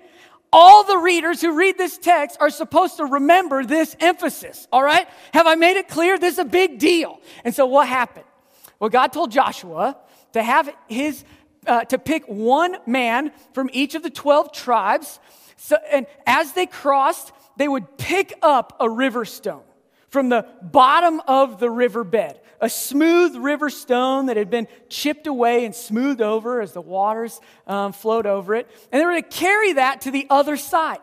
all 0.52 0.84
the 0.84 0.98
readers 0.98 1.40
who 1.40 1.52
read 1.52 1.76
this 1.76 1.98
text 1.98 2.38
are 2.40 2.50
supposed 2.50 2.96
to 2.96 3.04
remember 3.04 3.64
this 3.64 3.94
emphasis, 4.00 4.66
all 4.72 4.82
right? 4.82 5.06
Have 5.32 5.46
I 5.46 5.54
made 5.54 5.76
it 5.76 5.88
clear? 5.88 6.18
This 6.18 6.34
is 6.34 6.38
a 6.38 6.44
big 6.44 6.78
deal. 6.78 7.20
And 7.44 7.54
so 7.54 7.66
what 7.66 7.88
happened? 7.88 8.24
Well, 8.80 8.90
God 8.90 9.12
told 9.12 9.30
Joshua 9.30 9.96
to 10.32 10.42
have 10.42 10.70
his, 10.88 11.24
uh, 11.66 11.84
to 11.84 11.98
pick 11.98 12.24
one 12.26 12.76
man 12.87 13.32
from 13.52 13.68
each 13.72 13.94
of 13.94 14.02
the 14.02 14.11
12 14.11 14.52
tribes. 14.52 15.20
So, 15.56 15.76
and 15.90 16.06
as 16.26 16.52
they 16.52 16.66
crossed, 16.66 17.32
they 17.56 17.68
would 17.68 17.98
pick 17.98 18.32
up 18.40 18.76
a 18.80 18.88
river 18.88 19.24
stone 19.24 19.62
from 20.09 20.29
the 20.29 20.47
bottom 20.62 21.21
of 21.27 21.61
the 21.61 21.71
riverbed, 21.71 22.40
a 22.61 22.68
smooth 22.68 23.37
river 23.37 23.71
stone 23.71 24.27
that 24.27 24.37
had 24.37 24.51
been 24.51 24.66
chipped 24.88 25.27
away 25.27 25.64
and 25.64 25.75
smoothed 25.75 26.23
over 26.23 26.61
as 26.61 26.73
the 26.73 26.81
waters 26.81 27.40
um, 27.66 27.92
flowed 27.92 28.27
over 28.27 28.55
it. 28.55 28.68
And 28.90 29.01
they 29.01 29.07
were 29.07 29.14
to 29.14 29.23
carry 29.23 29.75
that 29.75 30.03
to 30.03 30.11
the 30.11 30.27
other 30.31 30.57
side. 30.57 30.99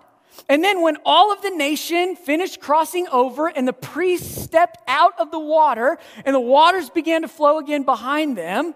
And 0.50 0.62
then, 0.62 0.82
when 0.82 0.98
all 1.06 1.32
of 1.32 1.42
the 1.42 1.52
nation 1.52 2.18
finished 2.18 2.60
crossing 2.60 3.08
over 3.08 3.48
and 3.48 3.66
the 3.66 3.74
priests 3.74 4.42
stepped 4.42 4.78
out 4.86 5.18
of 5.18 5.32
the 5.32 5.40
water 5.40 5.98
and 6.26 6.36
the 6.36 6.42
waters 6.42 6.90
began 6.90 7.22
to 7.22 7.30
flow 7.30 7.58
again 7.58 7.84
behind 7.84 8.38
them, 8.38 8.74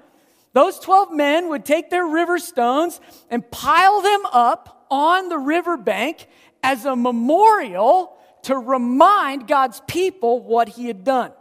those 0.53 0.79
12 0.79 1.11
men 1.11 1.49
would 1.49 1.65
take 1.65 1.89
their 1.89 2.05
river 2.05 2.39
stones 2.39 3.01
and 3.29 3.49
pile 3.51 4.01
them 4.01 4.25
up 4.31 4.85
on 4.89 5.29
the 5.29 5.37
riverbank 5.37 6.27
as 6.63 6.85
a 6.85 6.95
memorial 6.95 8.18
to 8.43 8.55
remind 8.57 9.47
God's 9.47 9.81
people 9.87 10.41
what 10.41 10.69
he 10.69 10.87
had 10.87 11.03
done. 11.03 11.31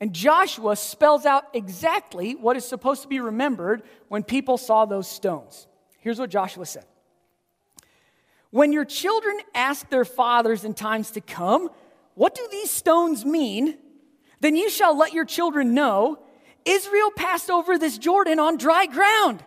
And 0.00 0.14
Joshua 0.14 0.76
spells 0.76 1.26
out 1.26 1.44
exactly 1.52 2.34
what 2.34 2.56
is 2.56 2.64
supposed 2.64 3.02
to 3.02 3.08
be 3.08 3.20
remembered 3.20 3.82
when 4.08 4.22
people 4.22 4.56
saw 4.56 4.86
those 4.86 5.06
stones. 5.06 5.66
Here's 5.98 6.18
what 6.18 6.30
Joshua 6.30 6.64
said 6.64 6.86
When 8.50 8.72
your 8.72 8.86
children 8.86 9.38
ask 9.54 9.88
their 9.90 10.06
fathers 10.06 10.64
in 10.64 10.74
times 10.74 11.10
to 11.12 11.20
come, 11.20 11.68
What 12.14 12.34
do 12.34 12.48
these 12.50 12.70
stones 12.70 13.24
mean? 13.24 13.76
Then 14.40 14.56
you 14.56 14.70
shall 14.70 14.96
let 14.96 15.12
your 15.12 15.26
children 15.26 15.74
know 15.74 16.18
Israel 16.64 17.10
passed 17.14 17.50
over 17.50 17.78
this 17.78 17.98
Jordan 17.98 18.38
on 18.38 18.56
dry 18.56 18.86
ground. 18.86 19.44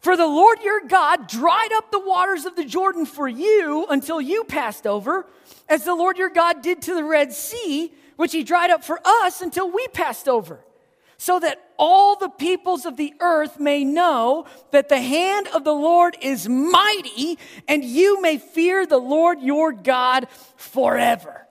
For 0.00 0.16
the 0.16 0.26
Lord 0.26 0.58
your 0.62 0.82
God 0.86 1.26
dried 1.26 1.70
up 1.74 1.90
the 1.90 1.98
waters 1.98 2.44
of 2.44 2.54
the 2.54 2.64
Jordan 2.64 3.06
for 3.06 3.26
you 3.26 3.86
until 3.88 4.20
you 4.20 4.44
passed 4.44 4.86
over, 4.86 5.26
as 5.68 5.84
the 5.84 5.94
Lord 5.94 6.18
your 6.18 6.30
God 6.30 6.62
did 6.62 6.82
to 6.82 6.94
the 6.94 7.04
Red 7.04 7.32
Sea, 7.32 7.92
which 8.16 8.32
he 8.32 8.44
dried 8.44 8.70
up 8.70 8.84
for 8.84 9.00
us 9.04 9.42
until 9.42 9.70
we 9.70 9.86
passed 9.88 10.28
over, 10.28 10.64
so 11.18 11.38
that 11.40 11.62
all 11.78 12.16
the 12.16 12.28
peoples 12.28 12.86
of 12.86 12.96
the 12.96 13.14
earth 13.20 13.58
may 13.58 13.84
know 13.84 14.46
that 14.70 14.88
the 14.88 15.00
hand 15.00 15.48
of 15.48 15.64
the 15.64 15.74
Lord 15.74 16.16
is 16.20 16.48
mighty, 16.48 17.38
and 17.68 17.84
you 17.84 18.20
may 18.20 18.38
fear 18.38 18.86
the 18.86 18.98
Lord 18.98 19.40
your 19.40 19.72
God 19.72 20.28
forever. 20.56 21.46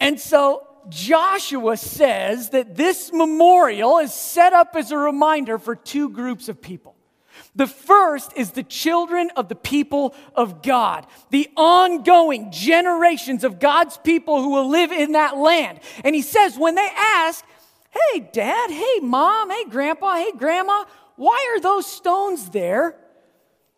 And 0.00 0.20
so 0.20 0.66
Joshua 0.88 1.76
says 1.76 2.50
that 2.50 2.76
this 2.76 3.10
memorial 3.12 3.98
is 3.98 4.12
set 4.12 4.52
up 4.52 4.76
as 4.76 4.90
a 4.90 4.98
reminder 4.98 5.58
for 5.58 5.74
two 5.74 6.10
groups 6.10 6.48
of 6.48 6.60
people. 6.60 6.93
The 7.54 7.66
first 7.66 8.32
is 8.36 8.50
the 8.50 8.62
children 8.62 9.30
of 9.36 9.48
the 9.48 9.54
people 9.54 10.14
of 10.34 10.62
God, 10.62 11.06
the 11.30 11.48
ongoing 11.56 12.50
generations 12.50 13.44
of 13.44 13.60
God's 13.60 13.96
people 13.98 14.42
who 14.42 14.50
will 14.50 14.68
live 14.68 14.92
in 14.92 15.12
that 15.12 15.36
land. 15.36 15.80
And 16.04 16.14
he 16.14 16.22
says, 16.22 16.58
when 16.58 16.74
they 16.74 16.88
ask, 16.96 17.44
hey, 17.90 18.28
dad, 18.32 18.70
hey, 18.70 19.00
mom, 19.00 19.50
hey, 19.50 19.64
grandpa, 19.70 20.16
hey, 20.16 20.32
grandma, 20.36 20.84
why 21.16 21.54
are 21.54 21.60
those 21.60 21.86
stones 21.86 22.50
there? 22.50 22.96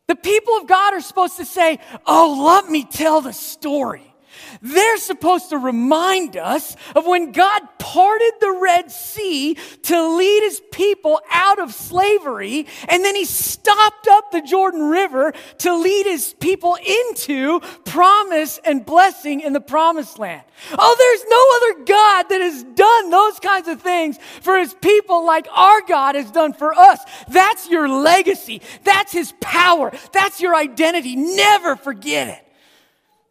The 0.06 0.16
people 0.16 0.56
of 0.56 0.66
God 0.66 0.94
are 0.94 1.00
supposed 1.00 1.36
to 1.36 1.44
say, 1.44 1.78
oh, 2.06 2.44
let 2.46 2.70
me 2.70 2.84
tell 2.84 3.20
the 3.20 3.32
story. 3.32 4.14
They're 4.62 4.98
supposed 4.98 5.50
to 5.50 5.58
remind 5.58 6.36
us 6.36 6.76
of 6.94 7.06
when 7.06 7.32
God 7.32 7.62
parted 7.78 8.32
the 8.40 8.52
Red 8.52 8.90
Sea 8.90 9.56
to 9.82 10.16
lead 10.16 10.42
his 10.42 10.60
people 10.72 11.20
out 11.30 11.58
of 11.58 11.72
slavery, 11.72 12.66
and 12.88 13.04
then 13.04 13.14
he 13.14 13.24
stopped 13.24 14.08
up 14.08 14.30
the 14.30 14.42
Jordan 14.42 14.82
River 14.82 15.32
to 15.58 15.76
lead 15.76 16.06
his 16.06 16.34
people 16.40 16.76
into 16.76 17.60
promise 17.84 18.58
and 18.64 18.84
blessing 18.84 19.40
in 19.40 19.52
the 19.52 19.60
promised 19.60 20.18
land. 20.18 20.42
Oh, 20.78 20.96
there's 20.98 21.24
no 21.28 21.40
other 21.56 21.84
God 21.84 22.28
that 22.30 22.40
has 22.40 22.62
done 22.62 23.10
those 23.10 23.38
kinds 23.40 23.68
of 23.68 23.82
things 23.82 24.18
for 24.40 24.58
his 24.58 24.74
people 24.74 25.24
like 25.26 25.46
our 25.52 25.82
God 25.82 26.14
has 26.14 26.30
done 26.30 26.52
for 26.52 26.72
us. 26.72 27.00
That's 27.28 27.68
your 27.68 27.88
legacy. 27.88 28.62
That's 28.84 29.12
his 29.12 29.32
power. 29.40 29.92
That's 30.12 30.40
your 30.40 30.54
identity. 30.54 31.16
Never 31.16 31.76
forget 31.76 32.28
it. 32.28 32.45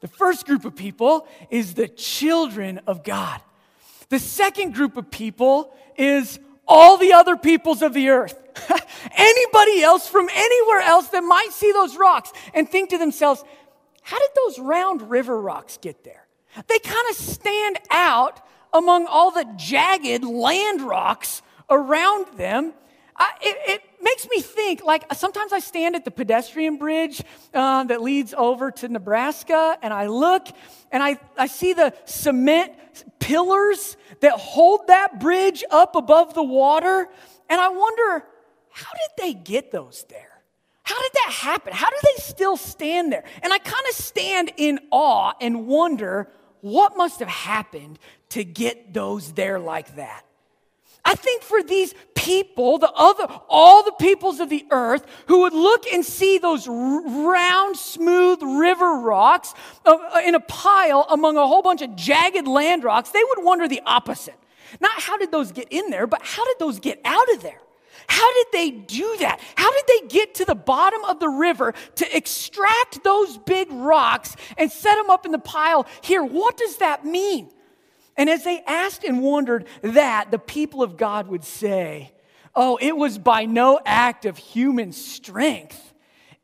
The 0.05 0.11
first 0.11 0.45
group 0.45 0.65
of 0.65 0.75
people 0.75 1.27
is 1.49 1.73
the 1.73 1.87
children 1.87 2.79
of 2.85 3.03
God. 3.03 3.41
The 4.09 4.19
second 4.19 4.75
group 4.75 4.97
of 4.97 5.09
people 5.09 5.73
is 5.97 6.37
all 6.67 6.97
the 6.97 7.13
other 7.13 7.35
peoples 7.35 7.81
of 7.81 7.95
the 7.95 8.09
earth. 8.09 8.39
Anybody 9.17 9.81
else 9.81 10.07
from 10.07 10.29
anywhere 10.31 10.81
else 10.81 11.07
that 11.07 11.21
might 11.21 11.49
see 11.53 11.71
those 11.71 11.97
rocks 11.97 12.31
and 12.53 12.69
think 12.69 12.91
to 12.91 12.99
themselves, 12.99 13.43
how 14.03 14.19
did 14.19 14.29
those 14.35 14.59
round 14.59 15.09
river 15.09 15.41
rocks 15.41 15.79
get 15.81 16.03
there? 16.03 16.27
They 16.67 16.77
kind 16.77 17.09
of 17.09 17.15
stand 17.15 17.79
out 17.89 18.45
among 18.73 19.07
all 19.07 19.31
the 19.31 19.51
jagged 19.57 20.23
land 20.23 20.83
rocks 20.83 21.41
around 21.67 22.27
them. 22.37 22.75
I, 23.17 23.31
it, 23.41 23.57
it, 23.71 23.81
makes 24.05 24.27
me 24.29 24.39
think 24.39 24.83
like 24.83 25.11
sometimes 25.13 25.51
I 25.51 25.59
stand 25.59 25.95
at 25.95 26.05
the 26.05 26.11
pedestrian 26.11 26.77
bridge 26.77 27.21
uh, 27.53 27.83
that 27.85 28.01
leads 28.01 28.33
over 28.33 28.71
to 28.71 28.87
Nebraska 28.87 29.77
and 29.81 29.93
I 29.93 30.07
look 30.07 30.47
and 30.91 31.03
I, 31.03 31.19
I 31.37 31.47
see 31.47 31.73
the 31.73 31.93
cement 32.05 32.71
pillars 33.19 33.97
that 34.21 34.33
hold 34.33 34.87
that 34.87 35.19
bridge 35.19 35.63
up 35.71 35.95
above 35.95 36.33
the 36.33 36.43
water. 36.43 37.09
And 37.49 37.59
I 37.59 37.69
wonder, 37.69 38.25
how 38.71 38.91
did 38.91 39.23
they 39.23 39.33
get 39.33 39.71
those 39.71 40.05
there? 40.09 40.41
How 40.83 41.01
did 41.01 41.11
that 41.13 41.31
happen? 41.33 41.73
How 41.73 41.89
do 41.89 41.95
they 42.03 42.21
still 42.21 42.57
stand 42.57 43.11
there? 43.11 43.23
And 43.41 43.51
I 43.51 43.57
kind 43.57 43.85
of 43.89 43.95
stand 43.95 44.51
in 44.55 44.79
awe 44.91 45.33
and 45.41 45.65
wonder 45.65 46.29
what 46.61 46.95
must 46.95 47.19
have 47.19 47.27
happened 47.27 47.97
to 48.29 48.43
get 48.43 48.93
those 48.93 49.33
there 49.33 49.59
like 49.59 49.95
that. 49.95 50.23
I 51.05 51.13
think 51.13 51.43
for 51.43 51.61
these 51.61 51.93
people, 52.15 52.79
the 52.79 52.91
other, 52.91 53.27
all 53.47 53.83
the 53.83 53.91
peoples 53.91 54.39
of 54.39 54.49
the 54.49 54.65
earth 54.71 55.05
who 55.27 55.41
would 55.41 55.53
look 55.53 55.85
and 55.93 56.03
see 56.03 56.39
those 56.39 56.67
round, 56.67 57.77
smooth 57.77 58.41
river 58.41 58.99
rocks 58.99 59.53
uh, 59.85 59.95
uh, 60.15 60.21
in 60.25 60.33
a 60.33 60.39
pile 60.39 61.05
among 61.11 61.37
a 61.37 61.45
whole 61.45 61.61
bunch 61.61 61.83
of 61.83 61.95
jagged 61.95 62.47
land 62.47 62.83
rocks, 62.83 63.11
they 63.11 63.23
would 63.23 63.45
wonder 63.45 63.67
the 63.67 63.81
opposite. 63.85 64.35
Not 64.81 64.99
how 64.99 65.17
did 65.17 65.31
those 65.31 65.51
get 65.51 65.67
in 65.69 65.91
there, 65.91 66.07
but 66.07 66.21
how 66.23 66.43
did 66.43 66.57
those 66.57 66.79
get 66.79 66.99
out 67.05 67.31
of 67.33 67.43
there? 67.43 67.61
How 68.07 68.33
did 68.33 68.47
they 68.51 68.71
do 68.71 69.17
that? 69.19 69.39
How 69.55 69.71
did 69.71 69.83
they 69.87 70.07
get 70.07 70.35
to 70.35 70.45
the 70.45 70.55
bottom 70.55 71.03
of 71.05 71.19
the 71.19 71.29
river 71.29 71.73
to 71.95 72.17
extract 72.17 73.03
those 73.03 73.37
big 73.37 73.71
rocks 73.71 74.35
and 74.57 74.71
set 74.71 74.95
them 74.95 75.09
up 75.09 75.25
in 75.25 75.31
the 75.31 75.39
pile 75.39 75.87
here? 76.01 76.23
What 76.23 76.57
does 76.57 76.77
that 76.77 77.05
mean? 77.05 77.51
And 78.17 78.29
as 78.29 78.43
they 78.43 78.61
asked 78.65 79.03
and 79.03 79.21
wondered 79.21 79.67
that, 79.81 80.31
the 80.31 80.39
people 80.39 80.81
of 80.81 80.97
God 80.97 81.27
would 81.27 81.43
say, 81.43 82.11
Oh, 82.55 82.77
it 82.81 82.95
was 82.95 83.17
by 83.17 83.45
no 83.45 83.81
act 83.85 84.25
of 84.25 84.37
human 84.37 84.93
strength. 84.93 85.93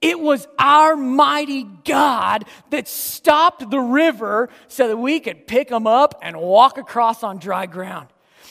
It 0.01 0.19
was 0.19 0.47
our 0.59 0.97
mighty 0.97 1.63
God 1.85 2.45
that 2.71 2.87
stopped 2.87 3.69
the 3.69 3.79
river 3.79 4.49
so 4.67 4.87
that 4.89 4.97
we 4.97 5.19
could 5.19 5.47
pick 5.47 5.69
them 5.69 5.87
up 5.87 6.19
and 6.21 6.35
walk 6.35 6.77
across 6.77 7.23
on 7.23 7.37
dry 7.37 7.65
ground. 7.65 8.07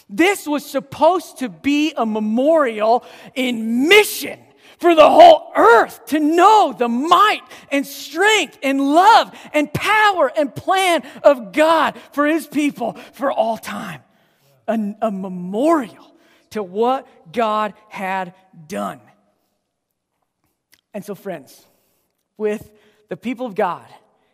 This 0.08 0.46
was 0.46 0.64
supposed 0.64 1.38
to 1.38 1.48
be 1.48 1.92
a 1.96 2.06
memorial 2.06 3.04
in 3.34 3.88
mission 3.88 4.38
for 4.80 4.94
the 4.94 5.08
whole 5.08 5.52
earth 5.54 6.06
to 6.06 6.18
know 6.18 6.74
the 6.76 6.88
might 6.88 7.42
and 7.70 7.86
strength 7.86 8.58
and 8.62 8.80
love 8.80 9.32
and 9.52 9.72
power 9.72 10.32
and 10.36 10.54
plan 10.54 11.02
of 11.22 11.52
God 11.52 11.98
for 12.12 12.26
his 12.26 12.46
people 12.46 12.94
for 13.12 13.30
all 13.30 13.58
time. 13.58 14.02
A, 14.66 14.94
a 15.02 15.10
memorial 15.10 16.14
to 16.50 16.62
what 16.62 17.06
God 17.32 17.74
had 17.88 18.34
done. 18.68 19.00
And 20.94 21.04
so, 21.04 21.14
friends, 21.14 21.64
with 22.36 22.70
the 23.08 23.16
people 23.16 23.46
of 23.46 23.54
God 23.54 23.86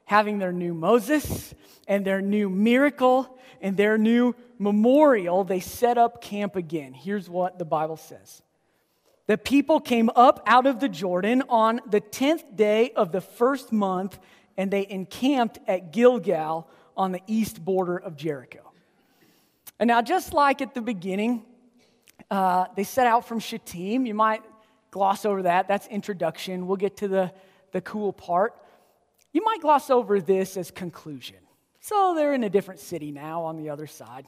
having 0.05 0.39
their 0.39 0.53
new 0.53 0.75
Moses 0.75 1.55
and 1.89 2.05
their 2.05 2.21
new 2.23 2.49
miracle 2.49 3.37
and 3.61 3.77
their 3.77 3.99
new 3.99 4.35
memorial, 4.59 5.43
they 5.43 5.61
set 5.61 5.99
up 5.99 6.23
camp 6.23 6.55
again. 6.55 6.95
Here's 6.95 7.29
what 7.29 7.59
the 7.59 7.65
Bible 7.65 7.97
says 7.97 8.43
the 9.27 9.37
people 9.37 9.81
came 9.81 10.11
up 10.15 10.43
out 10.47 10.67
of 10.67 10.81
the 10.81 10.89
Jordan 10.89 11.43
on 11.49 11.81
the 11.89 12.01
10th 12.01 12.57
day 12.57 12.93
of 12.93 13.12
the 13.12 13.21
first 13.21 13.73
month, 13.73 14.19
and 14.57 14.71
they 14.71 14.87
encamped 14.89 15.59
at 15.67 15.93
Gilgal 15.93 16.69
on 16.97 17.12
the 17.12 17.21
east 17.27 17.65
border 17.65 17.97
of 17.97 18.17
Jericho. 18.17 18.61
And 19.79 19.89
now, 19.89 20.01
just 20.01 20.33
like 20.33 20.62
at 20.62 20.75
the 20.75 20.81
beginning, 20.81 21.45
uh, 22.31 22.67
they 22.77 22.85
set 22.85 23.07
out 23.07 23.27
from 23.27 23.41
Shittim. 23.41 24.07
You 24.07 24.15
might 24.15 24.43
gloss 24.91 25.25
over 25.25 25.43
that. 25.43 25.69
That's 25.69 25.87
introduction. 25.89 26.67
We'll 26.67 26.77
get 26.77 26.99
to 26.99 27.09
the, 27.09 27.33
the 27.73 27.81
cool 27.81 28.12
part. 28.12 28.55
You 29.33 29.45
might 29.45 29.61
gloss 29.61 29.91
over 29.91 30.21
this 30.21 30.57
as 30.57 30.71
conclusion. 30.71 31.37
So 31.81 32.15
they're 32.17 32.33
in 32.33 32.45
a 32.45 32.51
different 32.51 32.81
city 32.81 33.12
now 33.12 33.45
on 33.45 33.57
the 33.57 33.71
other 33.71 33.87
side. 33.87 34.27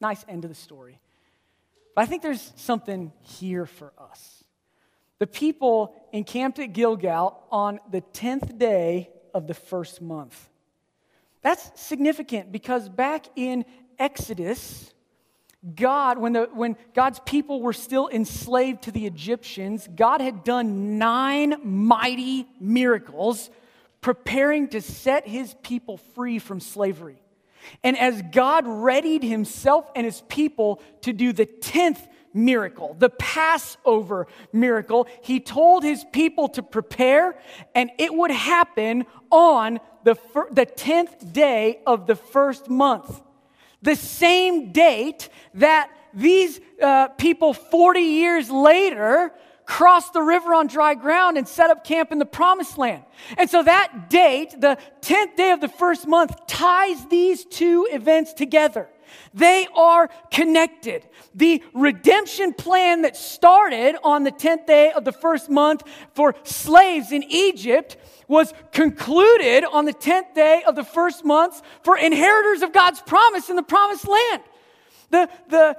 Nice 0.00 0.24
end 0.28 0.44
of 0.44 0.50
the 0.50 0.56
story. 0.56 0.98
But 1.98 2.02
I 2.02 2.06
think 2.06 2.22
there's 2.22 2.52
something 2.54 3.10
here 3.22 3.66
for 3.66 3.92
us. 3.98 4.44
The 5.18 5.26
people 5.26 5.96
encamped 6.12 6.60
at 6.60 6.72
Gilgal 6.72 7.42
on 7.50 7.80
the 7.90 8.02
10th 8.02 8.56
day 8.56 9.10
of 9.34 9.48
the 9.48 9.54
first 9.54 10.00
month. 10.00 10.48
That's 11.42 11.72
significant 11.74 12.52
because 12.52 12.88
back 12.88 13.26
in 13.34 13.64
Exodus, 13.98 14.94
God, 15.74 16.18
when, 16.18 16.34
the, 16.34 16.48
when 16.52 16.76
God's 16.94 17.18
people 17.26 17.62
were 17.62 17.72
still 17.72 18.08
enslaved 18.08 18.82
to 18.82 18.92
the 18.92 19.04
Egyptians, 19.04 19.88
God 19.92 20.20
had 20.20 20.44
done 20.44 20.98
nine 20.98 21.56
mighty 21.64 22.46
miracles 22.60 23.50
preparing 24.00 24.68
to 24.68 24.80
set 24.80 25.26
his 25.26 25.52
people 25.64 25.96
free 25.96 26.38
from 26.38 26.60
slavery. 26.60 27.20
And 27.82 27.98
as 27.98 28.22
God 28.32 28.66
readied 28.66 29.22
himself 29.22 29.90
and 29.94 30.04
his 30.04 30.22
people 30.28 30.82
to 31.02 31.12
do 31.12 31.32
the 31.32 31.46
10th 31.46 32.00
miracle, 32.34 32.94
the 32.98 33.10
Passover 33.10 34.26
miracle, 34.52 35.06
he 35.22 35.40
told 35.40 35.82
his 35.82 36.04
people 36.12 36.48
to 36.50 36.62
prepare, 36.62 37.38
and 37.74 37.90
it 37.98 38.12
would 38.12 38.30
happen 38.30 39.06
on 39.30 39.80
the, 40.04 40.14
fir- 40.14 40.48
the 40.50 40.66
10th 40.66 41.32
day 41.32 41.80
of 41.86 42.06
the 42.06 42.16
first 42.16 42.68
month. 42.68 43.20
The 43.82 43.96
same 43.96 44.72
date 44.72 45.28
that 45.54 45.90
these 46.14 46.60
uh, 46.82 47.08
people 47.08 47.54
40 47.54 48.00
years 48.00 48.50
later 48.50 49.32
crossed 49.68 50.14
the 50.14 50.22
river 50.22 50.54
on 50.54 50.66
dry 50.66 50.94
ground 50.94 51.36
and 51.36 51.46
set 51.46 51.68
up 51.68 51.84
camp 51.84 52.10
in 52.10 52.18
the 52.18 52.24
promised 52.24 52.78
land. 52.78 53.04
And 53.36 53.50
so 53.50 53.62
that 53.62 54.08
date, 54.08 54.58
the 54.58 54.78
10th 55.02 55.36
day 55.36 55.50
of 55.50 55.60
the 55.60 55.68
first 55.68 56.08
month, 56.08 56.34
ties 56.46 57.04
these 57.08 57.44
two 57.44 57.86
events 57.90 58.32
together. 58.32 58.88
They 59.34 59.68
are 59.76 60.08
connected. 60.32 61.06
The 61.34 61.62
redemption 61.74 62.54
plan 62.54 63.02
that 63.02 63.14
started 63.14 63.96
on 64.02 64.24
the 64.24 64.32
10th 64.32 64.66
day 64.66 64.90
of 64.90 65.04
the 65.04 65.12
first 65.12 65.50
month 65.50 65.82
for 66.14 66.34
slaves 66.44 67.12
in 67.12 67.22
Egypt 67.28 67.98
was 68.26 68.54
concluded 68.72 69.64
on 69.64 69.84
the 69.84 69.92
10th 69.92 70.34
day 70.34 70.62
of 70.66 70.76
the 70.76 70.84
first 70.84 71.26
month 71.26 71.60
for 71.82 71.98
inheritors 71.98 72.62
of 72.62 72.72
God's 72.72 73.02
promise 73.02 73.50
in 73.50 73.56
the 73.56 73.62
promised 73.62 74.08
land. 74.08 74.42
The, 75.10 75.30
the 75.48 75.76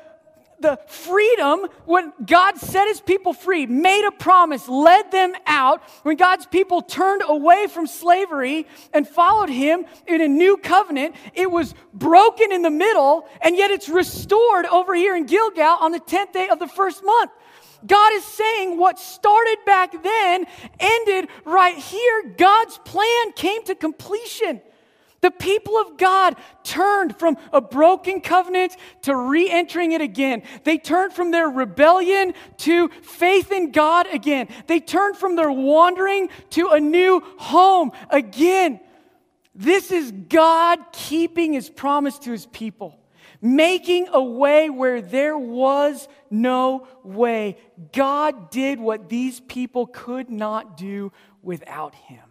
the 0.62 0.80
freedom 0.88 1.68
when 1.86 2.14
God 2.26 2.58
set 2.58 2.88
his 2.88 3.02
people 3.02 3.34
free, 3.34 3.66
made 3.66 4.06
a 4.08 4.12
promise, 4.12 4.68
led 4.68 5.12
them 5.12 5.34
out. 5.46 5.82
When 6.04 6.16
God's 6.16 6.46
people 6.46 6.82
turned 6.82 7.24
away 7.26 7.68
from 7.68 7.88
slavery 7.88 8.68
and 8.94 9.08
followed 9.08 9.50
him 9.50 9.86
in 10.08 10.22
a 10.22 10.28
new 10.28 10.58
covenant, 10.58 11.16
it 11.34 11.50
was 11.50 11.74
broken 11.94 12.52
in 12.52 12.62
the 12.62 12.70
middle, 12.70 13.28
and 13.42 13.56
yet 13.56 13.72
it's 13.72 13.90
restored 13.90 14.66
over 14.66 14.94
here 14.94 15.16
in 15.16 15.26
Gilgal 15.26 15.78
on 15.80 15.92
the 15.92 16.00
10th 16.00 16.34
day 16.34 16.50
of 16.50 16.60
the 16.60 16.68
first 16.68 17.04
month. 17.04 17.32
God 17.86 18.14
is 18.14 18.26
saying 18.26 18.78
what 18.78 19.00
started 19.00 19.58
back 19.66 20.04
then 20.04 20.46
ended 20.80 21.30
right 21.46 21.78
here. 21.78 22.34
God's 22.38 22.78
plan 22.80 23.32
came 23.34 23.64
to 23.66 23.76
completion. 23.76 24.62
The 25.22 25.32
people 25.32 25.78
of 25.78 25.98
God 25.98 26.36
turned 26.64 27.18
from 27.18 27.38
a 27.52 27.60
broken 27.60 28.22
covenant 28.22 28.78
to 29.04 29.16
re 29.16 29.50
entering 29.50 29.92
it 29.92 30.02
again. 30.02 30.44
They 30.64 30.78
turned 30.78 31.14
from 31.14 31.32
their 31.32 31.50
rebellion 31.50 32.34
to 32.60 32.90
faith 33.02 33.52
in 33.52 33.72
God 33.72 34.08
again. 34.14 34.48
They 34.68 34.80
turned 34.80 35.18
from 35.18 35.36
their 35.36 35.52
wandering 35.52 36.30
to 36.52 36.70
a 36.70 36.80
new 36.80 37.22
home 37.38 37.92
again. 38.10 38.80
This 39.54 39.92
is 39.92 40.12
God 40.12 40.80
keeping 40.94 41.52
his 41.52 41.70
promise 41.70 42.18
to 42.20 42.32
his 42.32 42.46
people, 42.46 42.98
making 43.42 44.08
a 44.14 44.24
way 44.24 44.70
where 44.70 45.02
there 45.02 45.38
was 45.38 46.08
no 46.30 46.88
way. 47.04 47.58
God 47.92 48.52
did 48.52 48.80
what 48.80 49.10
these 49.10 49.42
people 49.42 49.86
could 49.86 50.30
not 50.30 50.78
do 50.78 51.12
without 51.42 51.94
him. 51.94 52.29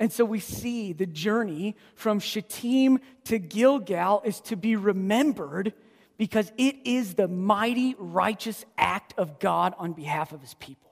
And 0.00 0.12
so 0.12 0.24
we 0.24 0.40
see 0.40 0.92
the 0.92 1.06
journey 1.06 1.76
from 1.94 2.18
Shittim 2.18 2.98
to 3.24 3.38
Gilgal 3.38 4.22
is 4.24 4.40
to 4.42 4.56
be 4.56 4.76
remembered 4.76 5.72
because 6.16 6.52
it 6.58 6.76
is 6.84 7.14
the 7.14 7.28
mighty, 7.28 7.94
righteous 7.98 8.64
act 8.76 9.14
of 9.16 9.38
God 9.38 9.74
on 9.78 9.92
behalf 9.92 10.32
of 10.32 10.40
his 10.40 10.54
people. 10.54 10.84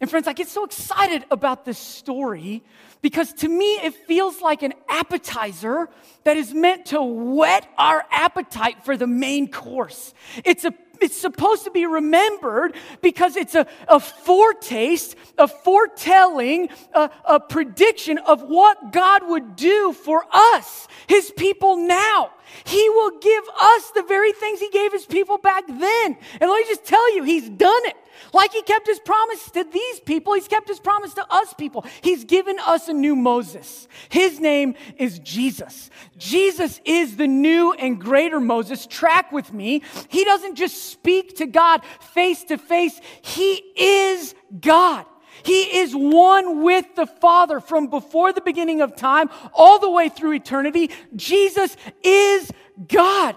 And 0.00 0.08
friends, 0.08 0.28
I 0.28 0.32
get 0.32 0.46
so 0.46 0.64
excited 0.64 1.24
about 1.28 1.64
this 1.64 1.78
story 1.78 2.62
because 3.02 3.32
to 3.34 3.48
me 3.48 3.74
it 3.76 3.94
feels 4.06 4.40
like 4.40 4.62
an 4.62 4.74
appetizer 4.88 5.88
that 6.22 6.36
is 6.36 6.54
meant 6.54 6.86
to 6.86 7.02
whet 7.02 7.68
our 7.76 8.04
appetite 8.10 8.84
for 8.84 8.96
the 8.96 9.08
main 9.08 9.50
course. 9.50 10.14
It's 10.44 10.64
a 10.64 10.72
it's 11.00 11.16
supposed 11.16 11.64
to 11.64 11.70
be 11.70 11.86
remembered 11.86 12.74
because 13.02 13.36
it's 13.36 13.54
a, 13.54 13.66
a 13.88 14.00
foretaste, 14.00 15.16
a 15.36 15.48
foretelling, 15.48 16.68
a, 16.92 17.10
a 17.24 17.40
prediction 17.40 18.18
of 18.18 18.42
what 18.42 18.92
God 18.92 19.28
would 19.28 19.56
do 19.56 19.92
for 19.92 20.24
us, 20.32 20.88
his 21.06 21.30
people 21.36 21.76
now. 21.76 22.30
He 22.64 22.88
will 22.90 23.18
give 23.18 23.44
us 23.60 23.90
the 23.94 24.02
very 24.02 24.32
things 24.32 24.60
he 24.60 24.70
gave 24.70 24.92
his 24.92 25.06
people 25.06 25.38
back 25.38 25.66
then. 25.66 26.16
And 26.40 26.50
let 26.50 26.62
me 26.62 26.64
just 26.68 26.84
tell 26.84 27.14
you, 27.14 27.22
he's 27.22 27.48
done 27.48 27.86
it. 27.86 27.96
Like 28.32 28.52
he 28.52 28.62
kept 28.62 28.86
his 28.86 28.98
promise 29.00 29.50
to 29.52 29.64
these 29.64 30.00
people, 30.00 30.34
he's 30.34 30.48
kept 30.48 30.68
his 30.68 30.80
promise 30.80 31.14
to 31.14 31.26
us 31.30 31.54
people. 31.54 31.84
He's 32.02 32.24
given 32.24 32.58
us 32.60 32.88
a 32.88 32.92
new 32.92 33.16
Moses. 33.16 33.88
His 34.08 34.40
name 34.40 34.74
is 34.96 35.18
Jesus. 35.20 35.90
Jesus 36.16 36.80
is 36.84 37.16
the 37.16 37.26
new 37.26 37.72
and 37.72 38.00
greater 38.00 38.40
Moses. 38.40 38.86
Track 38.86 39.32
with 39.32 39.52
me. 39.52 39.82
He 40.08 40.24
doesn't 40.24 40.56
just 40.56 40.90
speak 40.90 41.36
to 41.38 41.46
God 41.46 41.82
face 42.00 42.44
to 42.44 42.58
face, 42.58 43.00
he 43.22 43.54
is 43.76 44.34
God. 44.60 45.06
He 45.42 45.78
is 45.78 45.94
one 45.94 46.62
with 46.62 46.94
the 46.96 47.06
Father 47.06 47.60
from 47.60 47.86
before 47.88 48.32
the 48.32 48.40
beginning 48.40 48.80
of 48.80 48.96
time 48.96 49.30
all 49.52 49.78
the 49.78 49.90
way 49.90 50.08
through 50.08 50.32
eternity. 50.32 50.90
Jesus 51.14 51.76
is 52.02 52.50
God. 52.88 53.36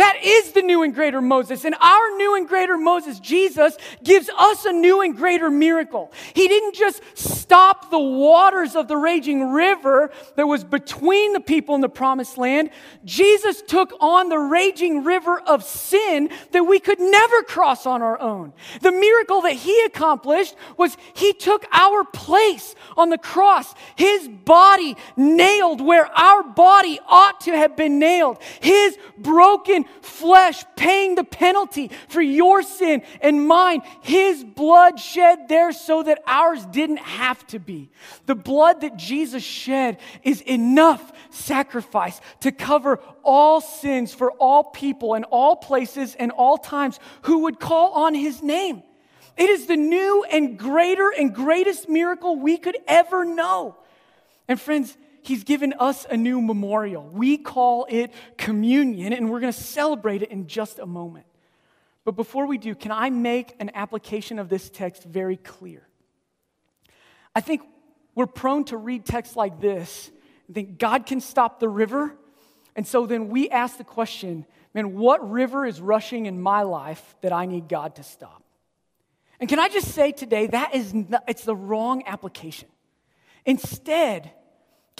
That 0.00 0.24
is 0.24 0.52
the 0.52 0.62
new 0.62 0.82
and 0.82 0.94
greater 0.94 1.20
Moses. 1.20 1.66
And 1.66 1.74
our 1.78 2.16
new 2.16 2.34
and 2.34 2.48
greater 2.48 2.78
Moses, 2.78 3.20
Jesus, 3.20 3.76
gives 4.02 4.30
us 4.30 4.64
a 4.64 4.72
new 4.72 5.02
and 5.02 5.14
greater 5.14 5.50
miracle. 5.50 6.10
He 6.32 6.48
didn't 6.48 6.74
just 6.74 7.02
stop 7.14 7.90
the 7.90 7.98
waters 7.98 8.76
of 8.76 8.88
the 8.88 8.96
raging 8.96 9.50
river 9.50 10.10
that 10.36 10.46
was 10.46 10.64
between 10.64 11.34
the 11.34 11.40
people 11.40 11.74
in 11.74 11.82
the 11.82 11.90
promised 11.90 12.38
land. 12.38 12.70
Jesus 13.04 13.60
took 13.60 13.92
on 14.00 14.30
the 14.30 14.38
raging 14.38 15.04
river 15.04 15.38
of 15.38 15.64
sin 15.64 16.30
that 16.52 16.64
we 16.64 16.80
could 16.80 16.98
never 16.98 17.42
cross 17.42 17.84
on 17.84 18.00
our 18.00 18.18
own. 18.18 18.54
The 18.80 18.92
miracle 18.92 19.42
that 19.42 19.52
he 19.52 19.82
accomplished 19.84 20.54
was 20.78 20.96
he 21.12 21.34
took 21.34 21.66
our 21.72 22.04
place 22.04 22.74
on 22.96 23.10
the 23.10 23.18
cross, 23.18 23.74
his 23.96 24.26
body 24.28 24.96
nailed 25.18 25.82
where 25.82 26.06
our 26.06 26.42
body 26.42 26.98
ought 27.06 27.42
to 27.42 27.50
have 27.50 27.76
been 27.76 27.98
nailed, 27.98 28.38
his 28.62 28.96
broken 29.18 29.84
flesh 30.02 30.64
paying 30.76 31.14
the 31.14 31.24
penalty 31.24 31.90
for 32.08 32.20
your 32.20 32.62
sin 32.62 33.02
and 33.20 33.46
mine. 33.46 33.82
His 34.02 34.44
blood 34.44 34.98
shed 34.98 35.48
there 35.48 35.72
so 35.72 36.02
that 36.02 36.22
ours 36.26 36.64
didn't 36.66 36.98
have 36.98 37.46
to 37.48 37.58
be. 37.58 37.90
The 38.26 38.34
blood 38.34 38.80
that 38.82 38.96
Jesus 38.96 39.42
shed 39.42 39.98
is 40.22 40.40
enough 40.42 41.12
sacrifice 41.30 42.20
to 42.40 42.52
cover 42.52 43.00
all 43.22 43.60
sins 43.60 44.12
for 44.12 44.32
all 44.32 44.64
people 44.64 45.14
in 45.14 45.24
all 45.24 45.56
places 45.56 46.14
and 46.14 46.30
all 46.30 46.58
times 46.58 46.98
who 47.22 47.40
would 47.40 47.60
call 47.60 47.92
on 47.92 48.14
his 48.14 48.42
name. 48.42 48.82
It 49.36 49.48
is 49.48 49.66
the 49.66 49.76
new 49.76 50.24
and 50.24 50.58
greater 50.58 51.10
and 51.10 51.34
greatest 51.34 51.88
miracle 51.88 52.36
we 52.36 52.58
could 52.58 52.76
ever 52.86 53.24
know. 53.24 53.76
And 54.48 54.60
friends, 54.60 54.96
He's 55.22 55.44
given 55.44 55.74
us 55.78 56.06
a 56.08 56.16
new 56.16 56.40
memorial. 56.40 57.02
We 57.02 57.36
call 57.36 57.86
it 57.88 58.12
communion, 58.36 59.12
and 59.12 59.30
we're 59.30 59.40
going 59.40 59.52
to 59.52 59.60
celebrate 59.60 60.22
it 60.22 60.30
in 60.30 60.46
just 60.46 60.78
a 60.78 60.86
moment. 60.86 61.26
But 62.04 62.12
before 62.12 62.46
we 62.46 62.58
do, 62.58 62.74
can 62.74 62.92
I 62.92 63.10
make 63.10 63.54
an 63.60 63.70
application 63.74 64.38
of 64.38 64.48
this 64.48 64.70
text 64.70 65.04
very 65.04 65.36
clear? 65.36 65.86
I 67.34 67.40
think 67.40 67.62
we're 68.14 68.26
prone 68.26 68.64
to 68.64 68.76
read 68.76 69.04
texts 69.04 69.36
like 69.36 69.60
this 69.60 70.10
and 70.46 70.54
think 70.54 70.78
God 70.78 71.06
can 71.06 71.20
stop 71.20 71.60
the 71.60 71.68
river. 71.68 72.16
And 72.74 72.86
so 72.86 73.06
then 73.06 73.28
we 73.28 73.50
ask 73.50 73.78
the 73.78 73.84
question 73.84 74.46
man, 74.72 74.94
what 74.96 75.28
river 75.28 75.66
is 75.66 75.80
rushing 75.80 76.26
in 76.26 76.40
my 76.40 76.62
life 76.62 77.16
that 77.22 77.32
I 77.32 77.46
need 77.46 77.68
God 77.68 77.96
to 77.96 78.02
stop? 78.02 78.42
And 79.40 79.48
can 79.48 79.58
I 79.58 79.68
just 79.68 79.88
say 79.88 80.12
today, 80.12 80.46
that 80.48 80.74
is 80.74 80.94
not, 80.94 81.24
it's 81.26 81.44
the 81.44 81.56
wrong 81.56 82.02
application. 82.06 82.68
Instead, 83.46 84.30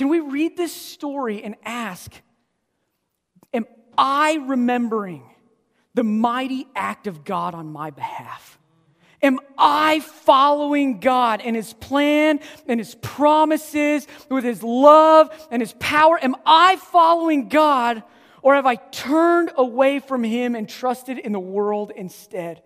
can 0.00 0.08
we 0.08 0.20
read 0.20 0.56
this 0.56 0.74
story 0.74 1.42
and 1.42 1.56
ask, 1.62 2.10
Am 3.52 3.66
I 3.98 4.42
remembering 4.46 5.22
the 5.92 6.02
mighty 6.02 6.66
act 6.74 7.06
of 7.06 7.22
God 7.22 7.54
on 7.54 7.70
my 7.70 7.90
behalf? 7.90 8.58
Am 9.22 9.38
I 9.58 10.00
following 10.00 11.00
God 11.00 11.42
and 11.42 11.54
His 11.54 11.74
plan 11.74 12.40
and 12.66 12.80
His 12.80 12.94
promises 12.94 14.08
with 14.30 14.42
His 14.42 14.62
love 14.62 15.28
and 15.50 15.60
His 15.60 15.74
power? 15.78 16.18
Am 16.24 16.34
I 16.46 16.76
following 16.76 17.50
God 17.50 18.02
or 18.40 18.54
have 18.54 18.64
I 18.64 18.76
turned 18.76 19.52
away 19.54 19.98
from 19.98 20.24
Him 20.24 20.54
and 20.54 20.66
trusted 20.66 21.18
in 21.18 21.32
the 21.32 21.38
world 21.38 21.92
instead? 21.94 22.62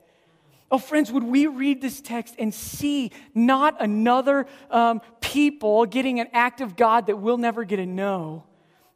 Oh, 0.74 0.78
friends, 0.78 1.12
would 1.12 1.22
we 1.22 1.46
read 1.46 1.80
this 1.80 2.00
text 2.00 2.34
and 2.36 2.52
see 2.52 3.12
not 3.32 3.80
another 3.80 4.44
um, 4.72 5.02
people 5.20 5.86
getting 5.86 6.18
an 6.18 6.26
act 6.32 6.60
of 6.60 6.74
God 6.74 7.06
that 7.06 7.14
we'll 7.14 7.38
never 7.38 7.62
get 7.62 7.76
to 7.76 7.86
know, 7.86 8.42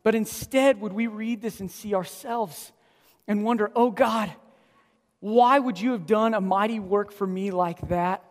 but 0.03 0.16
instead 0.16 0.81
would 0.81 0.93
we 0.93 1.07
read 1.07 1.41
this 1.41 1.61
and 1.61 1.70
see 1.70 1.95
ourselves 1.95 2.72
and 3.29 3.45
wonder, 3.45 3.70
oh 3.76 3.93
God, 3.93 4.29
why 5.20 5.57
would 5.61 5.81
you 5.81 5.93
have 5.93 6.05
done 6.05 6.35
a 6.35 6.41
mighty 6.41 6.81
work 6.81 7.12
for 7.12 7.29
me 7.29 7.53
like 7.53 7.79
that? 7.91 8.24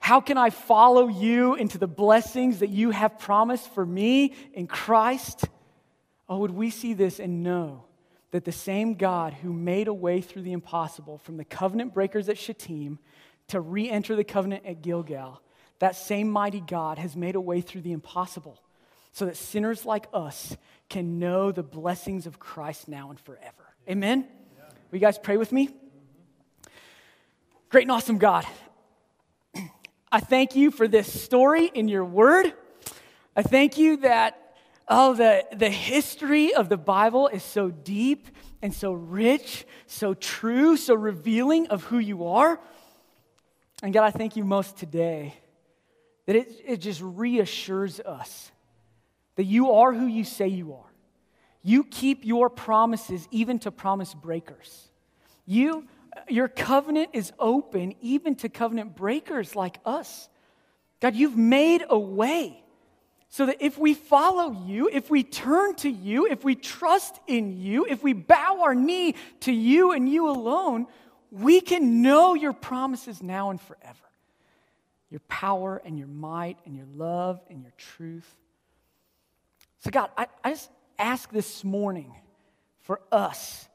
How 0.00 0.20
can 0.20 0.36
I 0.36 0.50
follow 0.50 1.06
you 1.06 1.54
into 1.54 1.78
the 1.78 1.86
blessings 1.86 2.58
that 2.58 2.70
you 2.70 2.90
have 2.90 3.20
promised 3.20 3.72
for 3.72 3.86
me 3.86 4.34
in 4.52 4.66
Christ? 4.66 5.44
Oh, 6.28 6.38
would 6.38 6.50
we 6.50 6.70
see 6.70 6.92
this 6.92 7.20
and 7.20 7.44
know 7.44 7.84
that 8.34 8.44
the 8.44 8.50
same 8.50 8.94
God 8.94 9.32
who 9.32 9.52
made 9.52 9.86
a 9.86 9.94
way 9.94 10.20
through 10.20 10.42
the 10.42 10.50
impossible 10.50 11.18
from 11.18 11.36
the 11.36 11.44
covenant 11.44 11.94
breakers 11.94 12.28
at 12.28 12.36
Shittim 12.36 12.98
to 13.46 13.60
re 13.60 13.88
enter 13.88 14.16
the 14.16 14.24
covenant 14.24 14.66
at 14.66 14.82
Gilgal, 14.82 15.40
that 15.78 15.94
same 15.94 16.30
mighty 16.30 16.58
God 16.58 16.98
has 16.98 17.14
made 17.14 17.36
a 17.36 17.40
way 17.40 17.60
through 17.60 17.82
the 17.82 17.92
impossible 17.92 18.60
so 19.12 19.26
that 19.26 19.36
sinners 19.36 19.86
like 19.86 20.08
us 20.12 20.56
can 20.88 21.20
know 21.20 21.52
the 21.52 21.62
blessings 21.62 22.26
of 22.26 22.40
Christ 22.40 22.88
now 22.88 23.10
and 23.10 23.20
forever. 23.20 23.72
Amen? 23.88 24.26
Yeah. 24.26 24.64
Will 24.90 24.98
you 24.98 25.00
guys 25.00 25.16
pray 25.16 25.36
with 25.36 25.52
me? 25.52 25.68
Great 27.68 27.82
and 27.82 27.92
awesome 27.92 28.18
God, 28.18 28.44
I 30.10 30.18
thank 30.18 30.56
you 30.56 30.72
for 30.72 30.88
this 30.88 31.22
story 31.22 31.70
in 31.72 31.86
your 31.86 32.04
word. 32.04 32.52
I 33.36 33.42
thank 33.42 33.78
you 33.78 33.98
that 33.98 34.43
Oh, 34.86 35.14
the, 35.14 35.44
the 35.56 35.70
history 35.70 36.54
of 36.54 36.68
the 36.68 36.76
Bible 36.76 37.28
is 37.28 37.42
so 37.42 37.70
deep 37.70 38.28
and 38.60 38.72
so 38.72 38.92
rich, 38.92 39.66
so 39.86 40.14
true, 40.14 40.76
so 40.76 40.94
revealing 40.94 41.68
of 41.68 41.84
who 41.84 41.98
you 41.98 42.26
are. 42.26 42.60
And 43.82 43.92
God, 43.92 44.04
I 44.04 44.10
thank 44.10 44.36
you 44.36 44.44
most 44.44 44.76
today 44.76 45.34
that 46.26 46.36
it, 46.36 46.48
it 46.66 46.76
just 46.78 47.00
reassures 47.02 48.00
us 48.00 48.50
that 49.36 49.44
you 49.44 49.72
are 49.72 49.92
who 49.92 50.06
you 50.06 50.24
say 50.24 50.48
you 50.48 50.74
are. 50.74 50.92
You 51.62 51.84
keep 51.84 52.24
your 52.24 52.50
promises 52.50 53.26
even 53.30 53.58
to 53.60 53.70
promise 53.70 54.12
breakers. 54.12 54.88
You, 55.46 55.86
your 56.28 56.48
covenant 56.48 57.10
is 57.14 57.32
open 57.38 57.94
even 58.00 58.36
to 58.36 58.48
covenant 58.48 58.96
breakers 58.96 59.56
like 59.56 59.78
us. 59.84 60.28
God, 61.00 61.14
you've 61.14 61.36
made 61.36 61.84
a 61.88 61.98
way 61.98 62.63
so 63.34 63.46
that 63.46 63.56
if 63.58 63.76
we 63.76 63.94
follow 63.94 64.52
you, 64.64 64.88
if 64.92 65.10
we 65.10 65.24
turn 65.24 65.74
to 65.74 65.90
you, 65.90 66.24
if 66.24 66.44
we 66.44 66.54
trust 66.54 67.18
in 67.26 67.60
you, 67.60 67.84
if 67.84 68.00
we 68.00 68.12
bow 68.12 68.60
our 68.62 68.76
knee 68.76 69.16
to 69.40 69.50
you 69.50 69.90
and 69.90 70.08
you 70.08 70.30
alone, 70.30 70.86
we 71.32 71.60
can 71.60 72.00
know 72.00 72.34
your 72.34 72.52
promises 72.52 73.24
now 73.24 73.50
and 73.50 73.60
forever. 73.60 73.98
Your 75.10 75.18
power 75.26 75.82
and 75.84 75.98
your 75.98 76.06
might 76.06 76.58
and 76.64 76.76
your 76.76 76.86
love 76.94 77.40
and 77.50 77.60
your 77.60 77.72
truth. 77.76 78.36
So, 79.80 79.90
God, 79.90 80.10
I, 80.16 80.28
I 80.44 80.50
just 80.50 80.70
ask 80.96 81.28
this 81.32 81.64
morning 81.64 82.14
for 82.82 83.00
us 83.10 83.68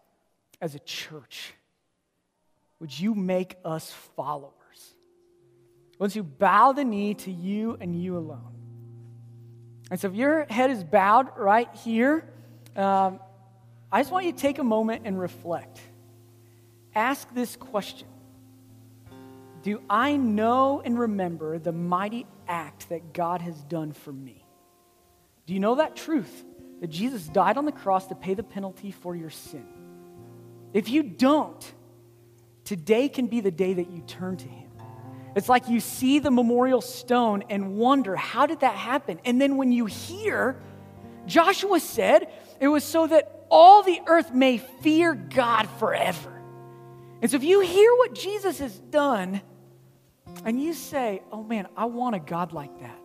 as 0.61 0.73
a 0.73 0.79
church 0.79 1.53
would 2.79 2.97
you 2.97 3.13
make 3.13 3.57
us 3.65 3.91
followers? 4.15 4.53
Once 5.99 6.15
you 6.15 6.23
bow 6.23 6.71
the 6.71 6.85
knee 6.85 7.13
to 7.15 7.29
you 7.29 7.77
and 7.81 8.01
you 8.01 8.17
alone. 8.17 8.58
And 9.91 9.99
so 9.99 10.07
if 10.07 10.15
your 10.15 10.45
head 10.49 10.69
is 10.69 10.83
bowed 10.83 11.37
right 11.37 11.69
here, 11.83 12.23
um, 12.75 13.19
I 13.91 14.01
just 14.01 14.11
want 14.11 14.25
you 14.25 14.31
to 14.31 14.37
take 14.37 14.59
a 14.59 14.63
moment 14.63 15.03
and 15.05 15.19
reflect. 15.19 15.79
Ask 16.93 17.33
this 17.33 17.55
question 17.55 18.07
Do 19.63 19.81
I 19.89 20.15
know 20.15 20.81
and 20.83 20.97
remember 20.99 21.57
the 21.57 21.71
mighty 21.71 22.25
act 22.47 22.89
that 22.89 23.13
God 23.13 23.41
has 23.41 23.55
done 23.63 23.93
for 23.93 24.11
me? 24.11 24.45
Do 25.45 25.53
you 25.53 25.59
know 25.59 25.75
that 25.75 25.95
truth? 25.95 26.45
That 26.81 26.89
Jesus 26.89 27.27
died 27.27 27.57
on 27.57 27.65
the 27.65 27.71
cross 27.71 28.07
to 28.07 28.15
pay 28.15 28.35
the 28.35 28.43
penalty 28.43 28.91
for 28.91 29.15
your 29.15 29.29
sin. 29.29 29.67
If 30.73 30.89
you 30.89 31.03
don't, 31.03 31.73
today 32.63 33.09
can 33.09 33.27
be 33.27 33.41
the 33.41 33.51
day 33.51 33.73
that 33.73 33.89
you 33.89 34.01
turn 34.01 34.37
to 34.37 34.47
Him. 34.47 34.68
It's 35.35 35.49
like 35.49 35.69
you 35.69 35.79
see 35.79 36.19
the 36.19 36.31
memorial 36.31 36.81
stone 36.81 37.43
and 37.49 37.77
wonder, 37.77 38.15
how 38.15 38.45
did 38.45 38.61
that 38.61 38.75
happen? 38.75 39.19
And 39.25 39.39
then 39.39 39.57
when 39.57 39.71
you 39.71 39.85
hear, 39.85 40.59
Joshua 41.25 41.79
said, 41.79 42.31
it 42.59 42.67
was 42.67 42.83
so 42.83 43.07
that 43.07 43.45
all 43.49 43.83
the 43.83 44.01
earth 44.07 44.33
may 44.33 44.57
fear 44.57 45.13
God 45.13 45.67
forever. 45.79 46.41
And 47.21 47.29
so 47.29 47.37
if 47.37 47.43
you 47.43 47.59
hear 47.59 47.93
what 47.95 48.13
Jesus 48.13 48.59
has 48.59 48.77
done 48.77 49.41
and 50.45 50.61
you 50.61 50.73
say, 50.73 51.21
oh 51.31 51.43
man, 51.43 51.67
I 51.75 51.85
want 51.85 52.15
a 52.15 52.19
God 52.19 52.53
like 52.53 52.79
that. 52.79 52.99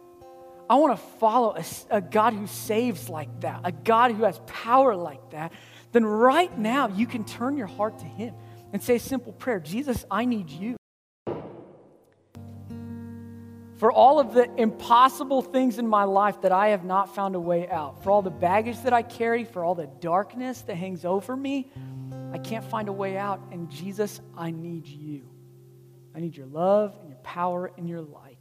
I 0.68 0.76
want 0.76 0.98
to 0.98 1.04
follow 1.18 1.56
a, 1.56 1.64
a, 1.90 2.00
God 2.00 2.32
who 2.32 2.46
saves 2.46 3.10
like 3.10 3.40
that, 3.42 3.60
a 3.64 3.72
God 3.72 4.12
who 4.12 4.24
has 4.24 4.40
power 4.46 4.96
like 4.96 5.30
that, 5.30 5.52
then 5.92 6.06
right 6.06 6.56
now 6.58 6.88
you 6.88 7.06
can 7.06 7.24
turn 7.24 7.56
your 7.58 7.66
heart 7.66 7.98
to 7.98 8.06
Him 8.06 8.34
and 8.72 8.82
say 8.82 8.96
a 8.96 9.00
simple 9.00 9.32
prayer 9.32 9.60
Jesus, 9.60 10.06
I 10.10 10.24
need 10.24 10.48
you. 10.48 10.76
For 13.84 13.92
all 13.92 14.18
of 14.18 14.32
the 14.32 14.50
impossible 14.58 15.42
things 15.42 15.78
in 15.78 15.86
my 15.86 16.04
life 16.04 16.40
that 16.40 16.52
I 16.52 16.68
have 16.68 16.86
not 16.86 17.14
found 17.14 17.34
a 17.34 17.38
way 17.38 17.68
out, 17.68 18.02
for 18.02 18.10
all 18.10 18.22
the 18.22 18.30
baggage 18.30 18.80
that 18.80 18.94
I 18.94 19.02
carry, 19.02 19.44
for 19.44 19.62
all 19.62 19.74
the 19.74 19.90
darkness 20.00 20.62
that 20.62 20.76
hangs 20.76 21.04
over 21.04 21.36
me, 21.36 21.70
I 22.32 22.38
can't 22.38 22.64
find 22.64 22.88
a 22.88 22.94
way 22.94 23.18
out. 23.18 23.42
And 23.52 23.68
Jesus, 23.68 24.22
I 24.38 24.52
need 24.52 24.86
you. 24.86 25.28
I 26.14 26.20
need 26.20 26.34
your 26.34 26.46
love 26.46 26.96
and 26.98 27.10
your 27.10 27.18
power 27.18 27.72
and 27.76 27.86
your 27.86 28.00
light. 28.00 28.38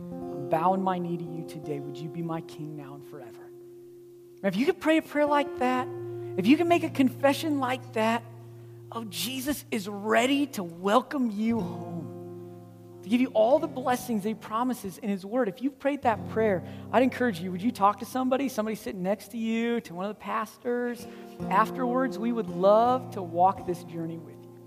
I'm 0.00 0.48
bowing 0.48 0.82
my 0.82 0.98
knee 0.98 1.18
to 1.18 1.24
you 1.24 1.44
today. 1.46 1.78
Would 1.78 1.96
you 1.96 2.08
be 2.08 2.22
my 2.22 2.40
king 2.40 2.76
now 2.76 2.94
and 2.94 3.08
forever? 3.08 3.30
if 4.42 4.56
you 4.56 4.66
could 4.66 4.80
pray 4.80 4.96
a 4.96 5.02
prayer 5.02 5.26
like 5.26 5.60
that, 5.60 5.86
if 6.36 6.48
you 6.48 6.56
can 6.56 6.66
make 6.66 6.82
a 6.82 6.90
confession 6.90 7.60
like 7.60 7.92
that, 7.92 8.24
oh, 8.90 9.04
Jesus 9.04 9.64
is 9.70 9.88
ready 9.88 10.46
to 10.46 10.64
welcome 10.64 11.30
you 11.30 11.60
home, 11.60 12.09
to 13.02 13.08
give 13.08 13.20
you 13.20 13.28
all 13.28 13.58
the 13.58 13.66
blessings 13.66 14.24
He 14.24 14.34
promises 14.34 14.98
in 14.98 15.08
His 15.08 15.24
Word. 15.24 15.48
If 15.48 15.62
you've 15.62 15.78
prayed 15.78 16.02
that 16.02 16.28
prayer, 16.30 16.62
I'd 16.92 17.02
encourage 17.02 17.40
you, 17.40 17.50
would 17.52 17.62
you 17.62 17.72
talk 17.72 18.00
to 18.00 18.04
somebody, 18.04 18.48
somebody 18.48 18.74
sitting 18.74 19.02
next 19.02 19.28
to 19.28 19.38
you, 19.38 19.80
to 19.82 19.94
one 19.94 20.04
of 20.04 20.10
the 20.10 20.20
pastors? 20.20 21.06
Afterwards, 21.48 22.18
we 22.18 22.32
would 22.32 22.48
love 22.48 23.12
to 23.12 23.22
walk 23.22 23.66
this 23.66 23.82
journey 23.84 24.18
with 24.18 24.34
you. 24.42 24.58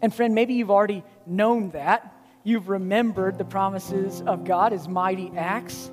And 0.00 0.14
friend, 0.14 0.34
maybe 0.34 0.54
you've 0.54 0.70
already 0.70 1.02
known 1.26 1.70
that. 1.70 2.14
You've 2.44 2.68
remembered 2.68 3.36
the 3.36 3.44
promises 3.44 4.22
of 4.22 4.44
God 4.44 4.72
as 4.72 4.88
mighty 4.88 5.32
acts. 5.36 5.90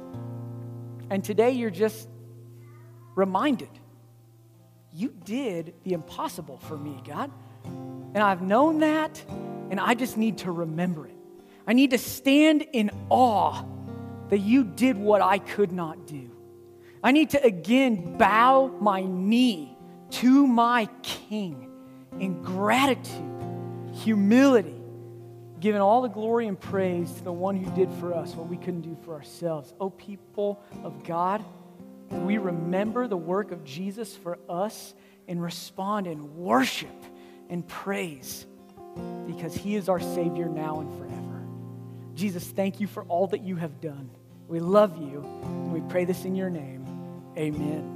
And 1.10 1.24
today 1.24 1.52
you're 1.52 1.70
just 1.70 2.08
reminded 3.16 3.70
you 4.94 5.14
did 5.26 5.74
the 5.84 5.94
impossible 5.94 6.58
for 6.58 6.78
me, 6.78 7.02
God. 7.06 7.32
And 7.66 8.20
I've 8.20 8.42
known 8.42 8.80
that, 8.80 9.22
and 9.70 9.80
I 9.80 9.94
just 9.94 10.16
need 10.16 10.38
to 10.40 10.52
remember 10.52 11.08
it. 11.08 11.15
I 11.68 11.74
need 11.74 11.92
to 11.92 11.98
stand 11.98 12.66
in 12.74 12.92
awe 13.10 13.64
that 14.30 14.40
you 14.40 14.64
did 14.64 14.98
what 14.98 15.22
I 15.22 15.40
could 15.40 15.72
not 15.72 16.06
do. 16.06 16.32
I 17.04 17.12
need 17.12 17.32
to 17.32 17.44
again 17.44 18.18
bow 18.18 18.76
my 18.80 19.04
knee 19.04 19.78
to 20.12 20.48
my 20.48 20.88
King 21.04 21.70
in 22.20 22.42
gratitude, 22.42 23.44
humility, 23.94 24.76
giving 25.60 25.82
all 25.82 26.02
the 26.02 26.08
glory 26.08 26.48
and 26.48 26.60
praise 26.60 27.12
to 27.14 27.24
the 27.24 27.34
one 27.34 27.56
who 27.56 27.70
did 27.76 27.92
for 28.00 28.14
us 28.14 28.34
what 28.36 28.48
we 28.48 28.58
couldn't 28.58 28.82
do 28.82 28.98
for 29.04 29.14
ourselves. 29.14 29.74
Oh, 29.80 29.90
people 29.90 30.64
of 30.84 31.04
God, 31.04 31.44
we 32.10 32.38
remember 32.38 33.08
the 33.08 33.18
work 33.18 33.52
of 33.52 33.64
Jesus 33.64 34.16
for 34.16 34.38
us 34.48 34.94
and 35.28 35.42
respond 35.42 36.08
in 36.08 36.36
worship 36.38 37.04
and 37.50 37.68
praise 37.68 38.46
because 39.26 39.54
he 39.56 39.76
is 39.76 39.90
our 39.90 40.00
Savior 40.00 40.48
now 40.48 40.80
and 40.80 40.92
forever. 40.98 41.35
Jesus, 42.16 42.46
thank 42.46 42.80
you 42.80 42.88
for 42.88 43.04
all 43.04 43.28
that 43.28 43.42
you 43.42 43.56
have 43.58 43.82
done. 43.82 44.10
We 44.48 44.60
love 44.60 44.98
you, 44.98 45.24
and 45.44 45.74
we 45.74 45.82
pray 45.90 46.06
this 46.06 46.26
in 46.26 46.36
your 46.36 46.50
name. 46.50 46.86
Amen. 47.38 47.95